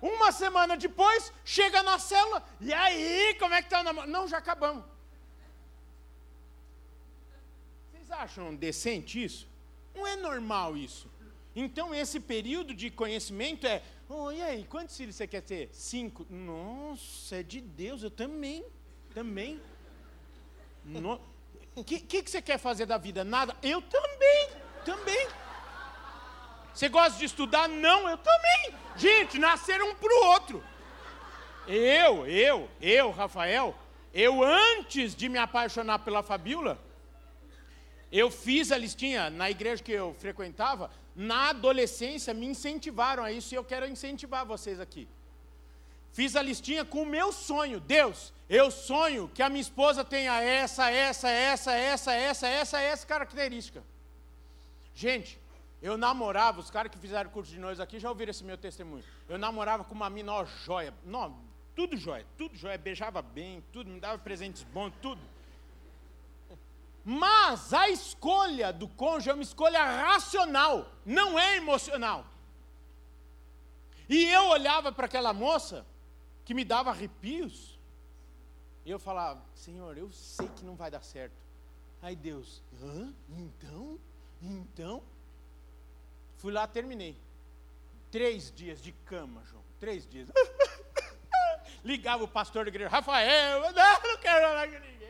uma 0.00 0.32
semana 0.32 0.76
depois, 0.76 1.32
chega 1.44 1.82
na 1.82 1.98
célula. 1.98 2.44
E 2.60 2.72
aí, 2.72 3.36
como 3.38 3.54
é 3.54 3.60
que 3.60 3.66
está 3.66 3.80
o 3.80 3.84
namoro? 3.84 4.08
Não, 4.08 4.26
já 4.26 4.38
acabamos. 4.38 4.84
Vocês 7.90 8.10
acham 8.10 8.54
decente 8.54 9.22
isso? 9.22 9.48
Não 9.94 10.06
é 10.06 10.16
normal 10.16 10.76
isso. 10.76 11.10
Então, 11.54 11.94
esse 11.94 12.18
período 12.18 12.74
de 12.74 12.90
conhecimento 12.90 13.66
é: 13.66 13.82
oh, 14.08 14.30
e 14.30 14.42
aí, 14.42 14.64
quantos 14.64 14.96
filhos 14.96 15.16
você 15.16 15.26
quer 15.26 15.42
ter? 15.42 15.68
Cinco. 15.72 16.26
Nossa, 16.30 17.36
é 17.36 17.42
de 17.42 17.60
Deus, 17.60 18.02
eu 18.02 18.10
também. 18.10 18.64
Também. 19.14 19.60
O 21.74 21.84
que, 21.84 22.00
que, 22.00 22.22
que 22.22 22.30
você 22.30 22.42
quer 22.42 22.58
fazer 22.58 22.86
da 22.86 22.98
vida? 22.98 23.24
Nada? 23.24 23.56
Eu 23.62 23.80
também. 23.82 24.48
Também. 24.84 25.28
Você 26.74 26.88
gosta 26.88 27.18
de 27.18 27.26
estudar? 27.26 27.68
Não, 27.68 28.08
eu 28.08 28.16
também. 28.16 28.74
Gente, 28.96 29.38
nasceram 29.38 29.90
um 29.90 29.94
para 29.94 30.12
o 30.12 30.26
outro. 30.28 30.64
Eu, 31.66 32.26
eu, 32.26 32.68
eu, 32.80 33.10
Rafael, 33.10 33.76
eu 34.12 34.42
antes 34.42 35.14
de 35.14 35.28
me 35.28 35.38
apaixonar 35.38 36.00
pela 36.00 36.22
Fabiola, 36.22 36.78
eu 38.12 38.30
fiz 38.30 38.70
a 38.70 38.76
listinha 38.76 39.30
na 39.30 39.50
igreja 39.50 39.82
que 39.82 39.90
eu 39.90 40.14
frequentava, 40.18 40.90
na 41.16 41.48
adolescência 41.48 42.34
me 42.34 42.46
incentivaram 42.46 43.24
a 43.24 43.32
isso 43.32 43.54
e 43.54 43.56
eu 43.56 43.64
quero 43.64 43.88
incentivar 43.88 44.44
vocês 44.44 44.78
aqui. 44.78 45.08
Fiz 46.12 46.36
a 46.36 46.42
listinha 46.42 46.84
com 46.84 47.02
o 47.02 47.06
meu 47.06 47.32
sonho. 47.32 47.80
Deus, 47.80 48.34
eu 48.50 48.70
sonho 48.70 49.30
que 49.34 49.42
a 49.42 49.48
minha 49.48 49.62
esposa 49.62 50.04
tenha 50.04 50.42
essa, 50.42 50.90
essa, 50.90 51.30
essa, 51.30 51.72
essa, 51.72 52.12
essa, 52.12 52.46
essa, 52.46 52.80
essa 52.80 53.06
característica. 53.06 53.82
Gente, 54.94 55.40
eu 55.80 55.96
namorava, 55.96 56.60
os 56.60 56.70
caras 56.70 56.92
que 56.92 56.98
fizeram 56.98 57.30
curso 57.30 57.50
de 57.50 57.58
noivos 57.58 57.80
aqui 57.80 57.98
já 57.98 58.10
ouviram 58.10 58.30
esse 58.30 58.44
meu 58.44 58.58
testemunho. 58.58 59.02
Eu 59.26 59.38
namorava 59.38 59.84
com 59.84 59.94
uma 59.94 60.10
mina, 60.10 60.34
ó, 60.34 60.44
joia. 60.44 60.92
Não, 61.02 61.34
tudo 61.74 61.96
joia, 61.96 62.26
tudo 62.36 62.54
joia. 62.54 62.76
Beijava 62.76 63.22
bem, 63.22 63.64
tudo, 63.72 63.88
me 63.88 63.98
dava 63.98 64.18
presentes 64.18 64.62
bons, 64.64 64.92
tudo. 65.00 65.31
Mas 67.04 67.72
a 67.72 67.88
escolha 67.88 68.72
do 68.72 68.86
cônjuge 68.86 69.30
é 69.30 69.34
uma 69.34 69.42
escolha 69.42 69.82
racional, 69.82 70.92
não 71.04 71.38
é 71.38 71.56
emocional. 71.56 72.24
E 74.08 74.24
eu 74.26 74.48
olhava 74.48 74.92
para 74.92 75.06
aquela 75.06 75.32
moça, 75.32 75.84
que 76.44 76.54
me 76.54 76.64
dava 76.64 76.90
arrepios, 76.90 77.78
e 78.84 78.90
eu 78.90 78.98
falava: 78.98 79.42
Senhor, 79.54 79.96
eu 79.96 80.10
sei 80.12 80.48
que 80.48 80.64
não 80.64 80.76
vai 80.76 80.90
dar 80.90 81.02
certo. 81.02 81.34
Aí 82.00 82.16
Deus, 82.16 82.62
hã? 82.82 83.12
Então? 83.30 83.98
Então? 84.40 85.02
Fui 86.36 86.52
lá, 86.52 86.66
terminei. 86.66 87.16
Três 88.10 88.52
dias 88.52 88.82
de 88.82 88.92
cama, 88.92 89.42
João. 89.44 89.62
Três 89.78 90.06
dias. 90.06 90.28
Ligava 91.84 92.24
o 92.24 92.28
pastor 92.28 92.64
da 92.64 92.68
igreja, 92.68 92.90
Rafael, 92.90 93.60
não, 93.60 93.72
não 93.72 94.18
quero. 94.18 94.70
Né? 94.70 95.01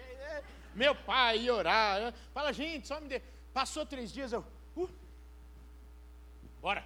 Meu 0.74 0.94
pai 0.94 1.38
ia 1.38 1.54
orar. 1.54 2.00
Né? 2.00 2.14
Fala, 2.32 2.52
gente, 2.52 2.88
só 2.88 3.00
me 3.00 3.08
dê. 3.08 3.20
Passou 3.52 3.84
três 3.84 4.12
dias, 4.12 4.32
eu. 4.32 4.44
Uh, 4.76 4.88
bora. 6.60 6.84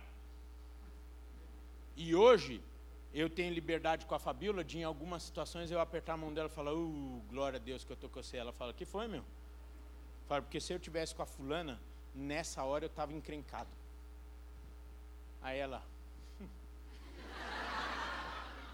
E 1.96 2.14
hoje, 2.14 2.60
eu 3.14 3.30
tenho 3.30 3.54
liberdade 3.54 4.04
com 4.04 4.14
a 4.14 4.18
Fabíola 4.18 4.62
de, 4.62 4.78
em 4.78 4.84
algumas 4.84 5.22
situações, 5.22 5.70
eu 5.70 5.80
apertar 5.80 6.14
a 6.14 6.16
mão 6.16 6.32
dela 6.32 6.48
e 6.48 6.52
falar, 6.52 6.74
uh, 6.74 7.22
glória 7.30 7.58
a 7.58 7.60
Deus 7.60 7.84
que 7.84 7.92
eu 7.92 7.94
estou 7.94 8.10
com 8.10 8.22
você. 8.22 8.36
Ela 8.36 8.52
fala, 8.52 8.72
que 8.72 8.84
foi, 8.84 9.08
meu? 9.08 9.24
Fala, 10.28 10.42
porque 10.42 10.60
se 10.60 10.72
eu 10.72 10.78
tivesse 10.78 11.14
com 11.14 11.22
a 11.22 11.26
fulana, 11.26 11.80
nessa 12.14 12.62
hora 12.64 12.84
eu 12.84 12.88
estava 12.88 13.12
encrencado. 13.12 13.70
Aí 15.40 15.58
ela. 15.58 15.82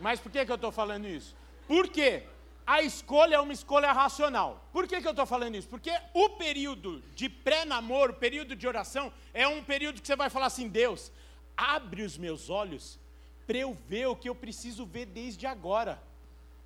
Mas 0.00 0.18
por 0.18 0.32
que, 0.32 0.44
que 0.44 0.50
eu 0.50 0.56
estou 0.56 0.72
falando 0.72 1.06
isso? 1.06 1.36
Porque 1.68 2.26
a 2.72 2.80
escolha 2.80 3.34
é 3.36 3.38
uma 3.38 3.52
escolha 3.52 3.92
racional. 3.92 4.66
Por 4.72 4.88
que, 4.88 4.98
que 4.98 5.06
eu 5.06 5.10
estou 5.10 5.26
falando 5.26 5.56
isso? 5.56 5.68
Porque 5.68 5.92
o 6.14 6.30
período 6.30 7.02
de 7.14 7.28
pré-namoro, 7.28 8.14
período 8.14 8.56
de 8.56 8.66
oração, 8.66 9.12
é 9.34 9.46
um 9.46 9.62
período 9.62 10.00
que 10.00 10.06
você 10.06 10.16
vai 10.16 10.30
falar 10.30 10.46
assim: 10.46 10.68
Deus, 10.68 11.12
abre 11.54 12.02
os 12.02 12.16
meus 12.16 12.48
olhos 12.48 12.98
para 13.46 13.58
eu 13.58 13.74
ver 13.74 14.06
o 14.06 14.16
que 14.16 14.26
eu 14.26 14.34
preciso 14.34 14.86
ver 14.86 15.04
desde 15.04 15.46
agora. 15.46 16.02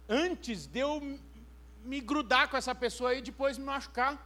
Antes 0.08 0.66
de 0.66 0.78
eu 0.78 1.18
me 1.84 2.00
grudar 2.00 2.48
com 2.48 2.56
essa 2.56 2.72
pessoa 2.72 3.12
e 3.12 3.20
depois 3.20 3.58
me 3.58 3.64
machucar. 3.64 4.24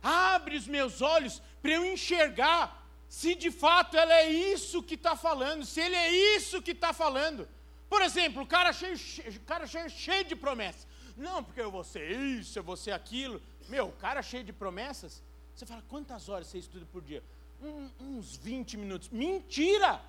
Abre 0.00 0.54
os 0.56 0.68
meus 0.68 1.02
olhos 1.02 1.42
para 1.60 1.72
eu 1.72 1.84
enxergar 1.84 2.80
se 3.08 3.34
de 3.34 3.50
fato 3.50 3.96
ela 3.96 4.14
é 4.14 4.30
isso 4.30 4.84
que 4.84 4.94
está 4.94 5.16
falando, 5.16 5.66
se 5.66 5.80
ele 5.80 5.96
é 5.96 6.10
isso 6.36 6.62
que 6.62 6.70
está 6.70 6.92
falando. 6.92 7.48
Por 7.92 8.00
exemplo, 8.00 8.42
o 8.42 8.46
cara 8.46 8.72
cheio, 8.72 8.96
cheio, 8.96 9.38
cara 9.40 9.66
cheio, 9.66 9.90
cheio 9.90 10.24
de 10.24 10.34
promessas. 10.34 10.86
Não, 11.14 11.44
porque 11.44 11.60
eu 11.60 11.70
vou 11.70 11.84
ser 11.84 12.10
isso, 12.10 12.58
eu 12.58 12.62
vou 12.62 12.74
ser 12.74 12.92
aquilo. 12.92 13.38
Meu, 13.68 13.88
o 13.88 13.92
cara 13.92 14.22
cheio 14.22 14.42
de 14.42 14.50
promessas. 14.50 15.22
Você 15.54 15.66
fala, 15.66 15.82
quantas 15.90 16.30
horas 16.30 16.46
você 16.46 16.56
estuda 16.56 16.86
por 16.90 17.02
dia? 17.02 17.22
Um, 17.60 17.90
uns 18.00 18.34
20 18.38 18.78
minutos. 18.78 19.10
Mentira! 19.10 20.00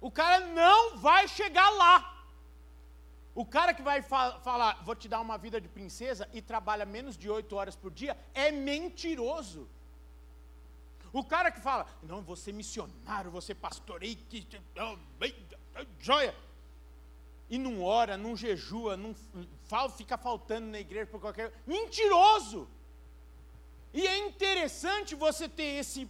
O 0.00 0.10
cara 0.10 0.48
não 0.48 0.98
vai 0.98 1.28
chegar 1.28 1.70
lá. 1.70 2.24
O 3.36 3.44
cara 3.46 3.72
que 3.72 3.82
vai 3.82 4.02
fa 4.02 4.40
falar, 4.40 4.82
vou 4.82 4.96
te 4.96 5.08
dar 5.08 5.20
uma 5.20 5.38
vida 5.38 5.60
de 5.60 5.68
princesa 5.68 6.28
e 6.32 6.42
trabalha 6.42 6.84
menos 6.84 7.16
de 7.16 7.30
8 7.30 7.54
horas 7.54 7.76
por 7.76 7.92
dia, 7.92 8.18
é 8.34 8.50
mentiroso. 8.50 9.68
O 11.12 11.22
cara 11.22 11.52
que 11.52 11.60
fala, 11.60 11.86
não, 12.02 12.34
ser 12.34 12.52
missionário, 12.52 13.40
ser 13.40 13.54
pastorei, 13.54 14.16
que, 14.28 14.44
joia. 16.00 16.34
E 17.50 17.58
não 17.58 17.82
ora, 17.82 18.16
não 18.16 18.36
jejua, 18.36 18.96
não 18.96 19.14
fala, 19.64 19.88
fica 19.90 20.18
faltando 20.18 20.66
na 20.68 20.80
igreja 20.80 21.06
por 21.06 21.20
qualquer. 21.20 21.52
Mentiroso! 21.66 22.68
E 23.92 24.06
é 24.06 24.18
interessante 24.18 25.14
você 25.14 25.48
ter 25.48 25.78
esse 25.80 26.08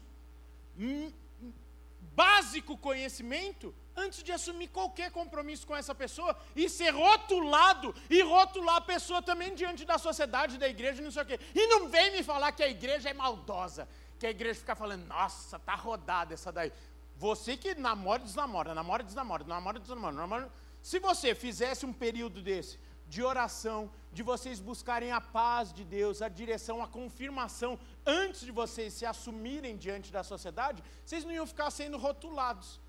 básico 2.14 2.76
conhecimento 2.76 3.72
antes 3.96 4.22
de 4.22 4.32
assumir 4.32 4.68
qualquer 4.68 5.10
compromisso 5.10 5.66
com 5.66 5.76
essa 5.76 5.94
pessoa 5.94 6.36
e 6.54 6.68
ser 6.68 6.90
rotulado 6.90 7.94
e 8.10 8.20
rotular 8.22 8.76
a 8.76 8.80
pessoa 8.80 9.22
também 9.22 9.54
diante 9.54 9.84
da 9.84 9.98
sociedade, 9.98 10.58
da 10.58 10.68
igreja, 10.68 11.02
não 11.02 11.10
sei 11.10 11.22
o 11.22 11.26
quê. 11.26 11.38
E 11.54 11.66
não 11.68 11.88
vem 11.88 12.12
me 12.12 12.22
falar 12.22 12.52
que 12.52 12.62
a 12.62 12.68
igreja 12.68 13.08
é 13.08 13.14
maldosa 13.14 13.88
que 14.18 14.26
a 14.26 14.30
igreja 14.30 14.58
fica 14.58 14.74
falando, 14.74 15.06
nossa, 15.06 15.58
tá 15.58 15.74
rodada 15.74 16.34
essa 16.34 16.50
daí. 16.50 16.72
Você 17.16 17.56
que 17.56 17.74
namora 17.74 18.20
e 18.22 18.24
desnamora, 18.24 18.74
namora 18.74 19.02
e 19.02 19.06
desnamora, 19.06 19.44
namora 19.44 19.78
e 19.78 19.80
desnamora, 19.80 20.14
namora. 20.14 20.52
Se 20.82 20.98
você 20.98 21.34
fizesse 21.34 21.84
um 21.84 21.92
período 21.92 22.42
desse, 22.42 22.78
de 23.08 23.22
oração, 23.22 23.90
de 24.12 24.22
vocês 24.22 24.60
buscarem 24.60 25.12
a 25.12 25.20
paz 25.20 25.72
de 25.72 25.84
Deus, 25.84 26.22
a 26.22 26.28
direção, 26.28 26.82
a 26.82 26.86
confirmação, 26.86 27.78
antes 28.06 28.40
de 28.40 28.50
vocês 28.50 28.92
se 28.94 29.06
assumirem 29.06 29.76
diante 29.76 30.12
da 30.12 30.22
sociedade, 30.22 30.82
vocês 31.04 31.24
não 31.24 31.32
iam 31.32 31.46
ficar 31.46 31.70
sendo 31.70 31.96
rotulados. 31.96 32.80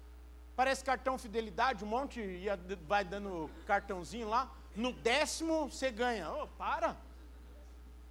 Parece 0.56 0.84
cartão 0.84 1.18
fidelidade, 1.18 1.86
um 1.86 1.88
monte 1.88 2.20
ia, 2.20 2.60
vai 2.88 3.06
dando 3.06 3.50
cartãozinho 3.66 4.28
lá, 4.28 4.52
no 4.76 4.92
décimo 4.92 5.70
você 5.70 5.90
ganha. 5.90 6.32
Oh, 6.32 6.48
para! 6.48 6.98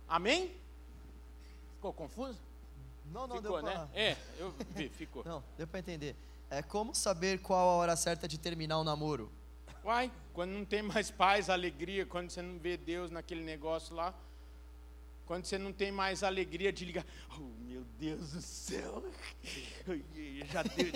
Amém? 0.08 0.56
Ficou 1.74 1.92
confuso? 1.92 2.38
Não, 3.12 3.26
não, 3.26 3.36
ficou, 3.36 3.62
deu 3.62 3.62
né? 3.62 3.72
pra... 3.72 3.88
É, 3.94 4.16
eu 4.38 4.54
vi, 4.74 4.88
ficou. 4.88 5.24
Não, 5.28 5.42
deu 5.56 5.66
para 5.66 5.80
entender. 5.80 6.14
É 6.50 6.62
como 6.62 6.94
saber 6.94 7.40
qual 7.40 7.68
a 7.68 7.72
hora 7.72 7.96
certa 7.96 8.28
de 8.28 8.38
terminar 8.38 8.78
o 8.78 8.84
namoro? 8.84 9.30
Uai, 9.88 10.12
quando 10.34 10.50
não 10.50 10.66
tem 10.66 10.82
mais 10.82 11.10
paz, 11.10 11.48
alegria, 11.48 12.04
quando 12.04 12.28
você 12.28 12.42
não 12.42 12.58
vê 12.58 12.76
Deus 12.76 13.10
naquele 13.10 13.40
negócio 13.40 13.96
lá, 13.96 14.12
quando 15.24 15.46
você 15.46 15.56
não 15.56 15.72
tem 15.72 15.90
mais 15.90 16.22
alegria 16.22 16.70
de 16.70 16.84
ligar, 16.84 17.06
oh 17.30 17.40
meu 17.64 17.82
Deus 17.98 18.32
do 18.32 18.42
céu, 18.42 19.02
já 20.52 20.62
deu. 20.62 20.92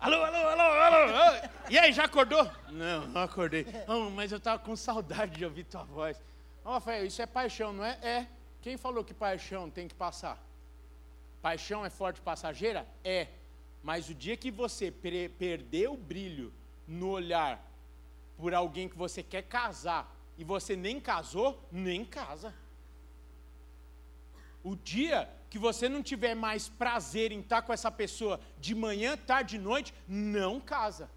alô, 0.00 0.16
alô, 0.16 0.48
alô, 0.48 0.62
alô, 0.62 1.48
e 1.68 1.76
aí, 1.76 1.92
já 1.92 2.04
acordou? 2.04 2.50
Não, 2.70 3.06
não 3.08 3.20
acordei. 3.20 3.66
Oh, 3.86 4.08
mas 4.08 4.32
eu 4.32 4.38
estava 4.38 4.58
com 4.58 4.74
saudade 4.74 5.36
de 5.36 5.44
ouvir 5.44 5.64
tua 5.64 5.84
voz. 5.84 6.18
Ó, 6.64 6.72
Rafael, 6.72 7.04
isso 7.04 7.20
é 7.20 7.26
paixão, 7.26 7.74
não 7.74 7.84
é? 7.84 7.98
É. 8.00 8.26
Quem 8.62 8.78
falou 8.78 9.04
que 9.04 9.12
paixão 9.12 9.68
tem 9.68 9.86
que 9.86 9.94
passar? 9.94 10.42
Paixão 11.42 11.84
é 11.84 11.90
forte 11.90 12.18
passageira? 12.22 12.88
É. 13.04 13.26
Mas 13.82 14.08
o 14.08 14.14
dia 14.14 14.38
que 14.38 14.50
você 14.50 14.90
perder 14.90 15.90
o 15.90 15.98
brilho 15.98 16.50
no 16.88 17.10
olhar 17.10 17.62
por 18.36 18.54
alguém 18.54 18.88
que 18.88 18.96
você 18.96 19.22
quer 19.22 19.42
casar 19.42 20.12
e 20.38 20.42
você 20.42 20.74
nem 20.74 20.98
casou, 20.98 21.62
nem 21.70 22.04
casa. 22.04 22.54
O 24.64 24.74
dia 24.74 25.28
que 25.50 25.58
você 25.58 25.88
não 25.88 26.02
tiver 26.02 26.34
mais 26.34 26.68
prazer 26.68 27.32
em 27.32 27.40
estar 27.40 27.62
com 27.62 27.72
essa 27.72 27.90
pessoa 27.90 28.40
de 28.58 28.74
manhã, 28.74 29.16
tarde 29.16 29.56
e 29.56 29.58
noite, 29.58 29.94
não 30.06 30.60
casa. 30.60 31.10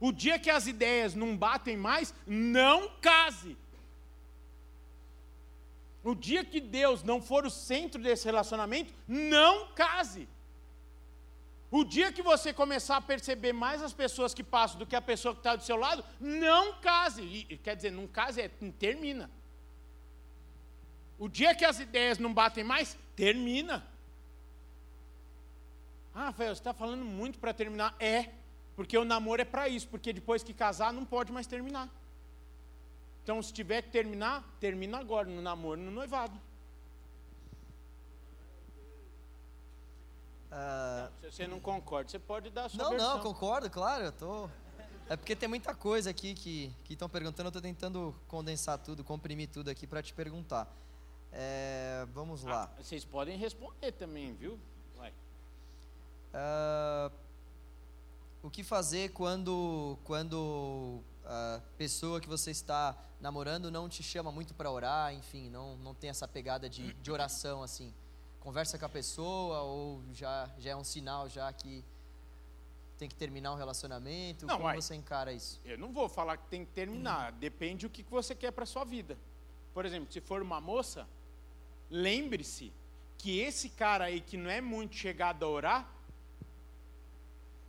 O 0.00 0.12
dia 0.12 0.38
que 0.38 0.50
as 0.50 0.66
ideias 0.66 1.14
não 1.14 1.36
batem 1.36 1.76
mais, 1.76 2.14
não 2.26 2.88
case. 3.00 3.56
O 6.04 6.14
dia 6.14 6.44
que 6.44 6.60
Deus 6.60 7.02
não 7.02 7.20
for 7.20 7.44
o 7.44 7.50
centro 7.50 8.00
desse 8.00 8.24
relacionamento, 8.24 8.94
não 9.06 9.68
case. 9.72 10.28
O 11.70 11.84
dia 11.84 12.10
que 12.10 12.22
você 12.22 12.52
começar 12.52 12.96
a 12.96 13.00
perceber 13.00 13.52
mais 13.52 13.82
as 13.82 13.92
pessoas 13.92 14.32
que 14.32 14.42
passam 14.42 14.78
do 14.78 14.86
que 14.86 14.96
a 14.96 15.02
pessoa 15.02 15.34
que 15.34 15.40
está 15.40 15.54
do 15.54 15.62
seu 15.62 15.76
lado, 15.76 16.02
não 16.18 16.80
case. 16.80 17.22
E, 17.22 17.58
quer 17.58 17.76
dizer, 17.76 17.92
não 17.92 18.06
case, 18.06 18.40
é, 18.40 18.48
termina. 18.78 19.30
O 21.18 21.28
dia 21.28 21.54
que 21.54 21.64
as 21.64 21.78
ideias 21.78 22.18
não 22.18 22.32
batem 22.32 22.64
mais, 22.64 22.96
termina. 23.14 23.86
Ah, 26.14 26.26
Rafael, 26.26 26.54
você 26.54 26.60
está 26.60 26.72
falando 26.72 27.04
muito 27.04 27.38
para 27.38 27.52
terminar. 27.52 27.94
É, 28.00 28.30
porque 28.74 28.96
o 28.96 29.04
namoro 29.04 29.42
é 29.42 29.44
para 29.44 29.68
isso, 29.68 29.88
porque 29.88 30.10
depois 30.12 30.42
que 30.42 30.54
casar 30.54 30.90
não 30.92 31.04
pode 31.04 31.30
mais 31.30 31.46
terminar. 31.46 31.88
Então, 33.22 33.42
se 33.42 33.52
tiver 33.52 33.82
que 33.82 33.90
terminar, 33.90 34.42
termina 34.58 34.98
agora, 34.98 35.28
no 35.28 35.42
namoro, 35.42 35.78
no 35.78 35.90
noivado. 35.90 36.40
Uh... 40.50 41.17
Se 41.17 41.17
você 41.30 41.46
não 41.46 41.60
concorda, 41.60 42.10
você 42.10 42.18
pode 42.18 42.50
dar 42.50 42.66
a 42.66 42.68
sua 42.68 42.82
não, 42.82 42.90
versão. 42.90 43.16
Não, 43.16 43.22
concordo, 43.22 43.70
claro, 43.70 44.04
eu 44.04 44.12
tô... 44.12 44.50
É 45.08 45.16
porque 45.16 45.34
tem 45.34 45.48
muita 45.48 45.74
coisa 45.74 46.10
aqui 46.10 46.34
que 46.34 46.74
estão 46.90 47.08
perguntando, 47.08 47.46
eu 47.46 47.48
estou 47.48 47.62
tentando 47.62 48.14
condensar 48.28 48.78
tudo, 48.78 49.02
comprimir 49.02 49.48
tudo 49.48 49.70
aqui 49.70 49.86
para 49.86 50.02
te 50.02 50.12
perguntar. 50.12 50.70
É, 51.32 52.06
vamos 52.12 52.42
lá. 52.42 52.70
Ah, 52.70 52.82
vocês 52.82 53.04
podem 53.04 53.38
responder 53.38 53.92
também, 53.92 54.34
viu? 54.34 54.58
Vai. 54.96 55.10
Uh, 56.32 57.12
o 58.42 58.50
que 58.50 58.62
fazer 58.62 59.10
quando, 59.12 59.98
quando 60.04 61.00
a 61.24 61.60
pessoa 61.76 62.20
que 62.20 62.28
você 62.28 62.50
está 62.50 62.96
namorando 63.20 63.70
não 63.70 63.88
te 63.88 64.02
chama 64.02 64.30
muito 64.30 64.54
para 64.54 64.70
orar, 64.70 65.14
enfim, 65.14 65.48
não, 65.48 65.76
não 65.78 65.94
tem 65.94 66.10
essa 66.10 66.28
pegada 66.28 66.68
de, 66.68 66.92
de 66.92 67.10
oração 67.10 67.62
assim? 67.62 67.92
Conversa 68.40 68.78
com 68.78 68.86
a 68.86 68.88
pessoa 68.88 69.62
ou 69.62 70.02
já, 70.12 70.48
já 70.58 70.70
é 70.70 70.76
um 70.76 70.84
sinal 70.84 71.28
já 71.28 71.52
que 71.52 71.84
tem 72.98 73.08
que 73.08 73.14
terminar 73.14 73.52
um 73.52 73.56
relacionamento? 73.56 74.46
Não, 74.46 74.58
Como 74.58 74.74
você 74.74 74.94
encara 74.94 75.32
isso? 75.32 75.60
Eu 75.64 75.78
não 75.78 75.92
vou 75.92 76.08
falar 76.08 76.36
que 76.36 76.46
tem 76.48 76.64
que 76.64 76.72
terminar. 76.72 77.32
Depende 77.32 77.86
do 77.86 77.90
que 77.90 78.02
você 78.02 78.34
quer 78.34 78.50
para 78.50 78.66
sua 78.66 78.84
vida. 78.84 79.16
Por 79.72 79.86
exemplo, 79.86 80.12
se 80.12 80.20
for 80.20 80.42
uma 80.42 80.60
moça, 80.60 81.06
lembre-se 81.88 82.72
que 83.16 83.38
esse 83.38 83.68
cara 83.68 84.04
aí 84.04 84.20
que 84.20 84.36
não 84.36 84.50
é 84.50 84.60
muito 84.60 84.96
chegado 84.96 85.44
a 85.44 85.48
orar, 85.48 85.92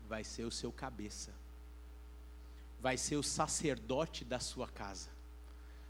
vai 0.08 0.24
ser 0.24 0.44
o 0.44 0.52
seu 0.52 0.72
cabeça, 0.72 1.32
vai 2.80 2.98
ser 2.98 3.16
o 3.16 3.24
sacerdote 3.24 4.26
da 4.26 4.40
sua 4.40 4.68
casa, 4.68 5.10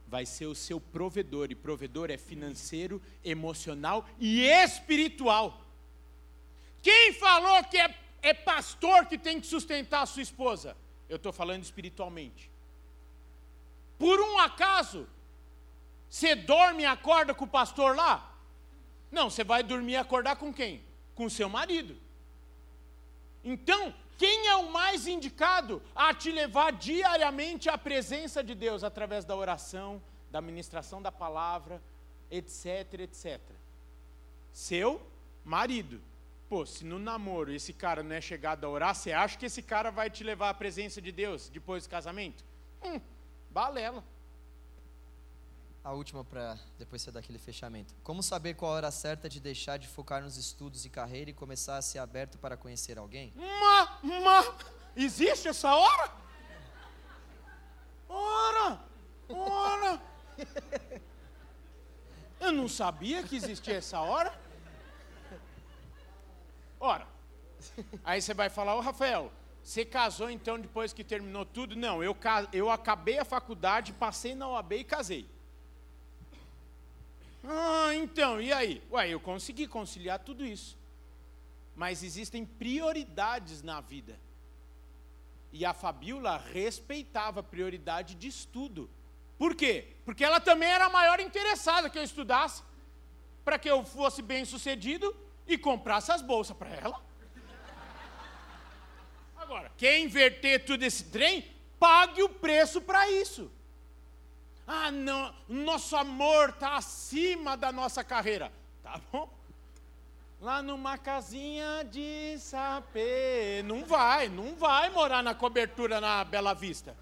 vai 0.10 0.26
ser 0.26 0.47
o 0.47 0.55
seu 0.55 0.82
provedor, 0.82 1.51
e 1.51 1.55
provedor 1.55 2.10
é 2.10 2.18
financeiro, 2.18 3.01
emocional 3.24 4.05
e 4.20 4.41
espiritual. 4.41 5.62
Quem 6.82 7.14
falou 7.14 7.64
que 7.66 7.78
é, 7.78 7.95
é 8.22 8.34
pastor 8.34 9.05
que 9.05 9.18
tem 9.18 9.39
que 9.39 9.45
sustentar 9.45 10.01
a 10.01 10.05
sua 10.07 10.24
esposa? 10.24 10.76
Eu 11.07 11.18
estou 11.18 11.32
falando 11.32 11.64
espiritualmente. 11.64 12.49
Por 13.99 14.20
um 14.20 14.39
acaso, 14.39 15.07
você 16.10 16.34
dorme 16.34 16.84
e 16.84 16.86
acorda 16.88 17.34
com 17.34 17.45
o 17.45 17.47
pastor 17.47 17.95
lá? 17.95 18.36
Não, 19.12 19.30
você 19.30 19.43
vai 19.43 19.62
dormir 19.62 19.93
e 19.93 19.97
acordar 19.97 20.38
com 20.38 20.51
quem? 20.51 20.82
Com 21.14 21.26
o 21.26 21.30
seu 21.30 21.49
marido. 21.49 21.95
Então, 23.43 23.93
quem 24.20 24.47
é 24.47 24.55
o 24.57 24.70
mais 24.70 25.07
indicado 25.07 25.82
a 25.95 26.13
te 26.13 26.30
levar 26.30 26.74
diariamente 26.74 27.70
à 27.70 27.78
presença 27.78 28.43
de 28.43 28.53
Deus 28.53 28.84
através 28.84 29.24
da 29.24 29.34
oração, 29.34 30.01
da 30.30 30.41
ministração 30.41 31.01
da 31.01 31.09
palavra, 31.09 31.82
etc, 32.30 32.99
etc? 32.99 33.39
Seu 34.51 35.01
marido. 35.45 36.01
Pô, 36.49 36.65
se 36.65 36.84
no 36.84 36.99
namoro 36.99 37.53
esse 37.53 37.72
cara 37.72 38.03
não 38.03 38.13
é 38.13 38.20
chegado 38.20 38.65
a 38.65 38.70
orar, 38.70 38.93
você 38.93 39.13
acha 39.13 39.38
que 39.38 39.45
esse 39.45 39.61
cara 39.61 39.89
vai 39.89 40.09
te 40.09 40.22
levar 40.22 40.49
à 40.49 40.53
presença 40.53 41.01
de 41.01 41.13
Deus 41.13 41.47
depois 41.47 41.86
do 41.86 41.89
casamento? 41.89 42.43
Hum, 42.84 42.99
balela 43.49 44.03
a 45.84 45.93
última 45.93 46.23
para 46.23 46.57
depois 46.77 47.01
você 47.01 47.11
dar 47.11 47.19
aquele 47.21 47.39
fechamento. 47.39 47.93
Como 48.03 48.21
saber 48.21 48.53
qual 48.53 48.71
a 48.71 48.75
hora 48.75 48.91
certa 48.91 49.30
de 49.30 49.39
deixar 49.39 49.77
de 49.77 49.88
focar 49.88 50.21
nos 50.21 50.38
estudos 50.38 50.86
e 50.86 50.89
carreira 50.89 51.30
e 51.30 51.34
começar 51.34 51.77
a 51.77 51.82
ser 51.82 51.99
aberto 51.99 52.38
para 52.38 52.57
conhecer 52.57 52.97
alguém? 52.97 53.34
Ma, 53.36 53.99
ma, 54.03 54.55
existe 54.95 55.47
essa 55.47 55.73
hora? 55.73 56.11
Ora, 58.07 58.80
ora. 59.30 60.01
Eu 62.39 62.51
não 62.51 62.67
sabia 62.67 63.23
que 63.23 63.36
existia 63.36 63.75
essa 63.75 63.99
hora. 63.99 64.34
Ora, 66.80 67.05
aí 68.03 68.21
você 68.21 68.34
vai 68.34 68.49
falar, 68.49 68.75
ô 68.75 68.80
Rafael, 68.80 69.32
você 69.61 69.84
casou 69.84 70.30
então 70.30 70.57
depois 70.57 70.93
que 70.93 71.03
terminou 71.03 71.45
tudo? 71.45 71.75
Não, 71.75 72.01
eu, 72.01 72.15
eu 72.53 72.71
acabei 72.71 73.19
a 73.19 73.25
faculdade, 73.25 73.91
passei 73.91 74.34
na 74.34 74.47
OAB 74.47 74.71
e 74.73 74.84
casei. 74.86 75.39
Ah, 77.44 77.94
então, 77.96 78.42
e 78.42 78.52
aí? 78.52 78.82
Ué, 78.92 79.10
eu 79.10 79.20
consegui 79.20 79.68
conciliar 79.68 80.20
tudo 80.20 80.46
isso. 80.46 80.78
Mas 81.76 82.04
existem 82.04 82.46
prioridades 82.46 83.62
na 83.62 83.80
vida. 83.80 84.20
E 85.52 85.66
a 85.66 85.74
Fabiola 85.74 86.38
respeitava 86.38 87.40
a 87.40 87.44
prioridade 87.44 88.16
de 88.16 88.28
estudo. 88.28 88.90
Por 89.38 89.56
quê? 89.56 89.88
Porque 90.06 90.24
ela 90.24 90.40
também 90.40 90.70
era 90.70 90.86
a 90.86 90.90
maior 90.90 91.20
interessada 91.20 91.90
que 91.90 91.98
eu 91.98 92.04
estudasse, 92.04 92.62
para 93.44 93.58
que 93.58 93.70
eu 93.70 93.84
fosse 93.86 94.22
bem 94.22 94.44
sucedido 94.46 95.16
e 95.48 95.58
comprasse 95.58 96.12
as 96.12 96.22
bolsas 96.22 96.56
para 96.56 96.70
ela. 96.70 97.02
Agora, 99.38 99.72
quer 99.78 100.00
inverter 100.00 100.66
tudo 100.66 100.84
esse 100.84 101.06
trem? 101.06 101.50
Pague 101.80 102.22
o 102.22 102.30
preço 102.30 102.82
para 102.82 103.10
isso. 103.10 103.50
Ah, 104.72 104.91
não, 104.91 105.34
nosso 105.47 105.95
amor 105.95 106.49
está 106.49 106.76
acima 106.76 107.57
da 107.57 107.72
nossa 107.72 108.03
carreira. 108.03 108.51
Tá 108.84 109.01
bom? 109.11 109.28
Lá 110.39 110.61
numa 110.61 110.95
casinha 110.95 111.84
de 111.84 112.38
sapê. 112.38 113.63
Não 113.65 113.84
vai, 113.84 114.30
não 114.30 114.55
vai 114.55 114.91
morar 114.91 115.24
na 115.24 115.34
cobertura 115.34 115.99
na 115.99 116.24
Bela 116.24 116.53
Vista. 116.53 116.95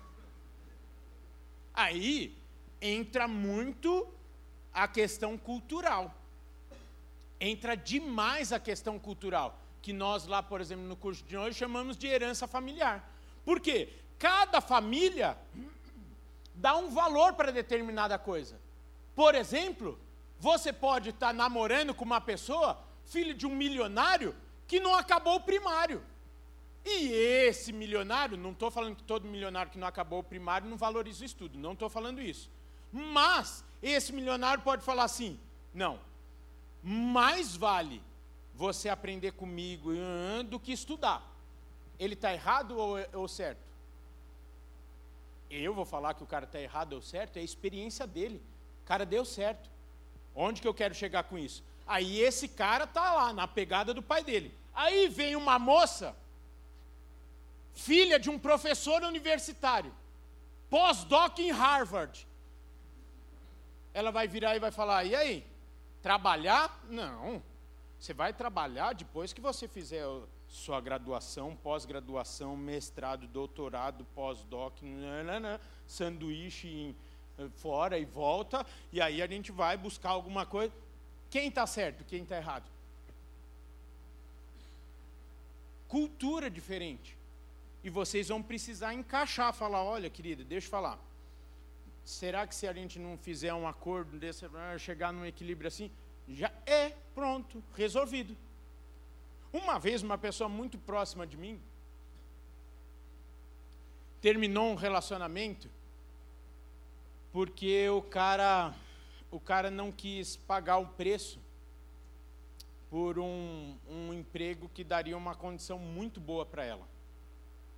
Aí 1.73 2.33
entra 2.81 3.27
muito 3.27 4.07
a 4.73 4.87
questão 4.87 5.37
cultural. 5.37 6.15
Entra 7.37 7.75
demais 7.75 8.53
a 8.53 8.61
questão 8.61 8.97
cultural, 8.97 9.59
que 9.81 9.91
nós 9.91 10.25
lá, 10.25 10.41
por 10.41 10.61
exemplo, 10.61 10.85
no 10.85 10.95
curso 10.95 11.21
de 11.25 11.35
hoje 11.35 11.59
chamamos 11.59 11.97
de 11.97 12.07
herança 12.07 12.47
familiar. 12.47 13.11
Por 13.43 13.59
quê? 13.59 13.89
Cada 14.17 14.61
família 14.61 15.37
dá 16.57 16.75
um 16.75 16.89
valor 16.89 17.33
para 17.33 17.51
determinada 17.51 18.17
coisa. 18.17 18.59
Por 19.15 19.35
exemplo, 19.35 19.97
você 20.39 20.73
pode 20.73 21.09
estar 21.09 21.33
namorando 21.33 21.93
com 21.93 22.03
uma 22.03 22.19
pessoa, 22.19 22.77
filho 23.05 23.33
de 23.33 23.45
um 23.45 23.55
milionário, 23.55 24.35
que 24.67 24.79
não 24.79 24.93
acabou 24.95 25.35
o 25.35 25.41
primário. 25.41 26.03
E 26.83 27.11
esse 27.11 27.71
milionário, 27.71 28.37
não 28.37 28.51
estou 28.51 28.71
falando 28.71 28.95
que 28.95 29.03
todo 29.03 29.27
milionário 29.27 29.71
que 29.71 29.77
não 29.77 29.87
acabou 29.87 30.19
o 30.19 30.23
primário 30.23 30.69
não 30.69 30.77
valoriza 30.77 31.23
o 31.23 31.25
estudo, 31.25 31.57
não 31.57 31.73
estou 31.73 31.89
falando 31.89 32.21
isso. 32.21 32.49
Mas 32.91 33.63
esse 33.81 34.11
milionário 34.13 34.63
pode 34.63 34.83
falar 34.83 35.03
assim: 35.03 35.39
não, 35.73 35.99
mais 36.81 37.55
vale 37.55 38.01
você 38.53 38.89
aprender 38.89 39.33
comigo 39.33 39.91
do 40.45 40.59
que 40.59 40.71
estudar. 40.71 41.21
Ele 41.99 42.13
está 42.13 42.33
errado 42.33 42.77
ou, 42.77 42.97
ou 43.13 43.27
certo? 43.27 43.59
Eu 45.49 45.73
vou 45.73 45.85
falar 45.85 46.13
que 46.13 46.23
o 46.23 46.27
cara 46.27 46.45
está 46.45 46.59
errado 46.59 46.93
ou 46.93 47.01
certo, 47.01 47.37
é 47.37 47.39
a 47.39 47.43
experiência 47.43 48.05
dele. 48.05 48.41
O 48.83 48.85
cara 48.85 49.05
deu 49.05 49.23
certo. 49.23 49.69
Onde 50.35 50.61
que 50.61 50.67
eu 50.67 50.73
quero 50.73 50.93
chegar 50.93 51.23
com 51.23 51.37
isso? 51.37 51.63
Aí 51.85 52.19
esse 52.19 52.47
cara 52.47 52.83
está 52.83 53.13
lá, 53.13 53.33
na 53.33 53.47
pegada 53.47 53.93
do 53.93 54.03
pai 54.03 54.23
dele. 54.23 54.53
Aí 54.73 55.07
vem 55.07 55.35
uma 55.35 55.57
moça, 55.57 56.15
filha 57.73 58.19
de 58.19 58.29
um 58.29 58.37
professor 58.37 59.01
universitário, 59.03 59.91
pós-doc 60.69 61.39
em 61.39 61.51
Harvard. 61.51 62.27
Ela 63.93 64.11
vai 64.11 64.27
virar 64.27 64.55
e 64.55 64.59
vai 64.59 64.69
falar: 64.69 65.05
e 65.05 65.15
aí? 65.15 65.45
Trabalhar? 66.03 66.79
Não. 66.87 67.41
Você 67.99 68.13
vai 68.13 68.31
trabalhar 68.31 68.93
depois 68.93 69.33
que 69.33 69.41
você 69.41 69.67
fizer 69.67 70.05
sua 70.47 70.79
graduação, 70.79 71.55
pós-graduação, 71.55 72.55
mestrado, 72.55 73.27
doutorado, 73.27 74.05
pós-doc, 74.15 74.73
sanduíche 75.85 76.67
em, 76.67 76.95
fora 77.57 77.99
e 77.99 78.05
volta, 78.05 78.65
e 78.91 78.99
aí 78.99 79.21
a 79.21 79.27
gente 79.27 79.51
vai 79.51 79.77
buscar 79.77 80.09
alguma 80.09 80.45
coisa. 80.45 80.73
Quem 81.29 81.49
está 81.49 81.67
certo, 81.67 82.03
quem 82.05 82.23
está 82.23 82.37
errado? 82.37 82.65
Cultura 85.87 86.49
diferente. 86.49 87.15
E 87.83 87.89
vocês 87.89 88.29
vão 88.29 88.41
precisar 88.41 88.93
encaixar, 88.93 89.53
falar, 89.53 89.83
olha, 89.83 90.09
querida, 90.09 90.43
deixa 90.43 90.67
eu 90.67 90.71
falar. 90.71 90.99
Será 92.03 92.47
que 92.47 92.55
se 92.55 92.67
a 92.67 92.73
gente 92.73 92.97
não 92.97 93.17
fizer 93.17 93.53
um 93.53 93.67
acordo 93.67 94.17
desse, 94.17 94.45
chegar 94.79 95.11
num 95.11 95.25
equilíbrio 95.25 95.67
assim, 95.67 95.91
já 96.27 96.51
é 96.65 96.93
pronto, 97.13 97.63
resolvido. 97.75 98.35
Uma 99.57 99.79
vez 99.79 100.03
uma 100.03 100.17
pessoa 100.17 100.47
muito 100.47 100.77
próxima 100.77 101.25
de 101.25 101.35
mim 101.35 101.59
terminou 104.21 104.67
um 104.71 104.75
relacionamento 104.75 105.69
porque 107.31 107.89
o 107.89 108.01
cara 108.01 108.75
o 109.31 109.39
cara 109.39 109.71
não 109.71 109.91
quis 109.91 110.35
pagar 110.35 110.77
o 110.77 110.87
preço 110.87 111.39
por 112.89 113.17
um, 113.17 113.75
um 113.89 114.13
emprego 114.13 114.69
que 114.73 114.83
daria 114.83 115.17
uma 115.17 115.33
condição 115.35 115.79
muito 115.79 116.19
boa 116.19 116.45
para 116.45 116.63
ela. 116.63 116.87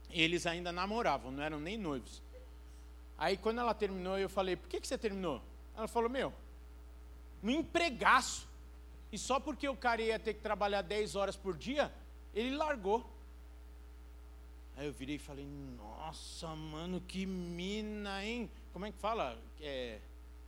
Eles 0.09 0.45
ainda 0.45 0.71
namoravam, 0.71 1.31
não 1.31 1.41
eram 1.41 1.59
nem 1.59 1.77
noivos. 1.77 2.21
Aí 3.17 3.37
quando 3.37 3.59
ela 3.59 3.73
terminou, 3.73 4.19
eu 4.19 4.29
falei, 4.29 4.55
por 4.57 4.67
que, 4.67 4.81
que 4.81 4.87
você 4.87 4.97
terminou? 4.97 5.41
Ela 5.77 5.87
falou, 5.87 6.09
meu, 6.09 6.33
um 7.41 7.49
empregaço. 7.49 8.48
E 9.11 9.17
só 9.17 9.39
porque 9.39 9.67
o 9.67 9.75
cara 9.75 10.01
ia 10.01 10.19
ter 10.19 10.33
que 10.35 10.41
trabalhar 10.41 10.81
10 10.81 11.15
horas 11.15 11.35
por 11.35 11.57
dia, 11.57 11.91
ele 12.33 12.55
largou. 12.55 13.09
Aí 14.77 14.85
eu 14.85 14.93
virei 14.93 15.15
e 15.15 15.19
falei, 15.19 15.45
nossa, 15.77 16.47
mano, 16.55 17.01
que 17.01 17.25
mina, 17.25 18.23
hein? 18.23 18.49
Como 18.71 18.85
é 18.85 18.91
que 18.91 18.97
fala? 18.97 19.37
É, 19.59 19.99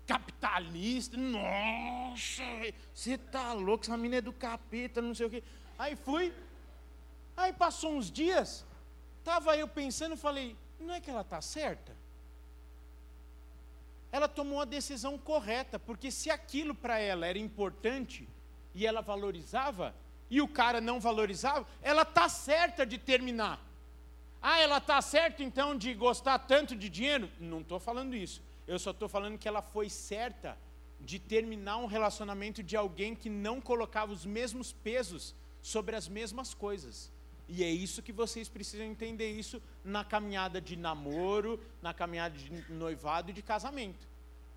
capitalista. 0.06 1.18
Nossa, 1.18 2.44
você 2.94 3.18
tá 3.18 3.54
louco, 3.54 3.84
essa 3.84 3.98
mina 3.98 4.18
é 4.18 4.22
do 4.22 4.32
capeta, 4.32 5.02
não 5.02 5.16
sei 5.16 5.26
o 5.26 5.30
quê. 5.30 5.44
Aí 5.78 5.96
fui, 5.96 6.34
aí 7.36 7.52
passou 7.52 7.94
uns 7.94 8.12
dias, 8.12 8.66
tava 9.24 9.58
eu 9.58 9.68
pensando 9.68 10.14
e 10.14 10.18
falei, 10.18 10.56
não 10.80 10.94
é 10.94 11.02
que 11.02 11.10
ela 11.10 11.24
tá 11.24 11.42
certa? 11.42 11.96
Ela 14.12 14.28
tomou 14.28 14.62
a 14.62 14.66
decisão 14.66 15.18
correta, 15.18 15.80
porque 15.80 16.12
se 16.12 16.30
aquilo 16.30 16.76
para 16.76 17.00
ela 17.00 17.26
era 17.26 17.40
importante 17.40 18.28
e 18.74 18.86
ela 18.86 19.02
valorizava, 19.02 19.94
e 20.30 20.42
o 20.42 20.48
cara 20.48 20.80
não 20.80 21.00
valorizava, 21.00 21.68
ela 21.82 22.06
tá 22.06 22.30
certa 22.30 22.86
de 22.86 22.98
terminar. 22.98 23.60
Ah, 24.42 24.60
ela 24.60 24.78
está 24.78 25.02
certa 25.02 25.44
então 25.44 25.78
de 25.78 25.94
gostar 25.94 26.40
tanto 26.40 26.76
de 26.76 26.90
dinheiro? 26.90 27.30
Não 27.40 27.62
estou 27.62 27.80
falando 27.80 28.16
isso. 28.16 28.42
Eu 28.68 28.80
só 28.80 28.92
estou 28.92 29.08
falando 29.08 29.38
que 29.38 29.48
ela 29.48 29.62
foi 29.62 29.90
certa 29.90 30.58
de 31.00 31.20
terminar 31.20 31.78
um 31.78 31.86
relacionamento 31.86 32.64
de 32.64 32.76
alguém 32.76 33.16
que 33.16 33.30
não 33.30 33.60
colocava 33.60 34.12
os 34.12 34.26
mesmos 34.26 34.72
pesos 34.72 35.36
sobre 35.62 35.96
as 35.96 36.08
mesmas 36.08 36.54
coisas. 36.54 37.12
E 37.48 37.64
é 37.64 37.70
isso 37.70 38.02
que 38.02 38.14
vocês 38.14 38.48
precisam 38.48 38.86
entender 38.86 39.30
isso 39.30 39.62
na 39.84 40.06
caminhada 40.06 40.62
de 40.62 40.76
namoro, 40.76 41.60
na 41.82 41.94
caminhada 41.94 42.38
de 42.38 42.74
noivado 42.74 43.30
e 43.30 43.34
de 43.34 43.42
casamento. 43.42 44.08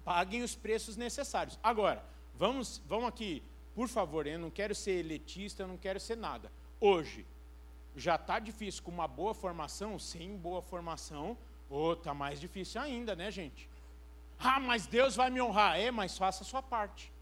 Paguem 0.04 0.42
os 0.42 0.54
preços 0.54 0.96
necessários. 0.96 1.58
Agora, 1.62 2.04
vamos, 2.38 2.80
vamos 2.86 3.08
aqui, 3.08 3.42
por 3.74 3.88
favor, 3.88 4.26
eu 4.26 4.38
não 4.38 4.50
quero 4.50 4.74
ser 4.74 4.92
elitista, 4.92 5.62
eu 5.62 5.68
não 5.68 5.76
quero 5.76 5.98
ser 5.98 6.16
nada. 6.16 6.50
Hoje, 6.80 7.26
já 7.96 8.14
está 8.16 8.38
difícil 8.38 8.82
com 8.82 8.90
uma 8.90 9.08
boa 9.08 9.34
formação, 9.34 9.98
sem 9.98 10.36
boa 10.36 10.62
formação, 10.62 11.36
ou 11.68 11.90
oh, 11.90 11.92
está 11.94 12.14
mais 12.14 12.40
difícil 12.40 12.80
ainda, 12.80 13.16
né, 13.16 13.30
gente? 13.30 13.68
Ah, 14.38 14.60
mas 14.60 14.86
Deus 14.86 15.16
vai 15.16 15.30
me 15.30 15.40
honrar. 15.40 15.78
É, 15.78 15.90
mas 15.90 16.16
faça 16.18 16.42
a 16.42 16.46
sua 16.46 16.62
parte. 16.62 17.12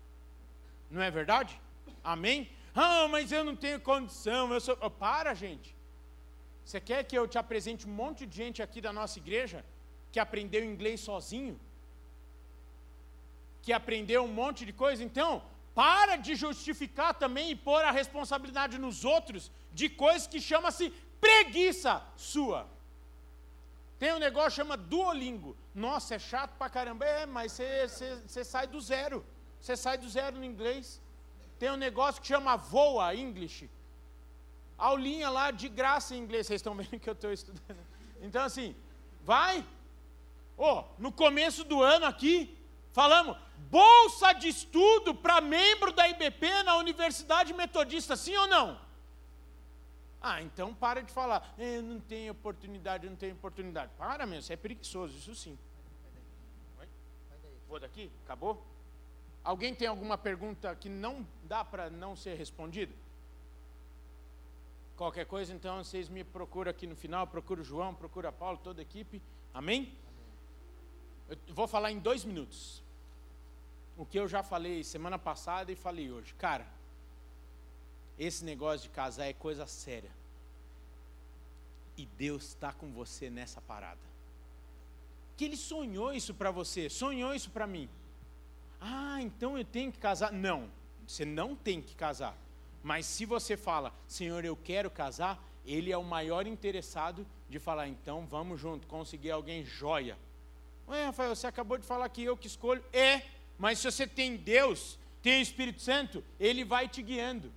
Não 0.90 1.00
é 1.00 1.10
verdade? 1.10 1.60
Amém? 2.02 2.50
Ah, 2.74 3.06
mas 3.08 3.32
eu 3.32 3.44
não 3.44 3.54
tenho 3.54 3.80
condição. 3.80 4.52
Eu 4.52 4.60
sou... 4.60 4.76
Oh, 4.80 4.90
para, 4.90 5.34
gente. 5.34 5.74
Você 6.64 6.80
quer 6.80 7.04
que 7.04 7.16
eu 7.16 7.26
te 7.26 7.38
apresente 7.38 7.86
um 7.86 7.92
monte 7.92 8.26
de 8.26 8.36
gente 8.36 8.62
aqui 8.62 8.80
da 8.80 8.92
nossa 8.92 9.18
igreja 9.18 9.64
que 10.10 10.20
aprendeu 10.20 10.64
inglês 10.64 11.00
sozinho? 11.00 11.58
Que 13.62 13.72
aprendeu 13.72 14.24
um 14.24 14.28
monte 14.28 14.64
de 14.64 14.72
coisa? 14.72 15.02
Então, 15.02 15.42
para 15.74 16.16
de 16.16 16.34
justificar 16.34 17.14
também 17.14 17.50
e 17.50 17.56
pôr 17.56 17.82
a 17.84 17.90
responsabilidade 17.90 18.78
nos 18.78 19.04
outros 19.04 19.50
de 19.72 19.88
coisas 19.88 20.26
que 20.26 20.40
chama-se 20.40 20.90
preguiça 21.20 22.02
sua. 22.16 22.68
Tem 23.98 24.12
um 24.12 24.18
negócio 24.18 24.50
que 24.50 24.56
chama 24.56 24.76
Duolingo. 24.76 25.56
Nossa, 25.74 26.16
é 26.16 26.18
chato 26.18 26.56
pra 26.58 26.68
caramba. 26.68 27.04
É, 27.04 27.24
mas 27.24 27.52
você 28.26 28.44
sai 28.44 28.66
do 28.66 28.80
zero. 28.80 29.24
Você 29.60 29.76
sai 29.76 29.96
do 29.96 30.08
zero 30.08 30.36
no 30.36 30.44
inglês. 30.44 31.00
Tem 31.58 31.70
um 31.70 31.76
negócio 31.76 32.20
que 32.20 32.26
chama 32.26 32.56
Voa 32.56 33.14
English. 33.14 33.70
Aulinha 34.76 35.30
lá 35.30 35.52
de 35.52 35.68
graça 35.68 36.16
em 36.16 36.18
inglês. 36.18 36.48
Vocês 36.48 36.58
estão 36.58 36.74
vendo 36.74 36.98
que 36.98 37.08
eu 37.08 37.12
estou 37.12 37.32
estudando. 37.32 37.78
Então, 38.20 38.42
assim, 38.42 38.74
vai. 39.24 39.64
Oh, 40.58 40.82
no 40.98 41.12
começo 41.12 41.62
do 41.62 41.80
ano 41.80 42.04
aqui, 42.04 42.58
falamos 42.92 43.36
bolsa 43.70 44.32
de 44.32 44.48
estudo 44.48 45.14
para 45.14 45.40
membro 45.40 45.92
da 45.92 46.08
IBP 46.08 46.62
na 46.62 46.76
Universidade 46.76 47.52
Metodista, 47.52 48.16
sim 48.16 48.36
ou 48.36 48.46
não? 48.46 48.80
Ah, 50.20 50.40
então 50.40 50.72
para 50.72 51.02
de 51.02 51.12
falar, 51.12 51.54
é, 51.58 51.78
eu 51.78 51.82
não 51.82 52.00
tenho 52.00 52.32
oportunidade, 52.32 53.06
eu 53.06 53.10
não 53.10 53.16
tenho 53.16 53.34
oportunidade. 53.34 53.90
Para, 53.98 54.24
meu, 54.24 54.40
você 54.40 54.52
é 54.52 54.56
preguiçoso, 54.56 55.16
isso 55.16 55.34
sim. 55.34 55.58
Vou 57.68 57.80
daqui? 57.80 58.10
Acabou? 58.24 58.64
Alguém 59.42 59.74
tem 59.74 59.88
alguma 59.88 60.16
pergunta 60.16 60.74
que 60.76 60.88
não 60.88 61.26
dá 61.44 61.64
para 61.64 61.90
não 61.90 62.14
ser 62.14 62.34
respondida? 62.34 62.92
Qualquer 64.94 65.24
coisa, 65.24 65.52
então 65.52 65.82
vocês 65.82 66.08
me 66.08 66.22
procuram 66.22 66.70
aqui 66.70 66.86
no 66.86 66.94
final, 66.94 67.26
procura 67.26 67.60
o 67.60 67.64
João, 67.64 67.94
procura 67.94 68.30
Paulo, 68.30 68.58
toda 68.58 68.80
a 68.80 68.84
equipe. 68.84 69.20
Amém? 69.52 69.96
Eu 71.28 71.38
vou 71.48 71.66
falar 71.66 71.90
em 71.90 71.98
dois 71.98 72.24
minutos. 72.24 72.81
O 74.02 74.04
que 74.04 74.18
eu 74.18 74.26
já 74.26 74.42
falei 74.42 74.82
semana 74.82 75.16
passada 75.16 75.70
e 75.70 75.76
falei 75.76 76.10
hoje. 76.10 76.34
Cara, 76.34 76.66
esse 78.18 78.44
negócio 78.44 78.88
de 78.88 78.88
casar 78.88 79.26
é 79.26 79.32
coisa 79.32 79.64
séria. 79.64 80.10
E 81.96 82.04
Deus 82.04 82.48
está 82.48 82.72
com 82.72 82.90
você 82.90 83.30
nessa 83.30 83.60
parada. 83.60 84.00
Que 85.36 85.44
Ele 85.44 85.56
sonhou 85.56 86.12
isso 86.12 86.34
para 86.34 86.50
você, 86.50 86.90
sonhou 86.90 87.32
isso 87.32 87.48
para 87.48 87.64
mim. 87.64 87.88
Ah, 88.80 89.22
então 89.22 89.56
eu 89.56 89.64
tenho 89.64 89.92
que 89.92 90.00
casar? 90.00 90.32
Não, 90.32 90.68
você 91.06 91.24
não 91.24 91.54
tem 91.54 91.80
que 91.80 91.94
casar. 91.94 92.36
Mas 92.82 93.06
se 93.06 93.24
você 93.24 93.56
fala, 93.56 93.94
Senhor, 94.08 94.44
eu 94.44 94.56
quero 94.56 94.90
casar, 94.90 95.40
Ele 95.64 95.92
é 95.92 95.96
o 95.96 96.02
maior 96.02 96.44
interessado 96.44 97.24
de 97.48 97.60
falar, 97.60 97.86
então 97.86 98.26
vamos 98.26 98.60
junto, 98.60 98.84
conseguir 98.88 99.30
alguém 99.30 99.64
joia. 99.64 100.18
Ué, 100.88 101.04
Rafael, 101.04 101.36
você 101.36 101.46
acabou 101.46 101.78
de 101.78 101.86
falar 101.86 102.08
que 102.08 102.24
eu 102.24 102.36
que 102.36 102.48
escolho. 102.48 102.84
É, 102.92 103.22
mas 103.62 103.78
se 103.78 103.88
você 103.88 104.08
tem 104.08 104.36
Deus, 104.36 104.98
tem 105.22 105.38
o 105.38 105.42
Espírito 105.42 105.80
Santo, 105.80 106.24
Ele 106.40 106.64
vai 106.64 106.88
te 106.88 107.00
guiando. 107.00 107.52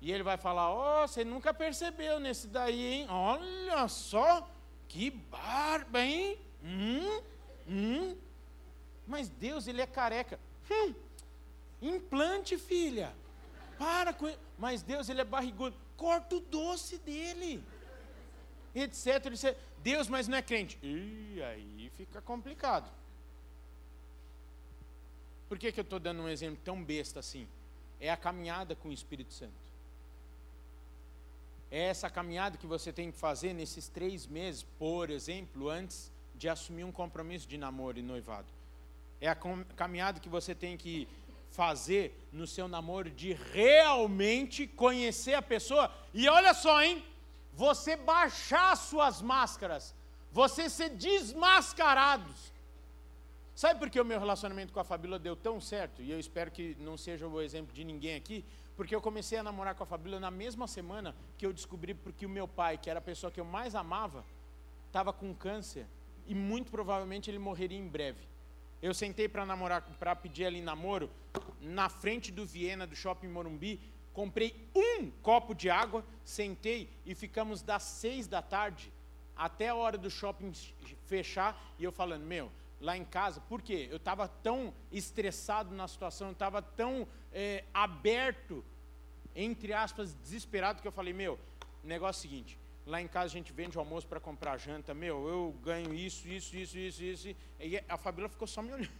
E 0.00 0.10
ele 0.10 0.22
vai 0.22 0.38
falar: 0.38 0.70
Ó, 0.70 1.04
oh, 1.04 1.06
você 1.06 1.22
nunca 1.22 1.52
percebeu 1.52 2.18
nesse 2.18 2.46
daí, 2.46 2.82
hein? 2.94 3.06
Olha 3.10 3.86
só, 3.88 4.48
que 4.88 5.10
barba, 5.10 6.00
hein? 6.00 6.38
Hum, 6.64 7.22
hum. 7.68 8.16
Mas 9.06 9.28
Deus, 9.28 9.66
ele 9.66 9.82
é 9.82 9.86
careca. 9.86 10.40
Hum, 10.70 10.94
implante, 11.82 12.56
filha. 12.56 13.14
Para 13.76 14.14
com 14.14 14.28
ele. 14.28 14.38
Mas 14.56 14.80
Deus, 14.80 15.10
ele 15.10 15.20
é 15.20 15.24
barrigudo. 15.24 15.76
Corta 15.94 16.36
o 16.36 16.40
doce 16.40 16.96
dele. 16.96 17.62
Etc, 18.74 19.26
etc. 19.26 19.58
Deus, 19.82 20.08
mas 20.08 20.26
não 20.26 20.38
é 20.38 20.42
crente. 20.42 20.78
E 20.82 21.42
aí 21.42 21.90
fica 21.96 22.22
complicado. 22.22 22.90
Por 25.48 25.58
que, 25.58 25.72
que 25.72 25.80
eu 25.80 25.82
estou 25.82 25.98
dando 25.98 26.22
um 26.22 26.28
exemplo 26.28 26.58
tão 26.64 26.82
besta 26.82 27.20
assim? 27.20 27.48
É 28.00 28.10
a 28.10 28.16
caminhada 28.16 28.74
com 28.74 28.88
o 28.88 28.92
Espírito 28.92 29.32
Santo. 29.32 29.52
É 31.70 31.84
essa 31.88 32.08
caminhada 32.08 32.56
que 32.56 32.66
você 32.66 32.92
tem 32.92 33.10
que 33.10 33.18
fazer 33.18 33.52
nesses 33.52 33.88
três 33.88 34.26
meses, 34.26 34.64
por 34.78 35.10
exemplo, 35.10 35.68
antes 35.68 36.10
de 36.34 36.48
assumir 36.48 36.84
um 36.84 36.92
compromisso 36.92 37.46
de 37.46 37.58
namoro 37.58 37.98
e 37.98 38.02
noivado. 38.02 38.46
É 39.20 39.28
a 39.28 39.36
caminhada 39.76 40.20
que 40.20 40.28
você 40.28 40.54
tem 40.54 40.76
que 40.76 41.08
fazer 41.50 42.16
no 42.32 42.46
seu 42.46 42.68
namoro 42.68 43.10
de 43.10 43.32
realmente 43.32 44.66
conhecer 44.66 45.34
a 45.34 45.42
pessoa. 45.42 45.92
E 46.14 46.28
olha 46.28 46.54
só, 46.54 46.82
hein? 46.82 47.04
Você 47.52 47.96
baixar 47.96 48.76
suas 48.76 49.20
máscaras, 49.20 49.94
você 50.30 50.70
ser 50.70 50.90
desmascarados. 50.90 52.52
Sabe 53.58 53.80
por 53.80 53.90
que 53.90 54.00
o 54.00 54.04
meu 54.04 54.20
relacionamento 54.20 54.72
com 54.72 54.78
a 54.78 54.84
Fabíola 54.84 55.18
deu 55.18 55.34
tão 55.34 55.60
certo? 55.60 56.00
E 56.00 56.12
eu 56.12 56.20
espero 56.20 56.48
que 56.48 56.76
não 56.78 56.96
seja 56.96 57.26
o 57.26 57.40
exemplo 57.42 57.74
de 57.74 57.82
ninguém 57.82 58.14
aqui, 58.14 58.44
porque 58.76 58.94
eu 58.94 59.00
comecei 59.00 59.36
a 59.36 59.42
namorar 59.42 59.74
com 59.74 59.82
a 59.82 59.86
Fabíola 59.86 60.20
na 60.20 60.30
mesma 60.30 60.68
semana 60.68 61.12
que 61.36 61.44
eu 61.44 61.52
descobri 61.52 61.92
porque 61.92 62.24
o 62.24 62.28
meu 62.28 62.46
pai, 62.46 62.78
que 62.78 62.88
era 62.88 63.00
a 63.00 63.02
pessoa 63.02 63.32
que 63.32 63.40
eu 63.40 63.44
mais 63.44 63.74
amava, 63.74 64.24
estava 64.86 65.12
com 65.12 65.34
câncer 65.34 65.88
e 66.24 66.36
muito 66.36 66.70
provavelmente 66.70 67.28
ele 67.28 67.40
morreria 67.40 67.76
em 67.76 67.88
breve. 67.88 68.28
Eu 68.80 68.94
sentei 68.94 69.28
para 69.28 69.44
namorar, 69.44 69.82
para 69.98 70.14
pedir 70.14 70.44
ela 70.44 70.56
em 70.56 70.62
namoro, 70.62 71.10
na 71.60 71.88
frente 71.88 72.30
do 72.30 72.46
Viena, 72.46 72.86
do 72.86 72.94
Shopping 72.94 73.26
Morumbi, 73.26 73.80
comprei 74.12 74.54
um 74.72 75.10
copo 75.20 75.52
de 75.52 75.68
água, 75.68 76.04
sentei 76.24 76.88
e 77.04 77.12
ficamos 77.12 77.60
das 77.60 77.82
seis 77.82 78.28
da 78.28 78.40
tarde 78.40 78.92
até 79.34 79.66
a 79.66 79.74
hora 79.74 79.98
do 79.98 80.08
shopping 80.08 80.52
fechar 81.06 81.60
e 81.76 81.82
eu 81.82 81.90
falando, 81.90 82.24
meu, 82.24 82.52
lá 82.80 82.96
em 82.96 83.04
casa, 83.04 83.40
por 83.40 83.60
quê? 83.60 83.88
Eu 83.90 83.96
estava 83.96 84.28
tão 84.28 84.72
estressado 84.92 85.74
na 85.74 85.88
situação, 85.88 86.30
estava 86.30 86.62
tão 86.62 87.06
é, 87.32 87.64
aberto, 87.74 88.64
entre 89.34 89.72
aspas, 89.72 90.14
desesperado, 90.14 90.80
que 90.80 90.88
eu 90.88 90.92
falei, 90.92 91.12
meu, 91.12 91.38
negócio 91.82 92.18
é 92.18 92.26
o 92.26 92.30
seguinte, 92.30 92.58
lá 92.86 93.00
em 93.00 93.08
casa 93.08 93.26
a 93.26 93.28
gente 93.28 93.52
vende 93.52 93.76
o 93.76 93.80
almoço 93.80 94.06
para 94.06 94.20
comprar 94.20 94.56
janta, 94.58 94.94
meu, 94.94 95.28
eu 95.28 95.56
ganho 95.62 95.92
isso, 95.92 96.28
isso, 96.28 96.56
isso, 96.56 96.78
isso, 96.78 97.02
isso, 97.02 97.28
e 97.60 97.82
a 97.88 97.96
Fabíola 97.96 98.28
ficou 98.28 98.46
só 98.46 98.62
me 98.62 98.72
olhando. 98.72 98.90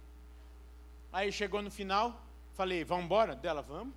Aí 1.12 1.32
chegou 1.32 1.62
no 1.62 1.72
final, 1.72 2.22
falei, 2.54 2.84
vamos 2.84 3.06
embora? 3.06 3.36
Dela, 3.36 3.62
vamos. 3.62 3.94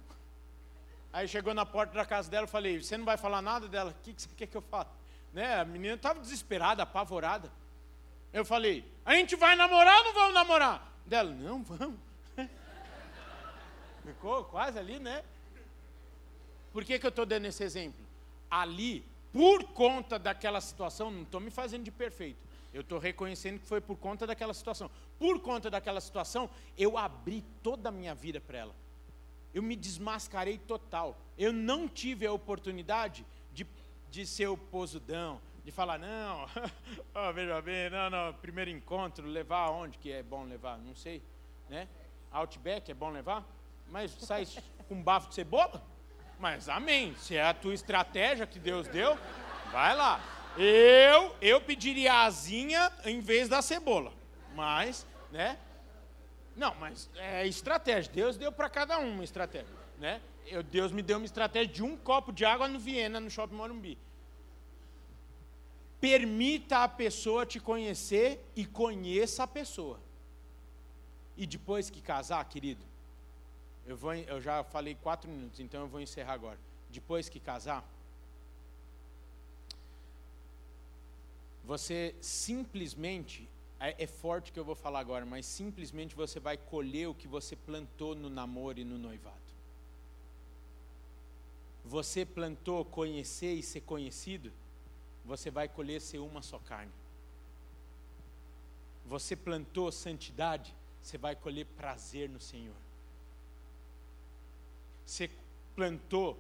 Aí 1.13 1.29
chegou 1.29 1.53
na 1.53 1.67
porta 1.67 1.93
da 1.93 2.07
casa 2.07 2.31
dela, 2.31 2.47
falei, 2.47 2.83
você 2.83 2.97
não 2.97 3.05
vai 3.05 3.19
falar 3.19 3.43
nada 3.43 3.69
dela? 3.69 3.91
O 3.91 4.03
que, 4.03 4.15
que 4.15 4.23
você 4.23 4.29
quer 4.35 4.47
que 4.47 4.57
eu 4.57 4.63
fale? 4.63 4.89
Né? 5.33 5.61
A 5.61 5.65
menina 5.65 5.95
estava 5.95 6.19
desesperada, 6.19 6.83
apavorada. 6.83 7.53
Eu 8.33 8.45
falei, 8.45 8.85
a 9.05 9.15
gente 9.15 9.37
vai 9.37 9.55
namorar 9.57 9.99
ou 9.99 10.05
não 10.05 10.15
vamos 10.15 10.35
namorar? 10.35 11.01
Dela, 11.05 11.31
não, 11.31 11.63
vamos. 11.63 11.99
Ficou 14.05 14.45
quase 14.45 14.79
ali, 14.79 14.99
né? 14.99 15.23
Por 16.73 16.85
que, 16.85 16.99
que 16.99 17.07
eu 17.07 17.11
estou 17.11 17.27
dando 17.27 17.47
esse 17.47 17.63
exemplo? 17.63 18.01
Ali, 18.51 19.05
por 19.33 19.65
conta 19.65 20.19
daquela 20.19 20.61
situação, 20.61 21.11
não 21.11 21.23
estou 21.23 21.41
me 21.41 21.51
fazendo 21.51 21.85
de 21.85 21.91
perfeito. 21.91 22.39
Eu 22.73 22.81
estou 22.81 22.99
reconhecendo 22.99 23.61
que 23.61 23.67
foi 23.67 23.81
por 23.81 23.97
conta 23.97 24.27
daquela 24.27 24.55
situação. 24.55 24.91
Por 25.19 25.41
conta 25.41 25.69
daquela 25.69 26.01
situação, 26.01 26.49
eu 26.77 26.97
abri 26.97 27.45
toda 27.63 27.91
a 27.91 27.93
minha 27.93 28.15
vida 28.15 28.41
para 28.41 28.59
ela 28.59 28.83
eu 29.55 29.63
me 29.63 29.77
desmascarei 29.77 30.59
total. 30.59 31.19
Eu 31.37 31.53
não 31.53 31.89
tive 31.89 32.27
a 32.27 32.33
oportunidade 32.33 33.25
de, 33.53 33.67
de 34.11 34.27
ser 34.27 34.49
o 34.49 34.57
posudão, 34.57 35.41
de 35.65 35.71
falar, 35.71 35.99
não, 35.99 36.47
oh, 37.15 37.33
veja 37.33 37.61
bem, 37.63 37.89
não, 37.91 38.11
não, 38.11 38.35
primeiro 38.35 38.71
encontro, 38.71 39.27
levar 39.27 39.67
aonde 39.67 39.99
que 39.99 40.11
é 40.11 40.23
bom 40.23 40.45
levar? 40.45 40.79
Não 40.79 40.95
sei, 40.95 41.23
né? 41.69 41.89
Outback 42.31 42.91
é 42.91 42.95
bom 42.95 43.11
levar? 43.11 43.45
Mas 43.89 44.11
sai 44.13 44.47
com 44.89 45.03
bafo 45.03 45.29
de 45.29 45.35
cebola? 45.35 45.83
Mas 46.39 46.69
amém, 46.69 47.15
se 47.17 47.37
é 47.37 47.43
a 47.45 47.55
tua 47.55 47.75
estratégia 47.75 48.47
que 48.47 48.59
Deus 48.59 48.89
deu, 48.89 49.17
vai 49.71 49.95
lá. 49.95 50.21
Eu, 50.57 51.35
eu 51.41 51.61
pediria 51.61 52.13
a 52.13 52.25
asinha 52.25 52.91
em 53.05 53.21
vez 53.21 53.49
da 53.49 53.63
cebola, 53.63 54.13
mas, 54.55 55.07
né? 55.31 55.59
Não, 56.57 56.75
mas 56.75 57.09
é 57.17 57.47
estratégia. 57.47 58.13
Deus 58.13 58.37
deu 58.37 58.53
para 58.53 58.69
cada 58.69 58.99
um 58.99 59.13
uma 59.15 59.25
estratégia. 59.25 59.75
Né? 59.99 60.21
Eu, 60.47 60.63
Deus 60.63 60.93
me 60.93 61.03
deu 61.03 61.17
uma 61.17 61.25
estratégia 61.25 61.73
de 61.73 61.83
um 61.83 61.97
copo 61.97 62.33
de 62.33 62.45
água 62.45 62.69
no 62.69 62.79
Viena, 62.79 63.21
no 63.21 63.31
Shopping 63.31 63.55
Morumbi. 63.55 63.99
Permita 66.03 66.83
a 66.83 66.89
pessoa 66.89 67.47
te 67.47 67.61
conhecer 67.61 68.45
e 68.57 68.67
conheça 68.67 69.45
a 69.45 69.47
pessoa. 69.47 70.01
E 71.37 71.47
depois 71.47 71.89
que 71.91 72.03
casar, 72.03 72.45
querido, 72.49 72.85
eu, 73.87 73.97
vou, 73.97 74.13
eu 74.13 74.41
já 74.41 74.65
falei 74.65 74.97
quatro 74.97 75.31
minutos, 75.31 75.61
então 75.61 75.83
eu 75.83 75.87
vou 75.87 76.01
encerrar 76.01 76.33
agora. 76.33 76.59
Depois 76.91 77.29
que 77.29 77.39
casar, 77.39 77.89
você 81.65 82.17
simplesmente 82.21 83.49
é, 83.79 84.03
é 84.03 84.07
forte 84.09 84.51
que 84.51 84.59
eu 84.59 84.65
vou 84.65 84.75
falar 84.75 84.99
agora, 84.99 85.25
mas 85.25 85.47
simplesmente 85.47 86.17
você 86.17 86.41
vai 86.41 86.57
colher 86.57 87.09
o 87.11 87.15
que 87.15 87.29
você 87.29 87.55
plantou 87.55 88.17
no 88.17 88.29
namoro 88.29 88.81
e 88.81 88.85
no 88.85 88.99
noivado. 88.99 89.37
Você 91.85 92.27
plantou 92.27 92.85
conhecer 92.85 93.55
e 93.55 93.63
ser 93.63 93.83
conhecido, 93.83 94.53
você 95.25 95.51
vai 95.51 95.69
colher 95.69 96.01
ser 96.01 96.19
uma 96.19 96.43
só 96.43 96.59
carne. 96.59 96.93
Você 99.07 99.35
plantou 99.37 99.91
santidade, 99.91 100.75
você 101.01 101.19
vai 101.19 101.35
colher 101.35 101.67
prazer 101.77 102.29
no 102.29 102.41
Senhor. 102.41 102.77
Você 105.05 105.31
plantou 105.75 106.39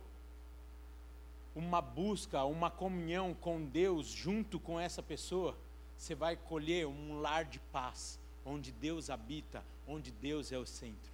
uma 1.55 1.81
busca, 1.81 2.45
uma 2.45 2.71
comunhão 2.71 3.35
com 3.35 3.65
Deus 3.65 4.07
junto 4.07 4.59
com 4.59 4.81
essa 4.81 5.03
pessoa, 5.03 5.57
você 5.97 6.15
vai 6.15 6.37
colher 6.37 6.87
um 6.87 7.21
lar 7.21 7.45
de 7.45 7.59
paz, 7.59 8.19
onde 8.45 8.73
Deus 8.73 9.11
habita, 9.11 9.63
onde 9.87 10.11
Deus 10.11 10.51
é 10.51 10.59
o 10.59 10.67
centro. 10.67 11.13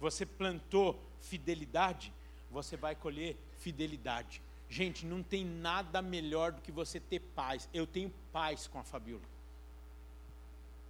Você 0.00 0.24
plantou 0.24 0.98
fidelidade, 1.20 2.12
você 2.50 2.76
vai 2.76 2.94
colher 2.94 3.36
fidelidade. 3.58 4.42
Gente, 4.74 5.06
não 5.06 5.22
tem 5.22 5.44
nada 5.44 6.02
melhor 6.02 6.50
do 6.50 6.60
que 6.60 6.72
você 6.72 6.98
ter 6.98 7.20
paz. 7.20 7.68
Eu 7.72 7.86
tenho 7.86 8.12
paz 8.32 8.66
com 8.66 8.76
a 8.76 8.82
Fabiola. 8.82 9.22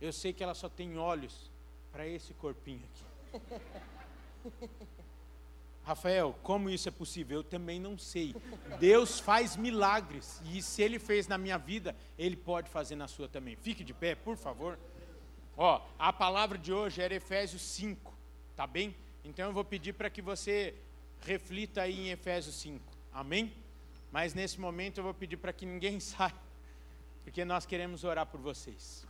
Eu 0.01 0.11
sei 0.11 0.33
que 0.33 0.43
ela 0.43 0.55
só 0.55 0.71
tem 0.71 0.97
olhos 0.97 1.51
para 1.93 2.07
esse 2.07 2.33
corpinho 2.33 2.81
aqui. 2.89 3.43
Rafael, 5.85 6.35
como 6.43 6.71
isso 6.71 6.89
é 6.89 6.91
possível? 6.91 7.41
Eu 7.41 7.45
também 7.45 7.79
não 7.79 7.99
sei. 7.99 8.35
Deus 8.81 9.21
faz 9.21 9.55
milagres. 9.55 10.41
E 10.47 10.63
se 10.63 10.81
Ele 10.81 10.99
fez 10.99 11.29
na 11.29 11.37
minha 11.37 11.59
vida, 11.59 11.95
Ele 12.19 12.37
pode 12.37 12.71
fazer 12.71 12.97
na 12.97 13.07
sua 13.07 13.29
também. 13.29 13.55
Fique 13.55 13.85
de 13.85 13.93
pé, 13.93 14.15
por 14.15 14.39
favor. 14.39 14.79
Ó, 15.59 15.87
a 15.99 16.11
palavra 16.11 16.57
de 16.57 16.73
hoje 16.73 17.03
era 17.03 17.15
Efésios 17.15 17.61
5, 17.61 18.15
tá 18.57 18.67
bem? 18.67 18.97
Então 19.23 19.49
eu 19.49 19.53
vou 19.53 19.63
pedir 19.63 19.93
para 19.93 20.09
que 20.09 20.23
você 20.23 20.75
reflita 21.21 21.83
aí 21.83 22.09
em 22.09 22.11
Efésios 22.13 22.55
5. 22.55 22.83
Amém? 23.13 23.53
Mas 24.15 24.33
nesse 24.33 24.61
momento 24.61 24.99
eu 24.99 25.05
vou 25.05 25.13
pedir 25.13 25.37
para 25.37 25.53
que 25.53 25.67
ninguém 25.67 25.99
saia, 26.13 26.33
porque 27.25 27.45
nós 27.45 27.67
queremos 27.67 28.05
orar 28.05 28.27
por 28.27 28.41
vocês. 28.41 29.05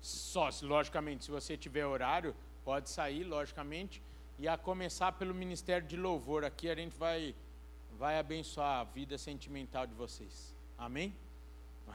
Só, 0.00 0.48
logicamente, 0.62 1.24
se 1.24 1.32
você 1.32 1.56
tiver 1.56 1.84
horário, 1.84 2.32
pode 2.64 2.88
sair, 2.88 3.24
logicamente 3.24 4.00
e 4.38 4.46
a 4.46 4.56
começar 4.56 5.10
pelo 5.10 5.34
ministério 5.34 5.86
de 5.86 5.96
louvor 5.96 6.44
aqui, 6.44 6.70
a 6.70 6.76
gente 6.76 6.96
vai, 6.96 7.34
vai 7.98 8.20
abençoar 8.20 8.80
a 8.80 8.84
vida 8.84 9.18
sentimental 9.18 9.84
de 9.84 9.94
vocês. 9.94 10.54
Amém? 10.78 11.12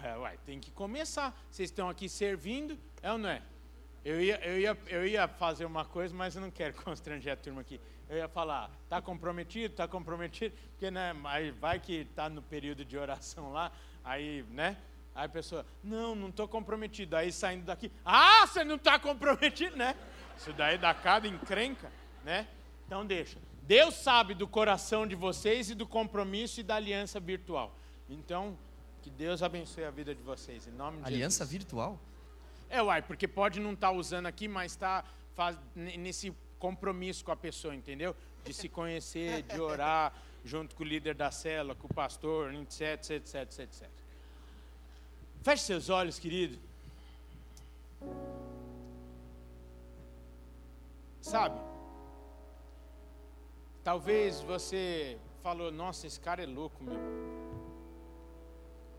É, 0.04 0.38
tem 0.46 0.60
que 0.60 0.72
começar. 0.72 1.38
Vocês 1.50 1.70
estão 1.70 1.90
aqui 1.90 2.10
servindo, 2.10 2.78
é 3.02 3.12
ou 3.14 3.18
não 3.18 3.30
é? 3.30 3.42
Eu 4.04 4.22
ia, 4.22 4.46
eu, 4.46 4.60
ia, 4.60 4.78
eu 4.88 5.08
ia 5.08 5.26
fazer 5.26 5.64
uma 5.64 5.86
coisa, 5.86 6.14
mas 6.14 6.36
eu 6.36 6.42
não 6.42 6.52
quero 6.52 6.74
constranger 6.84 7.32
a 7.32 7.38
turma 7.38 7.62
aqui. 7.62 7.80
Eu 8.10 8.18
ia 8.18 8.28
falar, 8.28 8.72
está 8.84 9.02
comprometido, 9.02 9.74
está 9.74 9.88
comprometido, 9.88 10.56
porque 10.72 10.90
né, 10.90 11.16
aí 11.26 11.52
vai 11.52 11.80
que 11.80 11.94
está 11.94 12.30
no 12.30 12.42
período 12.42 12.86
de 12.86 12.98
oração 12.98 13.52
lá, 13.52 13.72
aí, 14.04 14.46
né? 14.52 14.78
Aí 15.14 15.26
a 15.26 15.30
pessoa, 15.30 15.66
não, 15.84 16.16
não 16.16 16.30
estou 16.30 16.48
comprometido. 16.48 17.16
Aí 17.16 17.32
saindo 17.32 17.66
daqui, 17.66 17.92
ah, 18.06 18.46
você 18.48 18.64
não 18.64 18.76
está 18.76 18.98
comprometido, 19.00 19.76
né? 19.76 19.96
Isso 20.38 20.54
daí 20.54 20.78
dá 20.78 20.94
cada 20.94 21.28
encrenca 21.28 21.92
né? 22.28 22.46
Então 22.86 23.06
deixa. 23.06 23.40
Deus 23.64 23.96
sabe 23.96 24.34
do 24.34 24.46
coração 24.46 25.08
de 25.08 25.16
vocês 25.16 25.70
e 25.70 25.76
do 25.76 25.88
compromisso 25.88 26.60
e 26.60 26.64
da 26.64 26.76
aliança 26.76 27.22
virtual. 27.22 27.74
Então, 28.10 28.58
que 29.02 29.10
Deus 29.10 29.42
abençoe 29.42 29.86
a 29.86 29.92
vida 29.92 30.14
de 30.14 30.22
vocês, 30.22 30.68
em 30.68 30.72
nome 30.72 30.98
de 30.98 31.06
Aliança 31.06 31.46
Jesus. 31.46 31.52
virtual? 31.52 32.00
É, 32.70 32.82
uai, 32.82 33.02
porque 33.02 33.28
pode 33.28 33.62
não 33.62 33.74
estar 33.74 33.92
tá 33.92 33.94
usando 33.94 34.26
aqui, 34.26 34.48
mas 34.48 34.74
está 34.74 35.06
nesse 35.74 36.34
compromisso 36.60 37.24
com 37.24 37.32
a 37.32 37.36
pessoa, 37.36 37.76
entendeu? 37.76 38.16
De 38.44 38.54
se 38.54 38.70
conhecer, 38.70 39.44
de 39.44 39.60
orar 39.60 40.14
junto 40.44 40.76
com 40.76 40.84
o 40.84 40.86
líder 40.86 41.16
da 41.16 41.32
célula, 41.32 41.76
com 41.76 41.88
o 41.88 41.94
pastor, 41.94 42.54
etc, 42.54 43.12
etc, 43.12 43.36
etc, 43.36 43.60
etc. 43.60 43.90
Feche 45.44 45.64
seus 45.64 45.90
olhos, 45.90 46.20
querido. 46.20 46.58
Sabe? 51.22 51.60
Talvez 53.84 54.42
você 54.42 55.18
falou, 55.42 55.72
nossa, 55.72 56.08
esse 56.08 56.20
cara 56.20 56.44
é 56.44 56.46
louco, 56.46 56.84
meu. 56.84 56.98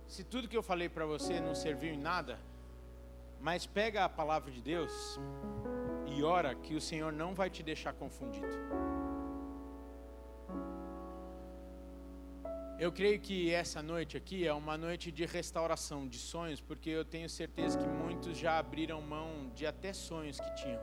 Se 0.06 0.24
tudo 0.24 0.48
que 0.48 0.56
eu 0.56 0.62
falei 0.62 0.88
para 0.88 1.04
você 1.04 1.40
não 1.40 1.54
serviu 1.54 1.92
em 1.92 1.98
nada, 1.98 2.38
mas 3.40 3.66
pega 3.66 4.04
a 4.04 4.08
palavra 4.08 4.50
de 4.50 4.60
Deus 4.60 5.18
e 6.18 6.22
ora 6.22 6.54
que 6.54 6.74
o 6.74 6.80
Senhor 6.80 7.12
não 7.12 7.30
vai 7.40 7.48
te 7.48 7.62
deixar 7.62 7.92
confundido. 7.92 8.54
Eu 12.78 12.90
creio 12.92 13.18
que 13.20 13.52
essa 13.52 13.80
noite 13.82 14.16
aqui 14.16 14.46
é 14.46 14.52
uma 14.52 14.76
noite 14.76 15.10
de 15.10 15.24
restauração 15.26 16.06
de 16.06 16.18
sonhos, 16.18 16.60
porque 16.60 16.90
eu 16.90 17.04
tenho 17.04 17.28
certeza 17.28 17.78
que 17.78 17.88
muitos 17.88 18.36
já 18.36 18.58
abriram 18.58 19.00
mão 19.00 19.50
de 19.54 19.66
até 19.66 19.92
sonhos 19.92 20.38
que 20.40 20.54
tinham 20.60 20.82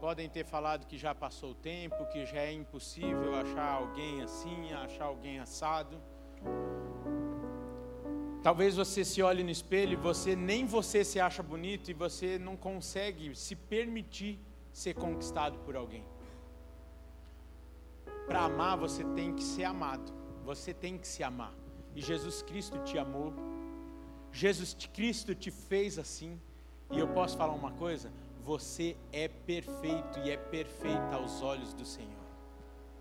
podem 0.00 0.30
ter 0.30 0.44
falado 0.46 0.86
que 0.86 0.96
já 0.96 1.14
passou 1.14 1.50
o 1.50 1.54
tempo, 1.54 2.06
que 2.06 2.24
já 2.24 2.40
é 2.40 2.52
impossível 2.52 3.34
achar 3.34 3.70
alguém 3.70 4.22
assim, 4.22 4.72
achar 4.72 5.04
alguém 5.04 5.38
assado. 5.38 6.00
Talvez 8.42 8.74
você 8.74 9.04
se 9.04 9.20
olhe 9.22 9.44
no 9.44 9.50
espelho 9.50 9.92
e 9.92 9.96
você 9.96 10.34
nem 10.34 10.64
você 10.64 11.04
se 11.04 11.20
acha 11.20 11.42
bonito 11.42 11.90
e 11.90 11.94
você 11.94 12.38
não 12.38 12.56
consegue 12.56 13.34
se 13.36 13.54
permitir 13.54 14.38
ser 14.72 14.94
conquistado 14.94 15.58
por 15.58 15.76
alguém. 15.76 16.04
Para 18.26 18.44
amar, 18.44 18.78
você 18.78 19.04
tem 19.04 19.34
que 19.34 19.42
ser 19.42 19.64
amado. 19.64 20.12
Você 20.44 20.72
tem 20.72 20.96
que 20.96 21.06
se 21.06 21.22
amar. 21.22 21.52
E 21.94 22.00
Jesus 22.00 22.40
Cristo 22.42 22.78
te 22.78 22.96
amou. 22.96 23.32
Jesus 24.32 24.74
Cristo 24.94 25.34
te 25.34 25.50
fez 25.50 25.98
assim. 25.98 26.40
E 26.90 26.98
eu 26.98 27.08
posso 27.08 27.36
falar 27.36 27.52
uma 27.52 27.72
coisa? 27.72 28.10
Você 28.42 28.96
é 29.12 29.28
perfeito 29.28 30.18
e 30.24 30.30
é 30.30 30.36
perfeita 30.38 31.16
aos 31.16 31.42
olhos 31.42 31.74
do 31.74 31.84
Senhor. 31.84 32.24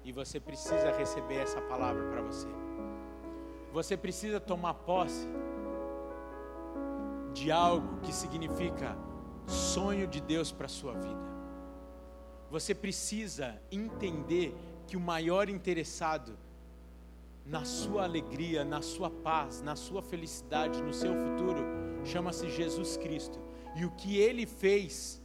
E 0.03 0.11
você 0.11 0.39
precisa 0.39 0.91
receber 0.97 1.35
essa 1.35 1.61
palavra 1.61 2.09
para 2.09 2.21
você. 2.21 2.68
Você 3.71 3.95
precisa 3.95 4.39
tomar 4.39 4.73
posse 4.73 5.27
de 7.33 7.51
algo 7.51 7.99
que 8.01 8.13
significa 8.13 8.97
sonho 9.45 10.07
de 10.07 10.19
Deus 10.19 10.51
para 10.51 10.65
a 10.65 10.69
sua 10.69 10.93
vida. 10.93 11.29
Você 12.49 12.73
precisa 12.73 13.61
entender 13.71 14.55
que 14.87 14.97
o 14.97 14.99
maior 14.99 15.49
interessado 15.49 16.35
na 17.45 17.63
sua 17.63 18.03
alegria, 18.03 18.63
na 18.63 18.81
sua 18.81 19.09
paz, 19.09 19.61
na 19.61 19.75
sua 19.75 20.01
felicidade, 20.01 20.81
no 20.81 20.93
seu 20.93 21.13
futuro, 21.13 21.63
chama-se 22.05 22.49
Jesus 22.49 22.97
Cristo. 22.97 23.39
E 23.75 23.85
o 23.85 23.91
que 23.91 24.17
ele 24.17 24.45
fez 24.45 25.21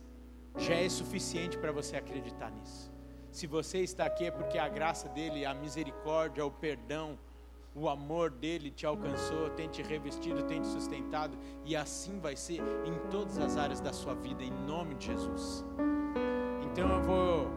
já 0.57 0.74
é 0.74 0.88
suficiente 0.88 1.59
para 1.59 1.72
você 1.72 1.97
acreditar 1.97 2.51
nisso. 2.51 2.92
Se 3.30 3.47
você 3.47 3.78
está 3.78 4.07
aqui 4.07 4.26
é 4.26 4.30
porque 4.30 4.59
a 4.59 4.68
graça 4.68 5.09
dele, 5.09 5.45
a 5.45 5.53
misericórdia, 5.53 6.45
o 6.47 6.51
perdão, 6.51 7.18
o 7.75 7.89
amor 7.89 8.31
dele 8.31 8.70
te 8.70 8.87
alcançou, 8.87 9.51
tem 9.51 9.68
te 9.68 9.83
revestido, 9.83 10.45
tem 10.45 10.61
te 10.61 10.68
sustentado, 10.68 11.37
e 11.64 11.75
assim 11.75 12.20
vai 12.20 12.37
ser 12.37 12.62
em 12.85 12.95
todas 13.11 13.39
as 13.39 13.57
áreas 13.57 13.81
da 13.81 13.93
sua 13.93 14.14
vida, 14.14 14.45
em 14.45 14.53
nome 14.53 14.95
de 14.95 15.07
Jesus. 15.07 15.64
Então 16.62 16.89
eu 16.89 17.03
vou 17.03 17.51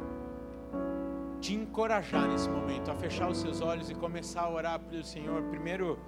te 1.39 1.53
encorajar 1.53 2.27
nesse 2.27 2.49
momento 2.49 2.89
a 2.89 2.95
fechar 2.95 3.29
os 3.29 3.37
seus 3.37 3.61
olhos 3.61 3.89
e 3.89 3.95
começar 3.95 4.41
a 4.41 4.49
orar 4.49 4.79
pelo 4.79 5.03
Senhor, 5.03 5.43
primeiro 5.43 5.99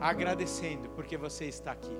agradecendo 0.00 0.88
porque 0.90 1.16
você 1.16 1.46
está 1.46 1.72
aqui. 1.72 1.96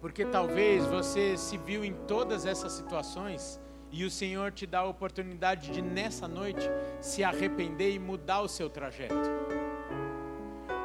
Porque 0.00 0.24
talvez 0.24 0.86
você 0.86 1.36
se 1.36 1.58
viu 1.58 1.84
em 1.84 1.92
todas 2.06 2.46
essas 2.46 2.72
situações 2.72 3.60
e 3.90 4.04
o 4.04 4.10
Senhor 4.10 4.52
te 4.52 4.66
dá 4.66 4.80
a 4.80 4.88
oportunidade 4.88 5.70
de 5.70 5.80
nessa 5.80 6.28
noite 6.28 6.68
se 7.00 7.24
arrepender 7.24 7.92
e 7.92 7.98
mudar 7.98 8.40
o 8.40 8.48
seu 8.48 8.68
trajeto. 8.68 9.14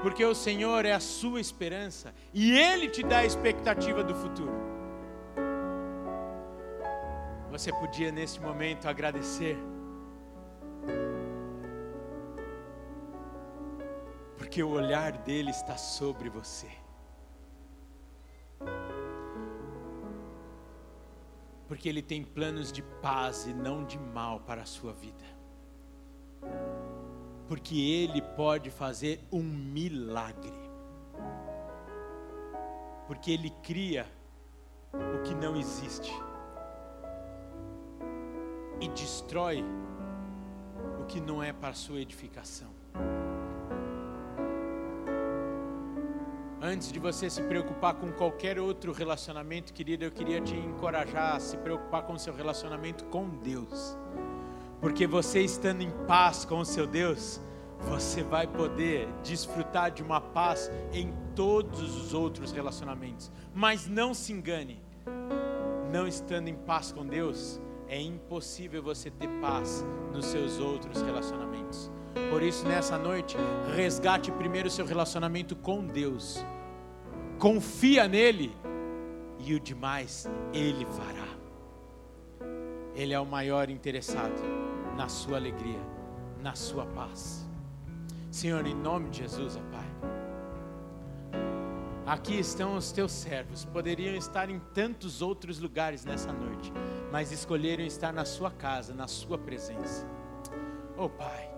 Porque 0.01 0.23
o 0.25 0.35
Senhor 0.35 0.85
é 0.85 0.91
a 0.91 0.99
sua 0.99 1.39
esperança 1.39 2.13
e 2.33 2.57
Ele 2.57 2.89
te 2.89 3.03
dá 3.03 3.19
a 3.19 3.25
expectativa 3.25 4.03
do 4.03 4.13
futuro. 4.13 4.53
Você 7.49 7.71
podia 7.71 8.11
neste 8.11 8.41
momento 8.41 8.87
agradecer. 8.87 9.57
Porque 14.37 14.61
o 14.61 14.69
olhar 14.69 15.11
dele 15.11 15.51
está 15.51 15.77
sobre 15.77 16.29
você. 16.29 16.82
Porque 21.73 21.89
Ele 21.89 22.03
tem 22.03 22.23
planos 22.23 22.71
de 22.71 22.83
paz 22.83 23.47
e 23.47 23.53
não 23.53 23.83
de 23.83 23.97
mal 23.97 24.41
para 24.41 24.61
a 24.61 24.65
sua 24.65 24.93
vida. 24.93 25.25
Porque 27.47 27.75
Ele 27.75 28.21
pode 28.21 28.69
fazer 28.69 29.27
um 29.31 29.41
milagre. 29.41 30.53
Porque 33.07 33.31
Ele 33.31 33.49
cria 33.63 34.05
o 34.93 35.23
que 35.23 35.33
não 35.33 35.55
existe 35.55 36.13
e 38.79 38.87
destrói 38.89 39.65
o 41.01 41.05
que 41.07 41.19
não 41.19 41.41
é 41.41 41.51
para 41.51 41.69
a 41.69 41.73
sua 41.73 41.99
edificação. 41.99 42.69
Antes 46.73 46.91
de 46.91 46.97
você 46.97 47.29
se 47.29 47.39
preocupar 47.43 47.93
com 47.93 48.11
qualquer 48.11 48.57
outro 48.57 48.91
relacionamento, 48.91 49.71
querido, 49.71 50.05
eu 50.05 50.11
queria 50.11 50.41
te 50.41 50.55
encorajar 50.55 51.35
a 51.35 51.39
se 51.39 51.55
preocupar 51.55 52.01
com 52.01 52.13
o 52.13 52.19
seu 52.19 52.33
relacionamento 52.33 53.05
com 53.05 53.29
Deus. 53.29 53.95
Porque 54.81 55.05
você 55.05 55.41
estando 55.41 55.83
em 55.83 55.91
paz 56.07 56.45
com 56.45 56.57
o 56.57 56.65
seu 56.65 56.87
Deus, 56.87 57.39
você 57.81 58.23
vai 58.23 58.47
poder 58.47 59.07
desfrutar 59.21 59.91
de 59.91 60.01
uma 60.01 60.19
paz 60.19 60.71
em 60.91 61.13
todos 61.35 61.79
os 61.95 62.11
outros 62.11 62.51
relacionamentos. 62.51 63.31
Mas 63.53 63.85
não 63.85 64.11
se 64.11 64.33
engane, 64.33 64.83
não 65.91 66.07
estando 66.07 66.47
em 66.47 66.55
paz 66.55 66.91
com 66.91 67.05
Deus, 67.05 67.61
é 67.87 68.01
impossível 68.01 68.81
você 68.81 69.11
ter 69.11 69.29
paz 69.39 69.85
nos 70.11 70.25
seus 70.25 70.57
outros 70.57 71.03
relacionamentos. 71.03 71.91
Por 72.31 72.41
isso, 72.41 72.67
nessa 72.67 72.97
noite, 72.97 73.37
resgate 73.75 74.31
primeiro 74.31 74.69
o 74.69 74.71
seu 74.71 74.87
relacionamento 74.87 75.55
com 75.55 75.85
Deus. 75.85 76.43
Confia 77.43 78.07
nele 78.07 78.55
e 79.37 79.53
o 79.53 79.59
demais 79.59 80.29
ele 80.53 80.85
fará. 80.85 81.27
Ele 82.95 83.13
é 83.13 83.19
o 83.19 83.25
maior 83.25 83.69
interessado 83.69 84.41
na 84.95 85.09
sua 85.09 85.35
alegria, 85.35 85.81
na 86.41 86.55
sua 86.55 86.85
paz. 86.85 87.45
Senhor, 88.31 88.65
em 88.65 88.73
nome 88.73 89.09
de 89.09 89.17
Jesus, 89.17 89.57
ó 89.57 89.61
Pai. 89.69 89.85
Aqui 92.05 92.39
estão 92.39 92.77
os 92.77 92.93
teus 92.93 93.11
servos, 93.11 93.65
poderiam 93.65 94.15
estar 94.15 94.49
em 94.49 94.59
tantos 94.73 95.21
outros 95.21 95.59
lugares 95.59 96.05
nessa 96.05 96.31
noite, 96.31 96.71
mas 97.11 97.33
escolheram 97.33 97.83
estar 97.83 98.13
na 98.13 98.23
sua 98.23 98.51
casa, 98.51 98.93
na 98.93 99.09
sua 99.09 99.37
presença. 99.37 100.07
Oh 100.95 101.09
Pai, 101.09 101.53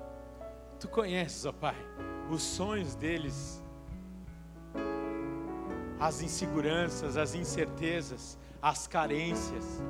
tu 0.79 0.87
conheces, 0.87 1.45
ó 1.45 1.51
Pai, 1.51 1.77
os 2.31 2.41
sonhos 2.41 2.95
deles 2.95 3.63
as 5.99 6.21
inseguranças, 6.21 7.17
as 7.17 7.35
incertezas, 7.35 8.37
as 8.61 8.87
carências, 8.87 9.81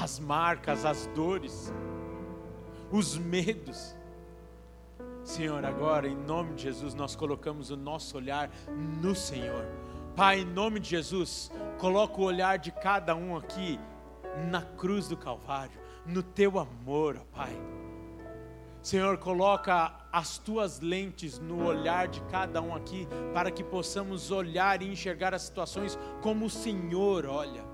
as 0.00 0.18
marcas, 0.18 0.84
as 0.84 1.06
dores, 1.14 1.72
os 2.90 3.16
medos. 3.16 3.96
Senhor, 5.22 5.64
agora 5.64 6.06
em 6.06 6.16
nome 6.16 6.54
de 6.54 6.64
Jesus 6.64 6.94
nós 6.94 7.16
colocamos 7.16 7.70
o 7.70 7.76
nosso 7.76 8.16
olhar 8.16 8.50
no 9.00 9.14
Senhor. 9.14 9.66
Pai, 10.14 10.40
em 10.40 10.44
nome 10.44 10.78
de 10.78 10.90
Jesus, 10.90 11.50
coloca 11.78 12.20
o 12.20 12.24
olhar 12.24 12.58
de 12.58 12.70
cada 12.70 13.16
um 13.16 13.36
aqui 13.36 13.80
na 14.50 14.62
cruz 14.62 15.08
do 15.08 15.16
Calvário, 15.16 15.80
no 16.06 16.22
teu 16.22 16.58
amor, 16.58 17.16
ó 17.20 17.36
Pai. 17.36 17.83
Senhor, 18.84 19.16
coloca 19.16 19.94
as 20.12 20.36
tuas 20.36 20.78
lentes 20.78 21.38
no 21.38 21.64
olhar 21.64 22.06
de 22.06 22.20
cada 22.24 22.60
um 22.60 22.74
aqui, 22.74 23.08
para 23.32 23.50
que 23.50 23.64
possamos 23.64 24.30
olhar 24.30 24.82
e 24.82 24.92
enxergar 24.92 25.32
as 25.32 25.40
situações 25.40 25.98
como 26.20 26.44
o 26.44 26.50
Senhor 26.50 27.24
olha. 27.24 27.64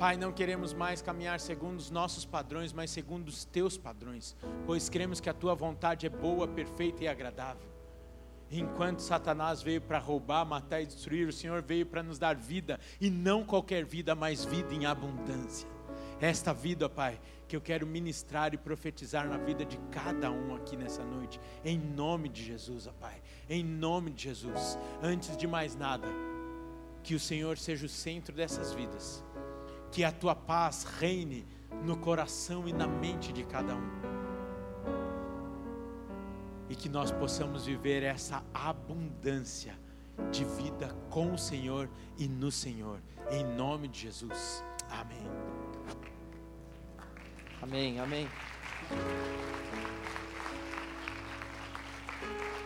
Pai, 0.00 0.16
não 0.16 0.32
queremos 0.32 0.74
mais 0.74 1.00
caminhar 1.00 1.38
segundo 1.38 1.78
os 1.78 1.92
nossos 1.92 2.24
padrões, 2.24 2.72
mas 2.72 2.90
segundo 2.90 3.28
os 3.28 3.44
teus 3.44 3.78
padrões, 3.78 4.34
pois 4.66 4.88
cremos 4.88 5.20
que 5.20 5.30
a 5.30 5.34
tua 5.34 5.54
vontade 5.54 6.04
é 6.04 6.10
boa, 6.10 6.48
perfeita 6.48 7.04
e 7.04 7.08
agradável. 7.08 7.70
Enquanto 8.50 8.98
Satanás 8.98 9.62
veio 9.62 9.80
para 9.80 10.00
roubar, 10.00 10.44
matar 10.44 10.82
e 10.82 10.86
destruir, 10.86 11.28
o 11.28 11.32
Senhor 11.32 11.62
veio 11.62 11.86
para 11.86 12.02
nos 12.02 12.18
dar 12.18 12.34
vida, 12.34 12.80
e 13.00 13.08
não 13.08 13.44
qualquer 13.44 13.84
vida, 13.84 14.16
mas 14.16 14.44
vida 14.44 14.74
em 14.74 14.86
abundância. 14.86 15.70
Esta 16.20 16.52
vida, 16.52 16.88
Pai, 16.88 17.20
que 17.52 17.56
eu 17.56 17.60
quero 17.60 17.86
ministrar 17.86 18.54
e 18.54 18.56
profetizar 18.56 19.28
na 19.28 19.36
vida 19.36 19.62
de 19.62 19.76
cada 19.90 20.30
um 20.30 20.56
aqui 20.56 20.74
nessa 20.74 21.04
noite, 21.04 21.38
em 21.62 21.78
nome 21.78 22.30
de 22.30 22.42
Jesus, 22.42 22.86
ó 22.86 22.92
Pai, 22.92 23.20
em 23.46 23.62
nome 23.62 24.10
de 24.10 24.22
Jesus. 24.22 24.78
Antes 25.02 25.36
de 25.36 25.46
mais 25.46 25.76
nada, 25.76 26.08
que 27.02 27.14
o 27.14 27.20
Senhor 27.20 27.58
seja 27.58 27.84
o 27.84 27.90
centro 27.90 28.34
dessas 28.34 28.72
vidas, 28.72 29.22
que 29.90 30.02
a 30.02 30.10
tua 30.10 30.34
paz 30.34 30.84
reine 30.98 31.46
no 31.84 31.98
coração 31.98 32.66
e 32.66 32.72
na 32.72 32.86
mente 32.86 33.34
de 33.34 33.44
cada 33.44 33.74
um, 33.74 33.90
e 36.70 36.74
que 36.74 36.88
nós 36.88 37.12
possamos 37.12 37.66
viver 37.66 38.02
essa 38.02 38.42
abundância 38.54 39.78
de 40.30 40.42
vida 40.42 40.88
com 41.10 41.34
o 41.34 41.38
Senhor 41.38 41.86
e 42.16 42.26
no 42.26 42.50
Senhor, 42.50 42.98
em 43.30 43.44
nome 43.44 43.88
de 43.88 44.00
Jesus. 44.00 44.64
Amém. 44.88 45.20
Amém, 47.62 48.00
amém. 48.00 48.28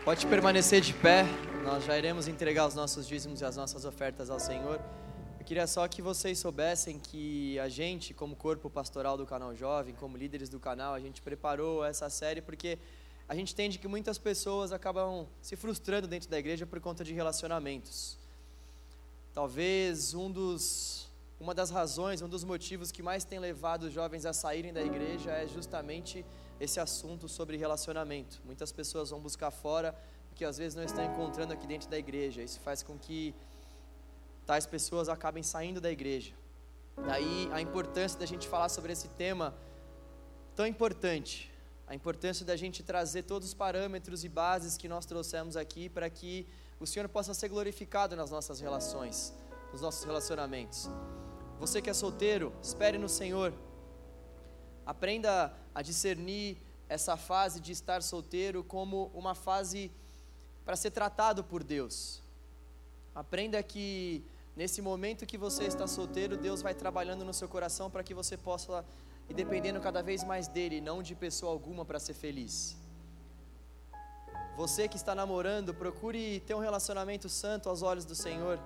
Pode 0.02 0.26
permanecer 0.26 0.80
de 0.80 0.94
pé, 0.94 1.26
nós 1.62 1.84
já 1.84 1.98
iremos 1.98 2.26
entregar 2.28 2.66
os 2.66 2.74
nossos 2.74 3.06
dízimos 3.06 3.42
e 3.42 3.44
as 3.44 3.56
nossas 3.56 3.84
ofertas 3.84 4.30
ao 4.30 4.40
Senhor. 4.40 4.80
Eu 5.38 5.44
queria 5.44 5.66
só 5.66 5.86
que 5.86 6.00
vocês 6.00 6.38
soubessem 6.38 6.98
que 6.98 7.58
a 7.58 7.68
gente, 7.68 8.14
como 8.14 8.34
corpo 8.34 8.70
pastoral 8.70 9.18
do 9.18 9.26
canal 9.26 9.54
Jovem, 9.54 9.94
como 9.94 10.16
líderes 10.16 10.48
do 10.48 10.58
canal, 10.58 10.94
a 10.94 10.98
gente 10.98 11.20
preparou 11.20 11.84
essa 11.84 12.08
série 12.08 12.40
porque 12.40 12.78
a 13.28 13.34
gente 13.34 13.52
entende 13.52 13.78
que 13.78 13.86
muitas 13.86 14.16
pessoas 14.16 14.72
acabam 14.72 15.26
se 15.42 15.56
frustrando 15.56 16.08
dentro 16.08 16.30
da 16.30 16.38
igreja 16.38 16.64
por 16.64 16.80
conta 16.80 17.04
de 17.04 17.12
relacionamentos. 17.12 18.16
Talvez 19.34 20.14
um 20.14 20.30
dos, 20.30 21.05
uma 21.38 21.54
das 21.54 21.70
razões, 21.70 22.22
um 22.22 22.28
dos 22.28 22.44
motivos 22.44 22.90
que 22.90 23.02
mais 23.02 23.24
tem 23.24 23.38
levado 23.38 23.84
os 23.84 23.92
jovens 23.92 24.24
a 24.24 24.32
saírem 24.32 24.72
da 24.72 24.82
igreja 24.82 25.30
é 25.30 25.46
justamente 25.46 26.24
esse 26.58 26.80
assunto 26.80 27.28
sobre 27.28 27.56
relacionamento. 27.56 28.40
Muitas 28.44 28.72
pessoas 28.72 29.10
vão 29.10 29.20
buscar 29.20 29.50
fora 29.50 29.94
que 30.34 30.44
às 30.44 30.56
vezes 30.58 30.74
não 30.74 30.84
estão 30.84 31.04
encontrando 31.04 31.52
aqui 31.52 31.66
dentro 31.66 31.88
da 31.88 31.98
igreja. 31.98 32.42
Isso 32.42 32.60
faz 32.60 32.82
com 32.82 32.98
que 32.98 33.34
tais 34.46 34.66
pessoas 34.66 35.08
acabem 35.08 35.42
saindo 35.42 35.80
da 35.80 35.90
igreja. 35.90 36.32
Daí 37.06 37.48
a 37.52 37.60
importância 37.60 38.18
da 38.18 38.24
gente 38.24 38.48
falar 38.48 38.70
sobre 38.70 38.92
esse 38.92 39.08
tema 39.08 39.54
tão 40.54 40.66
importante, 40.66 41.52
a 41.86 41.94
importância 41.94 42.46
da 42.46 42.56
gente 42.56 42.82
trazer 42.82 43.24
todos 43.24 43.48
os 43.48 43.54
parâmetros 43.54 44.24
e 44.24 44.28
bases 44.28 44.76
que 44.78 44.88
nós 44.88 45.04
trouxemos 45.04 45.56
aqui 45.56 45.88
para 45.90 46.08
que 46.08 46.46
o 46.80 46.86
Senhor 46.86 47.08
possa 47.08 47.34
ser 47.34 47.48
glorificado 47.48 48.16
nas 48.16 48.30
nossas 48.30 48.60
relações, 48.60 49.34
nos 49.72 49.82
nossos 49.82 50.04
relacionamentos. 50.04 50.88
Você 51.58 51.80
que 51.80 51.88
é 51.88 51.94
solteiro, 51.94 52.52
espere 52.62 52.98
no 52.98 53.08
Senhor. 53.08 53.52
Aprenda 54.84 55.52
a 55.74 55.82
discernir 55.82 56.58
essa 56.88 57.16
fase 57.16 57.60
de 57.60 57.72
estar 57.72 58.02
solteiro 58.02 58.62
como 58.62 59.10
uma 59.14 59.34
fase 59.34 59.90
para 60.64 60.76
ser 60.76 60.90
tratado 60.90 61.42
por 61.42 61.64
Deus. 61.64 62.22
Aprenda 63.14 63.62
que 63.62 64.22
nesse 64.54 64.82
momento 64.82 65.24
que 65.24 65.38
você 65.38 65.64
está 65.64 65.86
solteiro, 65.86 66.36
Deus 66.36 66.60
vai 66.60 66.74
trabalhando 66.74 67.24
no 67.24 67.32
seu 67.32 67.48
coração 67.48 67.90
para 67.90 68.04
que 68.04 68.12
você 68.12 68.36
possa 68.36 68.84
ir 69.28 69.34
dependendo 69.34 69.80
cada 69.80 70.02
vez 70.02 70.22
mais 70.22 70.48
dele, 70.48 70.80
não 70.80 71.02
de 71.02 71.14
pessoa 71.14 71.52
alguma 71.52 71.84
para 71.84 71.98
ser 71.98 72.14
feliz. 72.14 72.76
Você 74.56 74.88
que 74.88 74.96
está 74.96 75.14
namorando, 75.14 75.74
procure 75.74 76.40
ter 76.40 76.54
um 76.54 76.60
relacionamento 76.60 77.28
santo 77.28 77.68
aos 77.68 77.82
olhos 77.82 78.04
do 78.04 78.14
Senhor. 78.14 78.58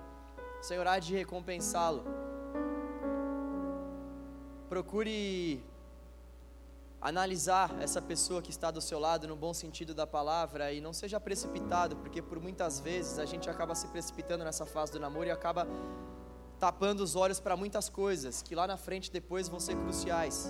O 0.59 0.63
Senhor 0.63 0.85
há 0.85 0.99
de 0.99 1.13
recompensá-lo. 1.13 2.03
Procure 4.71 5.61
analisar 7.01 7.75
essa 7.81 8.01
pessoa 8.01 8.41
que 8.41 8.51
está 8.51 8.71
do 8.71 8.79
seu 8.79 8.99
lado 8.99 9.27
no 9.27 9.35
bom 9.35 9.53
sentido 9.53 9.93
da 9.93 10.07
palavra 10.07 10.71
e 10.71 10.79
não 10.79 10.93
seja 10.93 11.19
precipitado, 11.19 11.97
porque 11.97 12.21
por 12.21 12.39
muitas 12.39 12.79
vezes 12.79 13.19
a 13.19 13.25
gente 13.25 13.49
acaba 13.49 13.75
se 13.75 13.85
precipitando 13.87 14.45
nessa 14.45 14.65
fase 14.65 14.93
do 14.93 14.97
namoro 14.97 15.27
e 15.27 15.29
acaba 15.31 15.67
tapando 16.57 17.03
os 17.03 17.17
olhos 17.17 17.37
para 17.37 17.57
muitas 17.57 17.89
coisas 17.89 18.41
que 18.41 18.55
lá 18.55 18.65
na 18.65 18.77
frente 18.77 19.11
depois 19.11 19.49
vão 19.49 19.59
ser 19.59 19.75
cruciais. 19.75 20.47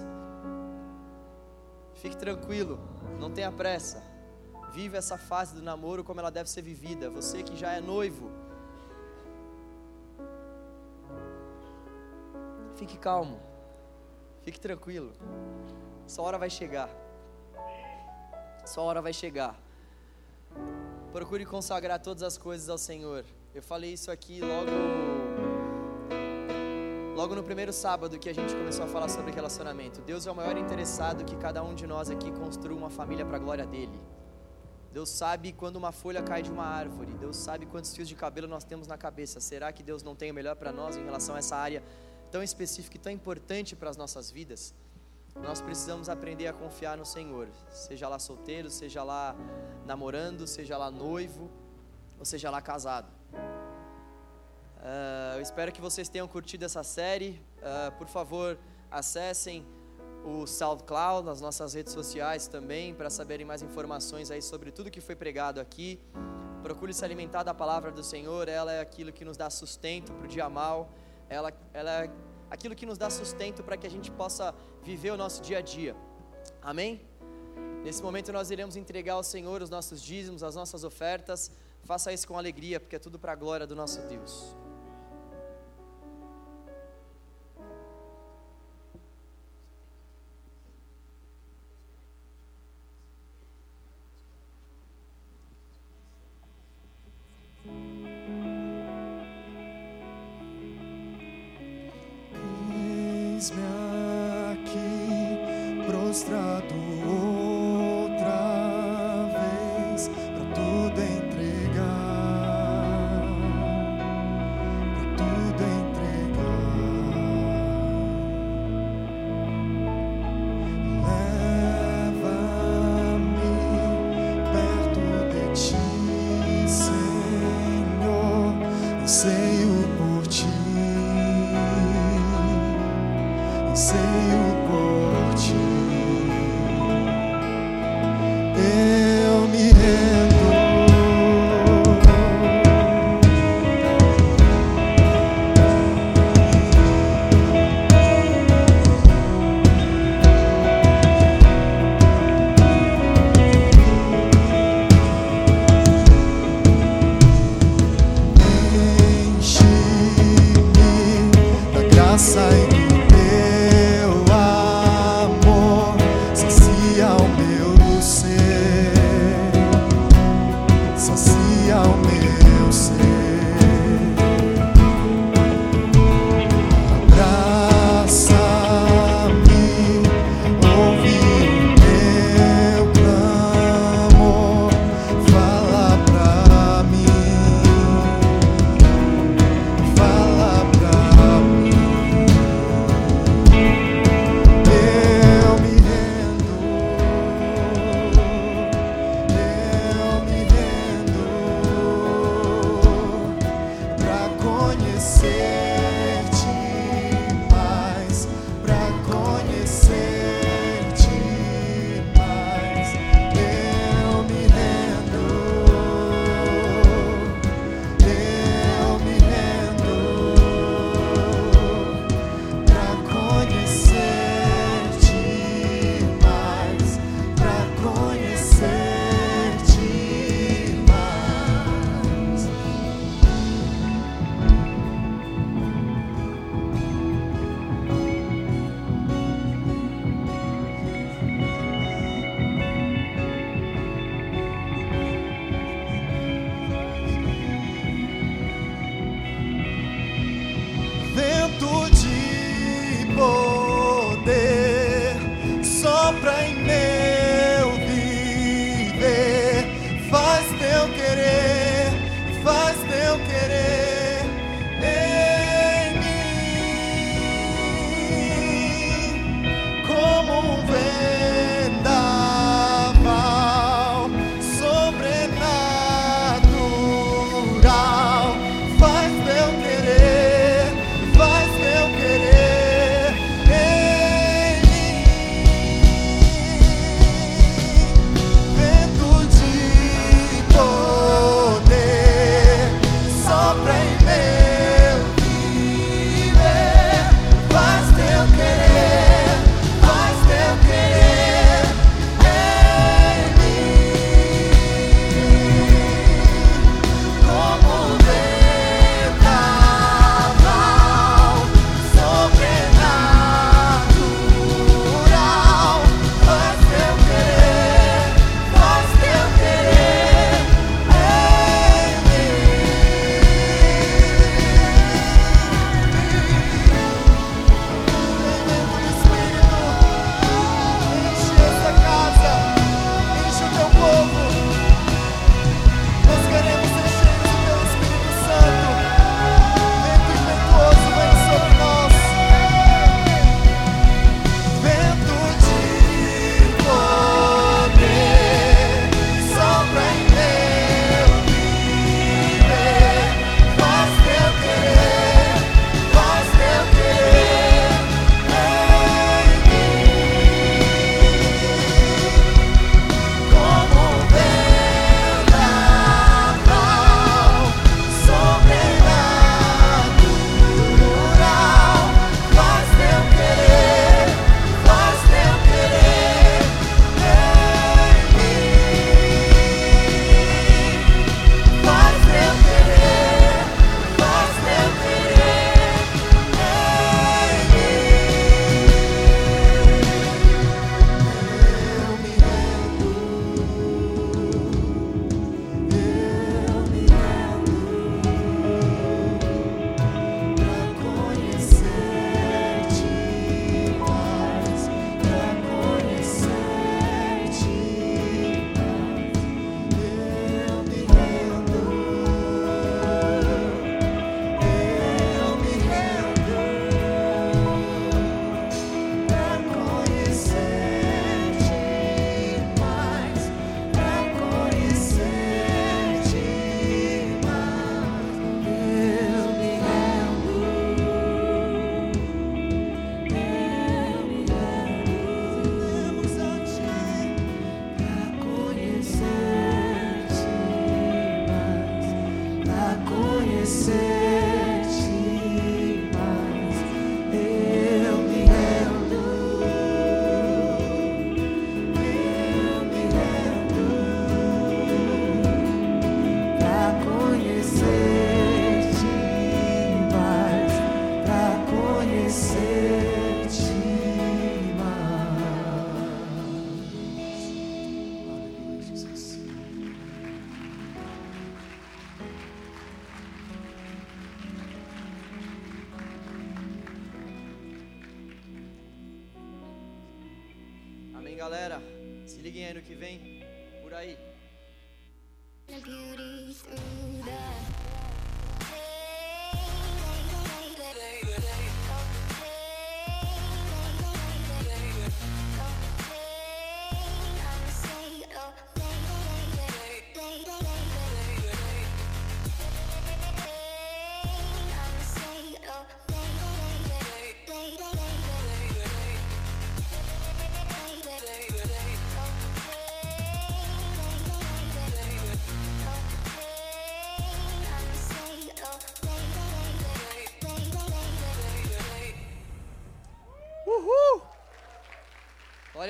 Fique 1.95 2.15
tranquilo, 2.15 2.79
não 3.19 3.31
tenha 3.31 3.51
pressa. 3.51 4.03
Vive 4.71 4.97
essa 4.97 5.17
fase 5.17 5.55
do 5.55 5.63
namoro 5.63 6.03
como 6.03 6.19
ela 6.19 6.29
deve 6.29 6.47
ser 6.47 6.61
vivida. 6.61 7.09
Você 7.09 7.41
que 7.41 7.57
já 7.57 7.71
é 7.71 7.81
noivo, 7.81 8.29
fique 12.75 12.99
calmo, 12.99 13.49
fique 14.43 14.59
tranquilo. 14.59 15.11
Sua 16.07 16.25
hora 16.25 16.37
vai 16.37 16.49
chegar. 16.49 16.89
Sua 18.65 18.83
hora 18.83 19.01
vai 19.01 19.13
chegar. 19.13 19.59
Procure 21.11 21.45
consagrar 21.45 21.99
todas 21.99 22.23
as 22.23 22.37
coisas 22.37 22.69
ao 22.69 22.77
Senhor. 22.77 23.25
Eu 23.53 23.61
falei 23.61 23.93
isso 23.93 24.11
aqui 24.11 24.39
logo 24.41 24.71
logo 27.15 27.35
no 27.35 27.43
primeiro 27.43 27.71
sábado 27.73 28.17
que 28.17 28.29
a 28.29 28.33
gente 28.33 28.53
começou 28.55 28.85
a 28.85 28.87
falar 28.87 29.09
sobre 29.09 29.31
relacionamento. 29.31 30.01
Deus 30.01 30.25
é 30.25 30.31
o 30.31 30.35
maior 30.35 30.57
interessado 30.57 31.23
que 31.23 31.35
cada 31.35 31.61
um 31.63 31.75
de 31.75 31.85
nós 31.85 32.09
aqui 32.09 32.31
construa 32.31 32.75
uma 32.75 32.89
família 32.89 33.25
para 33.25 33.35
a 33.35 33.39
glória 33.39 33.65
dele. 33.65 33.99
Deus 34.91 35.09
sabe 35.09 35.53
quando 35.53 35.75
uma 35.75 35.91
folha 35.91 36.21
cai 36.21 36.41
de 36.41 36.51
uma 36.51 36.65
árvore. 36.65 37.13
Deus 37.13 37.37
sabe 37.37 37.65
quantos 37.65 37.95
fios 37.95 38.07
de 38.07 38.15
cabelo 38.15 38.47
nós 38.47 38.63
temos 38.63 38.87
na 38.87 38.97
cabeça. 38.97 39.39
Será 39.39 39.71
que 39.71 39.83
Deus 39.83 40.03
não 40.03 40.15
tem 40.15 40.31
o 40.31 40.33
melhor 40.33 40.55
para 40.55 40.71
nós 40.71 40.97
em 40.97 41.03
relação 41.03 41.35
a 41.35 41.39
essa 41.39 41.55
área 41.55 41.83
tão 42.31 42.41
específica 42.41 42.97
e 42.97 42.99
tão 42.99 43.11
importante 43.11 43.75
para 43.75 43.89
as 43.89 43.97
nossas 43.97 44.31
vidas? 44.31 44.73
nós 45.39 45.61
precisamos 45.61 46.09
aprender 46.09 46.47
a 46.47 46.53
confiar 46.53 46.97
no 46.97 47.05
Senhor, 47.05 47.47
seja 47.69 48.07
lá 48.07 48.19
solteiro, 48.19 48.69
seja 48.69 49.03
lá 49.03 49.35
namorando, 49.85 50.45
seja 50.45 50.77
lá 50.77 50.91
noivo, 50.91 51.49
ou 52.19 52.25
seja 52.25 52.49
lá 52.49 52.61
casado. 52.61 53.07
Uh, 54.77 55.35
eu 55.35 55.41
espero 55.41 55.71
que 55.71 55.79
vocês 55.79 56.09
tenham 56.09 56.27
curtido 56.27 56.65
essa 56.65 56.83
série. 56.83 57.41
Uh, 57.57 57.91
por 57.97 58.07
favor, 58.07 58.57
acessem 58.89 59.65
o 60.25 60.45
SoundCloud, 60.45 61.25
nas 61.25 61.39
nossas 61.39 61.73
redes 61.73 61.93
sociais 61.93 62.47
também, 62.47 62.93
para 62.93 63.09
saberem 63.09 63.45
mais 63.45 63.61
informações 63.61 64.29
aí 64.29 64.41
sobre 64.41 64.71
tudo 64.71 64.91
que 64.91 65.01
foi 65.01 65.15
pregado 65.15 65.59
aqui. 65.59 65.99
Procure 66.61 66.93
se 66.93 67.03
alimentar 67.03 67.43
da 67.43 67.53
palavra 67.53 67.91
do 67.91 68.03
Senhor, 68.03 68.47
ela 68.47 68.71
é 68.71 68.81
aquilo 68.81 69.11
que 69.11 69.25
nos 69.25 69.37
dá 69.37 69.49
sustento 69.49 70.11
para 70.13 70.25
o 70.25 70.27
dia 70.27 70.47
mal, 70.47 70.91
ela, 71.31 71.53
ela 71.73 72.03
é 72.03 72.11
aquilo 72.49 72.75
que 72.75 72.85
nos 72.85 72.97
dá 72.97 73.09
sustento 73.09 73.63
para 73.63 73.77
que 73.77 73.87
a 73.87 73.89
gente 73.89 74.11
possa 74.11 74.53
viver 74.83 75.11
o 75.11 75.17
nosso 75.17 75.41
dia 75.41 75.59
a 75.59 75.61
dia. 75.61 75.95
Amém? 76.61 77.01
Nesse 77.83 78.03
momento 78.03 78.33
nós 78.33 78.51
iremos 78.51 78.75
entregar 78.75 79.13
ao 79.13 79.23
Senhor 79.23 79.61
os 79.61 79.69
nossos 79.69 80.01
dízimos, 80.01 80.43
as 80.43 80.55
nossas 80.55 80.83
ofertas. 80.83 81.49
Faça 81.83 82.11
isso 82.11 82.27
com 82.27 82.37
alegria, 82.37 82.79
porque 82.79 82.97
é 82.97 82.99
tudo 82.99 83.17
para 83.17 83.31
a 83.31 83.35
glória 83.35 83.65
do 83.65 83.75
nosso 83.75 84.01
Deus. 84.07 84.60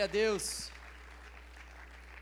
Glória 0.02 0.10
a 0.10 0.26
Deus. 0.26 0.72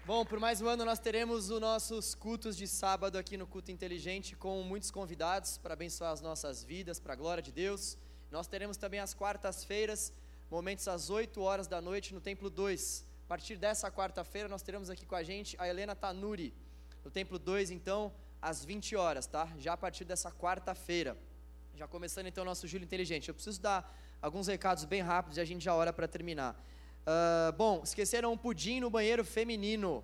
Bom, 0.06 0.26
por 0.26 0.38
mais 0.38 0.60
um 0.62 0.68
ano 0.68 0.84
nós 0.84 1.00
teremos 1.00 1.50
os 1.50 1.62
nossos 1.62 2.14
cultos 2.14 2.58
de 2.58 2.68
sábado 2.68 3.18
aqui 3.18 3.38
no 3.38 3.48
Culto 3.48 3.72
Inteligente 3.72 4.36
com 4.36 4.62
muitos 4.64 4.92
convidados 4.92 5.58
para 5.58 5.76
abençoar 5.76 6.12
as 6.12 6.20
nossas 6.20 6.62
vidas, 6.62 7.00
para 7.00 7.14
a 7.14 7.16
glória 7.16 7.42
de 7.42 7.54
Deus. 7.54 7.98
Nós 8.32 8.48
teremos 8.48 8.76
também 8.76 9.00
as 9.00 9.14
quartas-feiras, 9.14 10.12
momentos 10.52 10.90
às 10.90 11.10
8 11.10 11.40
horas 11.42 11.68
da 11.70 11.80
noite 11.80 12.14
no 12.14 12.20
Templo 12.20 12.50
2. 12.50 13.06
A 13.24 13.28
partir 13.30 13.56
dessa 13.56 13.90
quarta-feira 13.90 14.50
nós 14.50 14.62
teremos 14.62 14.90
aqui 14.90 15.06
com 15.06 15.16
a 15.16 15.24
gente 15.24 15.56
a 15.58 15.66
Helena 15.66 15.96
Tanuri, 15.96 16.54
no 17.06 17.10
Templo 17.10 17.40
2, 17.40 17.72
então, 17.72 18.12
às 18.42 18.66
20 18.66 18.98
horas, 18.98 19.26
tá? 19.26 19.48
Já 19.58 19.72
a 19.72 19.78
partir 19.78 20.04
dessa 20.04 20.30
quarta-feira. 20.30 21.16
Já 21.76 21.88
começando 21.88 22.28
então 22.28 22.42
o 22.42 22.46
nosso 22.46 22.68
Júlio 22.68 22.84
Inteligente. 22.84 23.30
Eu 23.30 23.34
preciso 23.34 23.62
dar 23.62 23.90
alguns 24.22 24.48
recados 24.48 24.84
bem 24.84 25.02
rápidos 25.02 25.38
e 25.38 25.40
a 25.40 25.46
gente 25.46 25.64
já 25.64 25.74
ora 25.74 25.94
para 25.94 26.10
terminar. 26.10 26.62
Uh, 27.10 27.52
bom, 27.54 27.82
esqueceram 27.84 28.32
um 28.32 28.38
pudim 28.38 28.80
no 28.80 28.88
banheiro 28.88 29.26
feminino. 29.26 30.04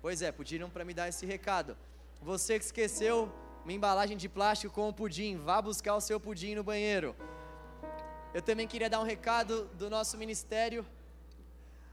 Pois 0.00 0.22
é, 0.22 0.30
pediram 0.30 0.70
para 0.70 0.84
me 0.84 0.94
dar 0.94 1.08
esse 1.08 1.26
recado. 1.26 1.76
Você 2.22 2.56
que 2.56 2.64
esqueceu 2.64 3.28
uma 3.64 3.72
embalagem 3.72 4.16
de 4.16 4.28
plástico 4.28 4.72
com 4.72 4.88
o 4.88 4.92
pudim, 4.92 5.38
vá 5.38 5.60
buscar 5.60 5.96
o 5.96 6.00
seu 6.00 6.20
pudim 6.20 6.54
no 6.54 6.62
banheiro. 6.62 7.16
Eu 8.32 8.40
também 8.40 8.68
queria 8.68 8.88
dar 8.88 9.00
um 9.00 9.02
recado 9.02 9.64
do 9.74 9.90
nosso 9.90 10.16
ministério, 10.16 10.86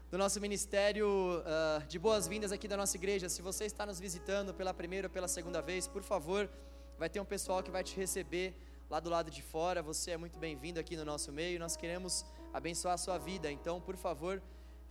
do 0.08 0.16
nosso 0.16 0.40
ministério 0.40 1.08
uh, 1.08 1.84
de 1.88 1.98
boas-vindas 1.98 2.52
aqui 2.52 2.68
da 2.68 2.76
nossa 2.76 2.96
igreja. 2.96 3.28
Se 3.28 3.42
você 3.42 3.64
está 3.64 3.84
nos 3.84 3.98
visitando 3.98 4.54
pela 4.54 4.72
primeira 4.72 5.08
ou 5.08 5.10
pela 5.10 5.26
segunda 5.26 5.60
vez, 5.60 5.88
por 5.88 6.04
favor, 6.04 6.48
vai 6.96 7.08
ter 7.08 7.18
um 7.18 7.24
pessoal 7.24 7.60
que 7.60 7.72
vai 7.72 7.82
te 7.82 7.96
receber 7.96 8.54
lá 8.88 9.00
do 9.00 9.10
lado 9.10 9.32
de 9.32 9.42
fora. 9.42 9.82
Você 9.82 10.12
é 10.12 10.16
muito 10.16 10.38
bem-vindo 10.38 10.78
aqui 10.78 10.96
no 10.96 11.04
nosso 11.04 11.32
meio. 11.32 11.58
Nós 11.58 11.76
queremos 11.76 12.24
abençoar 12.54 12.94
a 12.94 12.96
sua 12.96 13.18
vida. 13.18 13.50
Então, 13.50 13.80
por 13.80 13.96
favor, 13.96 14.40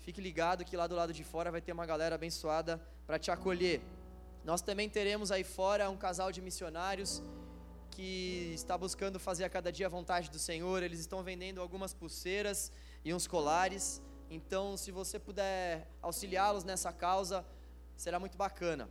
fique 0.01 0.19
ligado 0.19 0.65
que 0.65 0.75
lá 0.75 0.85
do 0.85 0.95
lado 0.95 1.13
de 1.13 1.23
fora 1.23 1.49
vai 1.49 1.61
ter 1.61 1.71
uma 1.71 1.85
galera 1.85 2.15
abençoada 2.15 2.79
para 3.07 3.17
te 3.17 3.31
acolher. 3.31 3.81
Nós 4.43 4.61
também 4.61 4.89
teremos 4.89 5.31
aí 5.31 5.45
fora 5.45 5.89
um 5.89 5.95
casal 5.95 6.29
de 6.29 6.41
missionários 6.41 7.23
que 7.89 8.51
está 8.53 8.77
buscando 8.77 9.17
fazer 9.17 9.45
a 9.45 9.49
cada 9.49 9.71
dia 9.71 9.85
a 9.85 9.89
vontade 9.89 10.29
do 10.29 10.37
Senhor. 10.37 10.83
Eles 10.83 10.99
estão 10.99 11.23
vendendo 11.23 11.61
algumas 11.61 11.93
pulseiras 11.93 12.69
e 13.05 13.13
uns 13.13 13.27
colares. 13.27 14.01
Então, 14.29 14.75
se 14.75 14.91
você 14.91 15.17
puder 15.17 15.87
auxiliá-los 16.01 16.65
nessa 16.65 16.91
causa, 16.91 17.45
será 17.95 18.19
muito 18.19 18.37
bacana. 18.37 18.89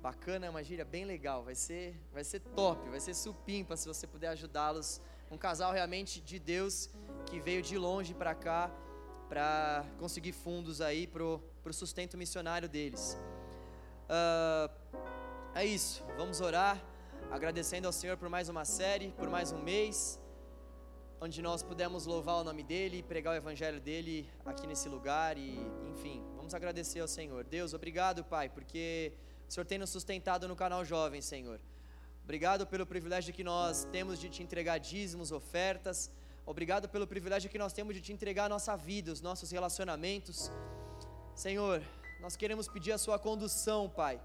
Bacana 0.00 0.46
é 0.46 0.50
uma 0.50 0.64
gíria 0.64 0.84
bem 0.84 1.04
legal, 1.04 1.44
vai 1.44 1.54
ser, 1.54 1.94
vai 2.10 2.24
ser 2.24 2.40
top, 2.40 2.88
vai 2.88 3.00
ser 3.00 3.12
supimpa 3.12 3.76
se 3.76 3.86
você 3.86 4.06
puder 4.06 4.28
ajudá-los 4.28 4.98
um 5.30 5.38
casal 5.38 5.72
realmente 5.72 6.20
de 6.20 6.38
Deus 6.38 6.90
que 7.26 7.38
veio 7.38 7.62
de 7.62 7.78
longe 7.78 8.12
para 8.12 8.34
cá 8.34 8.70
para 9.28 9.84
conseguir 9.98 10.32
fundos 10.32 10.80
aí 10.80 11.06
para 11.06 11.22
o 11.22 11.72
sustento 11.72 12.18
missionário 12.18 12.68
deles. 12.68 13.16
Uh, 14.08 14.68
é 15.54 15.64
isso, 15.64 16.04
vamos 16.16 16.40
orar, 16.40 16.82
agradecendo 17.30 17.86
ao 17.86 17.92
Senhor 17.92 18.16
por 18.16 18.28
mais 18.28 18.48
uma 18.48 18.64
série, 18.64 19.12
por 19.12 19.30
mais 19.30 19.52
um 19.52 19.62
mês, 19.62 20.18
onde 21.20 21.40
nós 21.40 21.62
pudemos 21.62 22.06
louvar 22.06 22.36
o 22.36 22.44
nome 22.44 22.64
dEle 22.64 23.04
pregar 23.04 23.34
o 23.34 23.36
Evangelho 23.36 23.80
dEle 23.80 24.28
aqui 24.44 24.66
nesse 24.66 24.88
lugar 24.88 25.38
e, 25.38 25.60
enfim, 25.92 26.24
vamos 26.34 26.54
agradecer 26.54 26.98
ao 26.98 27.06
Senhor. 27.06 27.44
Deus, 27.44 27.72
obrigado, 27.72 28.24
Pai, 28.24 28.48
porque 28.48 29.12
o 29.48 29.52
Senhor 29.52 29.64
tem 29.64 29.78
nos 29.78 29.90
sustentado 29.90 30.48
no 30.48 30.56
canal 30.56 30.84
Jovem, 30.84 31.20
Senhor. 31.20 31.60
Obrigado 32.30 32.64
pelo 32.64 32.86
privilégio 32.86 33.34
que 33.34 33.42
nós 33.42 33.84
temos 33.90 34.16
de 34.16 34.28
te 34.28 34.40
entregar 34.40 34.78
dízimos, 34.78 35.32
ofertas. 35.32 36.12
Obrigado 36.46 36.88
pelo 36.88 37.04
privilégio 37.04 37.50
que 37.50 37.58
nós 37.58 37.72
temos 37.72 37.92
de 37.92 38.00
te 38.00 38.12
entregar 38.12 38.44
a 38.44 38.48
nossa 38.48 38.76
vida, 38.76 39.10
os 39.10 39.20
nossos 39.20 39.50
relacionamentos. 39.50 40.48
Senhor, 41.34 41.82
nós 42.20 42.36
queremos 42.36 42.68
pedir 42.68 42.92
a 42.92 42.98
sua 42.98 43.18
condução, 43.18 43.90
Pai, 43.90 44.20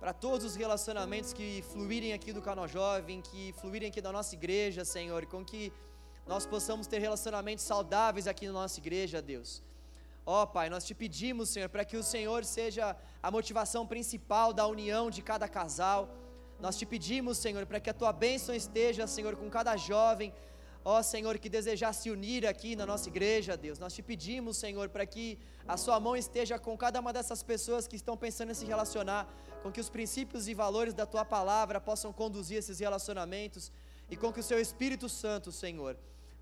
para 0.00 0.12
todos 0.12 0.44
os 0.44 0.56
relacionamentos 0.56 1.32
que 1.32 1.62
fluírem 1.70 2.12
aqui 2.12 2.32
do 2.32 2.42
canal 2.42 2.66
jovem, 2.66 3.22
que 3.22 3.54
fluírem 3.60 3.88
aqui 3.88 4.00
da 4.00 4.10
nossa 4.10 4.34
igreja, 4.34 4.84
Senhor, 4.84 5.24
com 5.26 5.44
que 5.44 5.72
nós 6.26 6.44
possamos 6.44 6.88
ter 6.88 6.98
relacionamentos 6.98 7.64
saudáveis 7.64 8.26
aqui 8.26 8.48
na 8.48 8.52
nossa 8.52 8.80
igreja, 8.80 9.22
Deus. 9.22 9.62
Ó 10.26 10.42
oh, 10.42 10.46
Pai, 10.48 10.68
nós 10.68 10.84
te 10.84 10.92
pedimos, 10.92 11.50
Senhor, 11.50 11.68
para 11.68 11.84
que 11.84 11.96
o 11.96 12.02
Senhor 12.02 12.44
seja 12.44 12.96
a 13.22 13.30
motivação 13.30 13.86
principal 13.86 14.52
da 14.52 14.66
união 14.66 15.08
de 15.08 15.22
cada 15.22 15.46
casal 15.46 16.12
nós 16.60 16.76
te 16.76 16.84
pedimos, 16.84 17.38
Senhor, 17.38 17.64
para 17.66 17.80
que 17.80 17.90
a 17.90 17.94
tua 17.94 18.12
bênção 18.12 18.54
esteja, 18.54 19.06
Senhor, 19.06 19.36
com 19.36 19.48
cada 19.48 19.76
jovem, 19.76 20.32
ó 20.84 21.02
Senhor, 21.02 21.38
que 21.38 21.48
desejar 21.48 21.92
se 21.92 22.10
unir 22.10 22.46
aqui 22.46 22.74
na 22.74 22.86
nossa 22.86 23.08
igreja, 23.08 23.56
Deus. 23.56 23.78
Nós 23.78 23.94
te 23.94 24.02
pedimos, 24.02 24.56
Senhor, 24.56 24.88
para 24.88 25.06
que 25.06 25.38
a 25.66 25.76
sua 25.76 26.00
mão 26.00 26.16
esteja 26.16 26.58
com 26.58 26.76
cada 26.76 26.98
uma 27.00 27.12
dessas 27.12 27.42
pessoas 27.42 27.86
que 27.86 27.96
estão 27.96 28.16
pensando 28.16 28.50
em 28.50 28.54
se 28.54 28.64
relacionar, 28.64 29.28
com 29.62 29.70
que 29.70 29.80
os 29.80 29.90
princípios 29.90 30.48
e 30.48 30.54
valores 30.54 30.94
da 30.94 31.06
tua 31.06 31.24
palavra 31.24 31.80
possam 31.80 32.12
conduzir 32.12 32.58
esses 32.58 32.78
relacionamentos 32.78 33.70
e 34.10 34.16
com 34.16 34.32
que 34.32 34.40
o 34.40 34.42
seu 34.42 34.58
Espírito 34.58 35.08
Santo, 35.08 35.52
Senhor, 35.52 35.96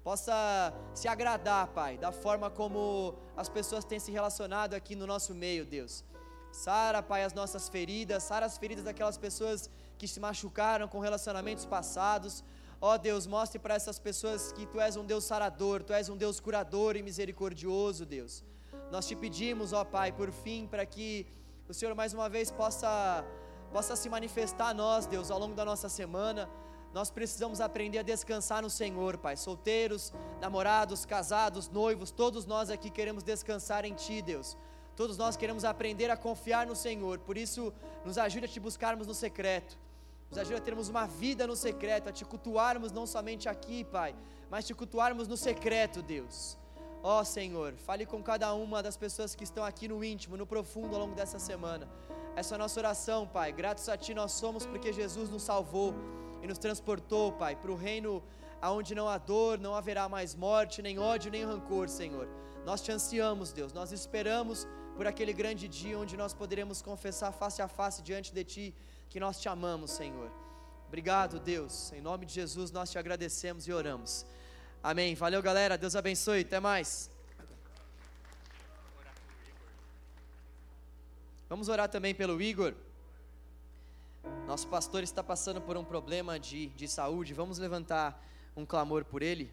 possa 0.05 0.73
se 0.95 1.09
agradar, 1.09 1.67
Pai, 1.69 1.99
da 1.99 2.13
forma 2.13 2.49
como 2.49 3.15
as 3.37 3.49
pessoas 3.49 3.85
têm 3.85 3.99
se 3.99 4.13
relacionado 4.13 4.75
aqui 4.75 4.95
no 4.95 5.07
nosso 5.07 5.35
meio, 5.35 5.67
Deus. 5.67 6.05
Sara, 6.53 7.03
Pai, 7.03 7.25
as 7.25 7.35
nossas 7.35 7.69
feridas, 7.69 8.23
sara 8.23 8.47
as 8.47 8.57
feridas 8.57 8.85
daquelas 8.85 9.19
pessoas 9.19 9.69
que 9.99 10.07
se 10.07 10.21
machucaram 10.21 10.89
com 10.89 10.99
relacionamentos 10.99 11.65
passados. 11.65 12.45
Ó 12.81 12.95
oh, 12.95 12.99
Deus, 12.99 13.27
mostre 13.27 13.59
para 13.59 13.75
essas 13.75 13.99
pessoas 13.99 14.53
que 14.53 14.67
tu 14.67 14.81
és 14.81 14.97
um 14.97 15.05
Deus 15.05 15.25
sarador, 15.25 15.83
tu 15.83 15.93
és 15.93 16.09
um 16.09 16.17
Deus 16.17 16.39
curador 16.41 16.97
e 16.97 17.03
misericordioso, 17.03 18.05
Deus. 18.05 18.45
Nós 18.91 19.07
te 19.07 19.17
pedimos, 19.17 19.73
ó 19.73 19.85
Pai, 19.85 20.13
por 20.13 20.31
fim, 20.31 20.67
para 20.67 20.85
que 20.85 21.27
o 21.69 21.75
Senhor 21.75 21.95
mais 21.95 22.13
uma 22.13 22.29
vez 22.29 22.51
possa 22.51 23.25
possa 23.73 23.97
se 23.97 24.09
manifestar 24.09 24.69
a 24.69 24.75
nós, 24.75 25.07
Deus, 25.07 25.31
ao 25.31 25.39
longo 25.39 25.55
da 25.55 25.65
nossa 25.65 25.89
semana. 25.89 26.49
Nós 26.95 27.11
precisamos 27.11 27.61
aprender 27.61 27.99
a 27.99 28.03
descansar 28.03 28.63
no 28.63 28.71
Senhor, 28.71 29.19
Pai. 29.19 29.37
Solteiros, 29.37 30.13
namorados, 30.41 31.05
casados, 31.05 31.69
noivos, 31.69 32.11
todos 32.11 32.47
nós 32.47 32.71
aqui 32.71 32.89
queremos 32.89 33.23
descansar 33.23 33.85
em 33.85 33.93
Ti, 33.93 34.23
Deus. 34.23 34.57
Todos 34.97 35.19
nós 35.19 35.37
queremos 35.37 35.65
aprender 35.65 36.11
a 36.11 36.17
confiar 36.17 36.67
no 36.67 36.75
Senhor. 36.75 37.19
Por 37.19 37.37
isso, 37.37 37.73
nos 38.05 38.17
ajude 38.17 38.47
a 38.47 38.49
te 38.49 38.59
buscarmos 38.59 39.07
no 39.07 39.13
secreto. 39.15 39.77
Nos 40.37 40.43
ajude 40.43 40.61
a 40.61 40.61
termos 40.61 40.91
uma 40.91 41.07
vida 41.07 41.47
no 41.47 41.57
secreto, 41.57 42.11
a 42.11 42.13
te 42.13 42.23
cultuarmos 42.23 42.93
não 42.93 43.07
somente 43.07 43.49
aqui, 43.49 43.85
Pai, 43.85 44.15
mas 44.51 44.67
te 44.67 44.75
cultuarmos 44.75 45.27
no 45.27 45.35
secreto, 45.35 46.03
Deus. 46.03 46.59
Ó 47.03 47.21
oh, 47.21 47.25
Senhor, 47.25 47.73
fale 47.73 48.05
com 48.05 48.23
cada 48.23 48.53
uma 48.53 48.83
das 48.83 48.99
pessoas 48.99 49.35
que 49.35 49.45
estão 49.45 49.65
aqui 49.65 49.89
no 49.89 50.05
íntimo, 50.05 50.37
no 50.37 50.47
profundo 50.47 50.95
ao 50.95 51.01
longo 51.01 51.15
dessa 51.15 51.39
semana. 51.39 51.89
Essa 52.35 52.53
é 52.53 52.57
a 52.57 52.59
nossa 52.59 52.79
oração, 52.79 53.27
Pai. 53.27 53.51
Gratos 53.51 53.89
a 53.89 53.97
Ti 53.97 54.13
nós 54.13 54.33
somos 54.33 54.67
porque 54.67 54.93
Jesus 54.93 55.31
nos 55.31 55.43
salvou 55.43 55.95
e 56.43 56.47
nos 56.47 56.59
transportou, 56.59 57.33
Pai, 57.33 57.57
para 57.57 57.73
o 57.73 57.75
reino 57.75 58.23
aonde 58.61 58.95
não 58.95 59.09
há 59.09 59.17
dor, 59.17 59.59
não 59.59 59.75
haverá 59.75 60.07
mais 60.07 60.35
morte, 60.35 60.83
nem 60.83 60.99
ódio, 60.99 61.31
nem 61.31 61.47
rancor, 61.47 61.89
Senhor. 61.89 62.29
Nós 62.67 62.83
te 62.83 62.93
ansiamos, 62.93 63.55
Deus. 63.55 63.73
Nós 63.73 63.91
esperamos 63.91 64.69
por 64.97 65.07
aquele 65.07 65.33
grande 65.33 65.67
dia 65.67 65.99
onde 65.99 66.15
nós 66.15 66.35
poderemos 66.35 66.83
confessar 66.83 67.33
face 67.33 67.63
a 67.63 67.69
face 67.69 68.03
diante 68.03 68.35
de 68.35 68.45
Ti 68.45 68.75
que 69.17 69.21
nós 69.21 69.41
te 69.41 69.49
amamos, 69.49 69.93
Senhor. 69.93 70.31
Obrigado, 70.89 71.41
Deus. 71.41 71.91
Em 71.95 72.03
nome 72.03 72.27
de 72.27 72.35
Jesus 72.35 72.71
nós 72.71 72.91
te 72.91 72.99
agradecemos 72.99 73.67
e 73.67 73.73
oramos. 73.73 74.27
Amém. 74.83 75.15
Valeu, 75.15 75.41
galera. 75.43 75.79
Deus 75.79 75.97
abençoe. 75.97 76.43
Até 76.43 76.61
mais. 76.61 77.11
Vamos 81.49 81.71
orar 81.71 81.89
também 81.89 82.15
pelo 82.15 82.43
Igor. 82.43 82.75
Nosso 84.47 84.69
pastor 84.69 85.03
está 85.03 85.23
passando 85.23 85.63
por 85.63 85.79
um 85.79 85.85
problema 85.85 86.39
de, 86.39 86.67
de 86.67 86.87
saúde. 86.87 87.33
Vamos 87.33 87.57
levantar 87.57 88.23
um 88.55 88.67
clamor 88.67 89.03
por 89.03 89.23
ele. 89.23 89.51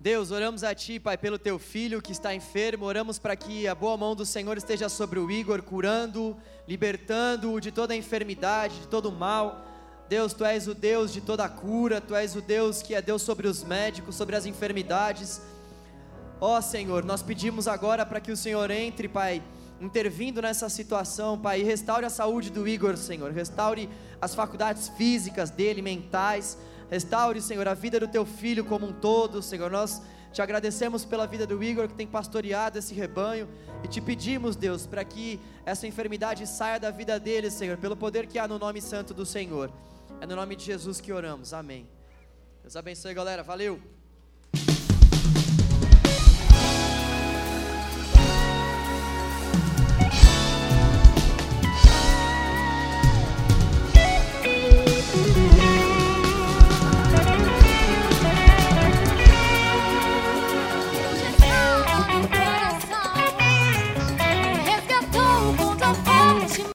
Deus, 0.00 0.30
oramos 0.30 0.62
a 0.62 0.72
Ti, 0.76 1.00
Pai, 1.00 1.18
pelo 1.18 1.40
Teu 1.40 1.58
filho 1.58 2.00
que 2.00 2.12
está 2.12 2.32
enfermo. 2.32 2.84
Oramos 2.84 3.18
para 3.18 3.34
que 3.34 3.66
a 3.66 3.74
boa 3.74 3.96
mão 3.96 4.14
do 4.14 4.24
Senhor 4.24 4.56
esteja 4.56 4.88
sobre 4.88 5.18
o 5.18 5.28
Igor, 5.28 5.60
curando, 5.60 6.36
libertando-o 6.68 7.60
de 7.60 7.72
toda 7.72 7.94
a 7.94 7.96
enfermidade, 7.96 8.78
de 8.78 8.86
todo 8.86 9.08
o 9.08 9.12
mal. 9.12 9.66
Deus, 10.08 10.32
Tu 10.32 10.44
és 10.44 10.68
o 10.68 10.74
Deus 10.74 11.12
de 11.12 11.20
toda 11.20 11.44
a 11.44 11.48
cura, 11.48 12.00
Tu 12.00 12.14
és 12.14 12.36
o 12.36 12.40
Deus 12.40 12.80
que 12.80 12.94
é 12.94 13.02
Deus 13.02 13.22
sobre 13.22 13.48
os 13.48 13.64
médicos, 13.64 14.14
sobre 14.14 14.36
as 14.36 14.46
enfermidades. 14.46 15.42
Ó 16.40 16.60
Senhor, 16.60 17.04
nós 17.04 17.20
pedimos 17.20 17.66
agora 17.66 18.06
para 18.06 18.20
que 18.20 18.30
o 18.30 18.36
Senhor 18.36 18.70
entre, 18.70 19.08
Pai, 19.08 19.42
intervindo 19.80 20.40
nessa 20.40 20.68
situação, 20.68 21.36
Pai, 21.36 21.60
e 21.60 21.64
restaure 21.64 22.06
a 22.06 22.10
saúde 22.10 22.50
do 22.50 22.68
Igor, 22.68 22.96
Senhor. 22.96 23.32
Restaure 23.32 23.90
as 24.20 24.32
faculdades 24.32 24.90
físicas 24.90 25.50
dele, 25.50 25.82
mentais. 25.82 26.56
Restaure, 26.90 27.40
Senhor, 27.40 27.66
a 27.68 27.74
vida 27.74 28.00
do 28.00 28.08
teu 28.08 28.24
filho 28.24 28.64
como 28.64 28.86
um 28.86 28.92
todo, 28.92 29.42
Senhor. 29.42 29.70
Nós 29.70 30.02
te 30.32 30.40
agradecemos 30.42 31.04
pela 31.04 31.26
vida 31.26 31.46
do 31.46 31.62
Igor 31.62 31.88
que 31.88 31.94
tem 31.94 32.06
pastoreado 32.06 32.78
esse 32.78 32.94
rebanho 32.94 33.48
e 33.82 33.88
te 33.88 34.00
pedimos, 34.00 34.56
Deus, 34.56 34.86
para 34.86 35.04
que 35.04 35.40
essa 35.64 35.86
enfermidade 35.86 36.46
saia 36.46 36.78
da 36.78 36.90
vida 36.90 37.18
dele, 37.18 37.50
Senhor, 37.50 37.76
pelo 37.76 37.96
poder 37.96 38.26
que 38.26 38.38
há 38.38 38.48
no 38.48 38.58
nome 38.58 38.80
santo 38.80 39.12
do 39.12 39.26
Senhor. 39.26 39.70
É 40.20 40.26
no 40.26 40.36
nome 40.36 40.56
de 40.56 40.64
Jesus 40.64 41.00
que 41.00 41.12
oramos. 41.12 41.52
Amém. 41.52 41.88
Deus 42.62 42.76
abençoe, 42.76 43.14
galera. 43.14 43.42
Valeu. 43.42 43.97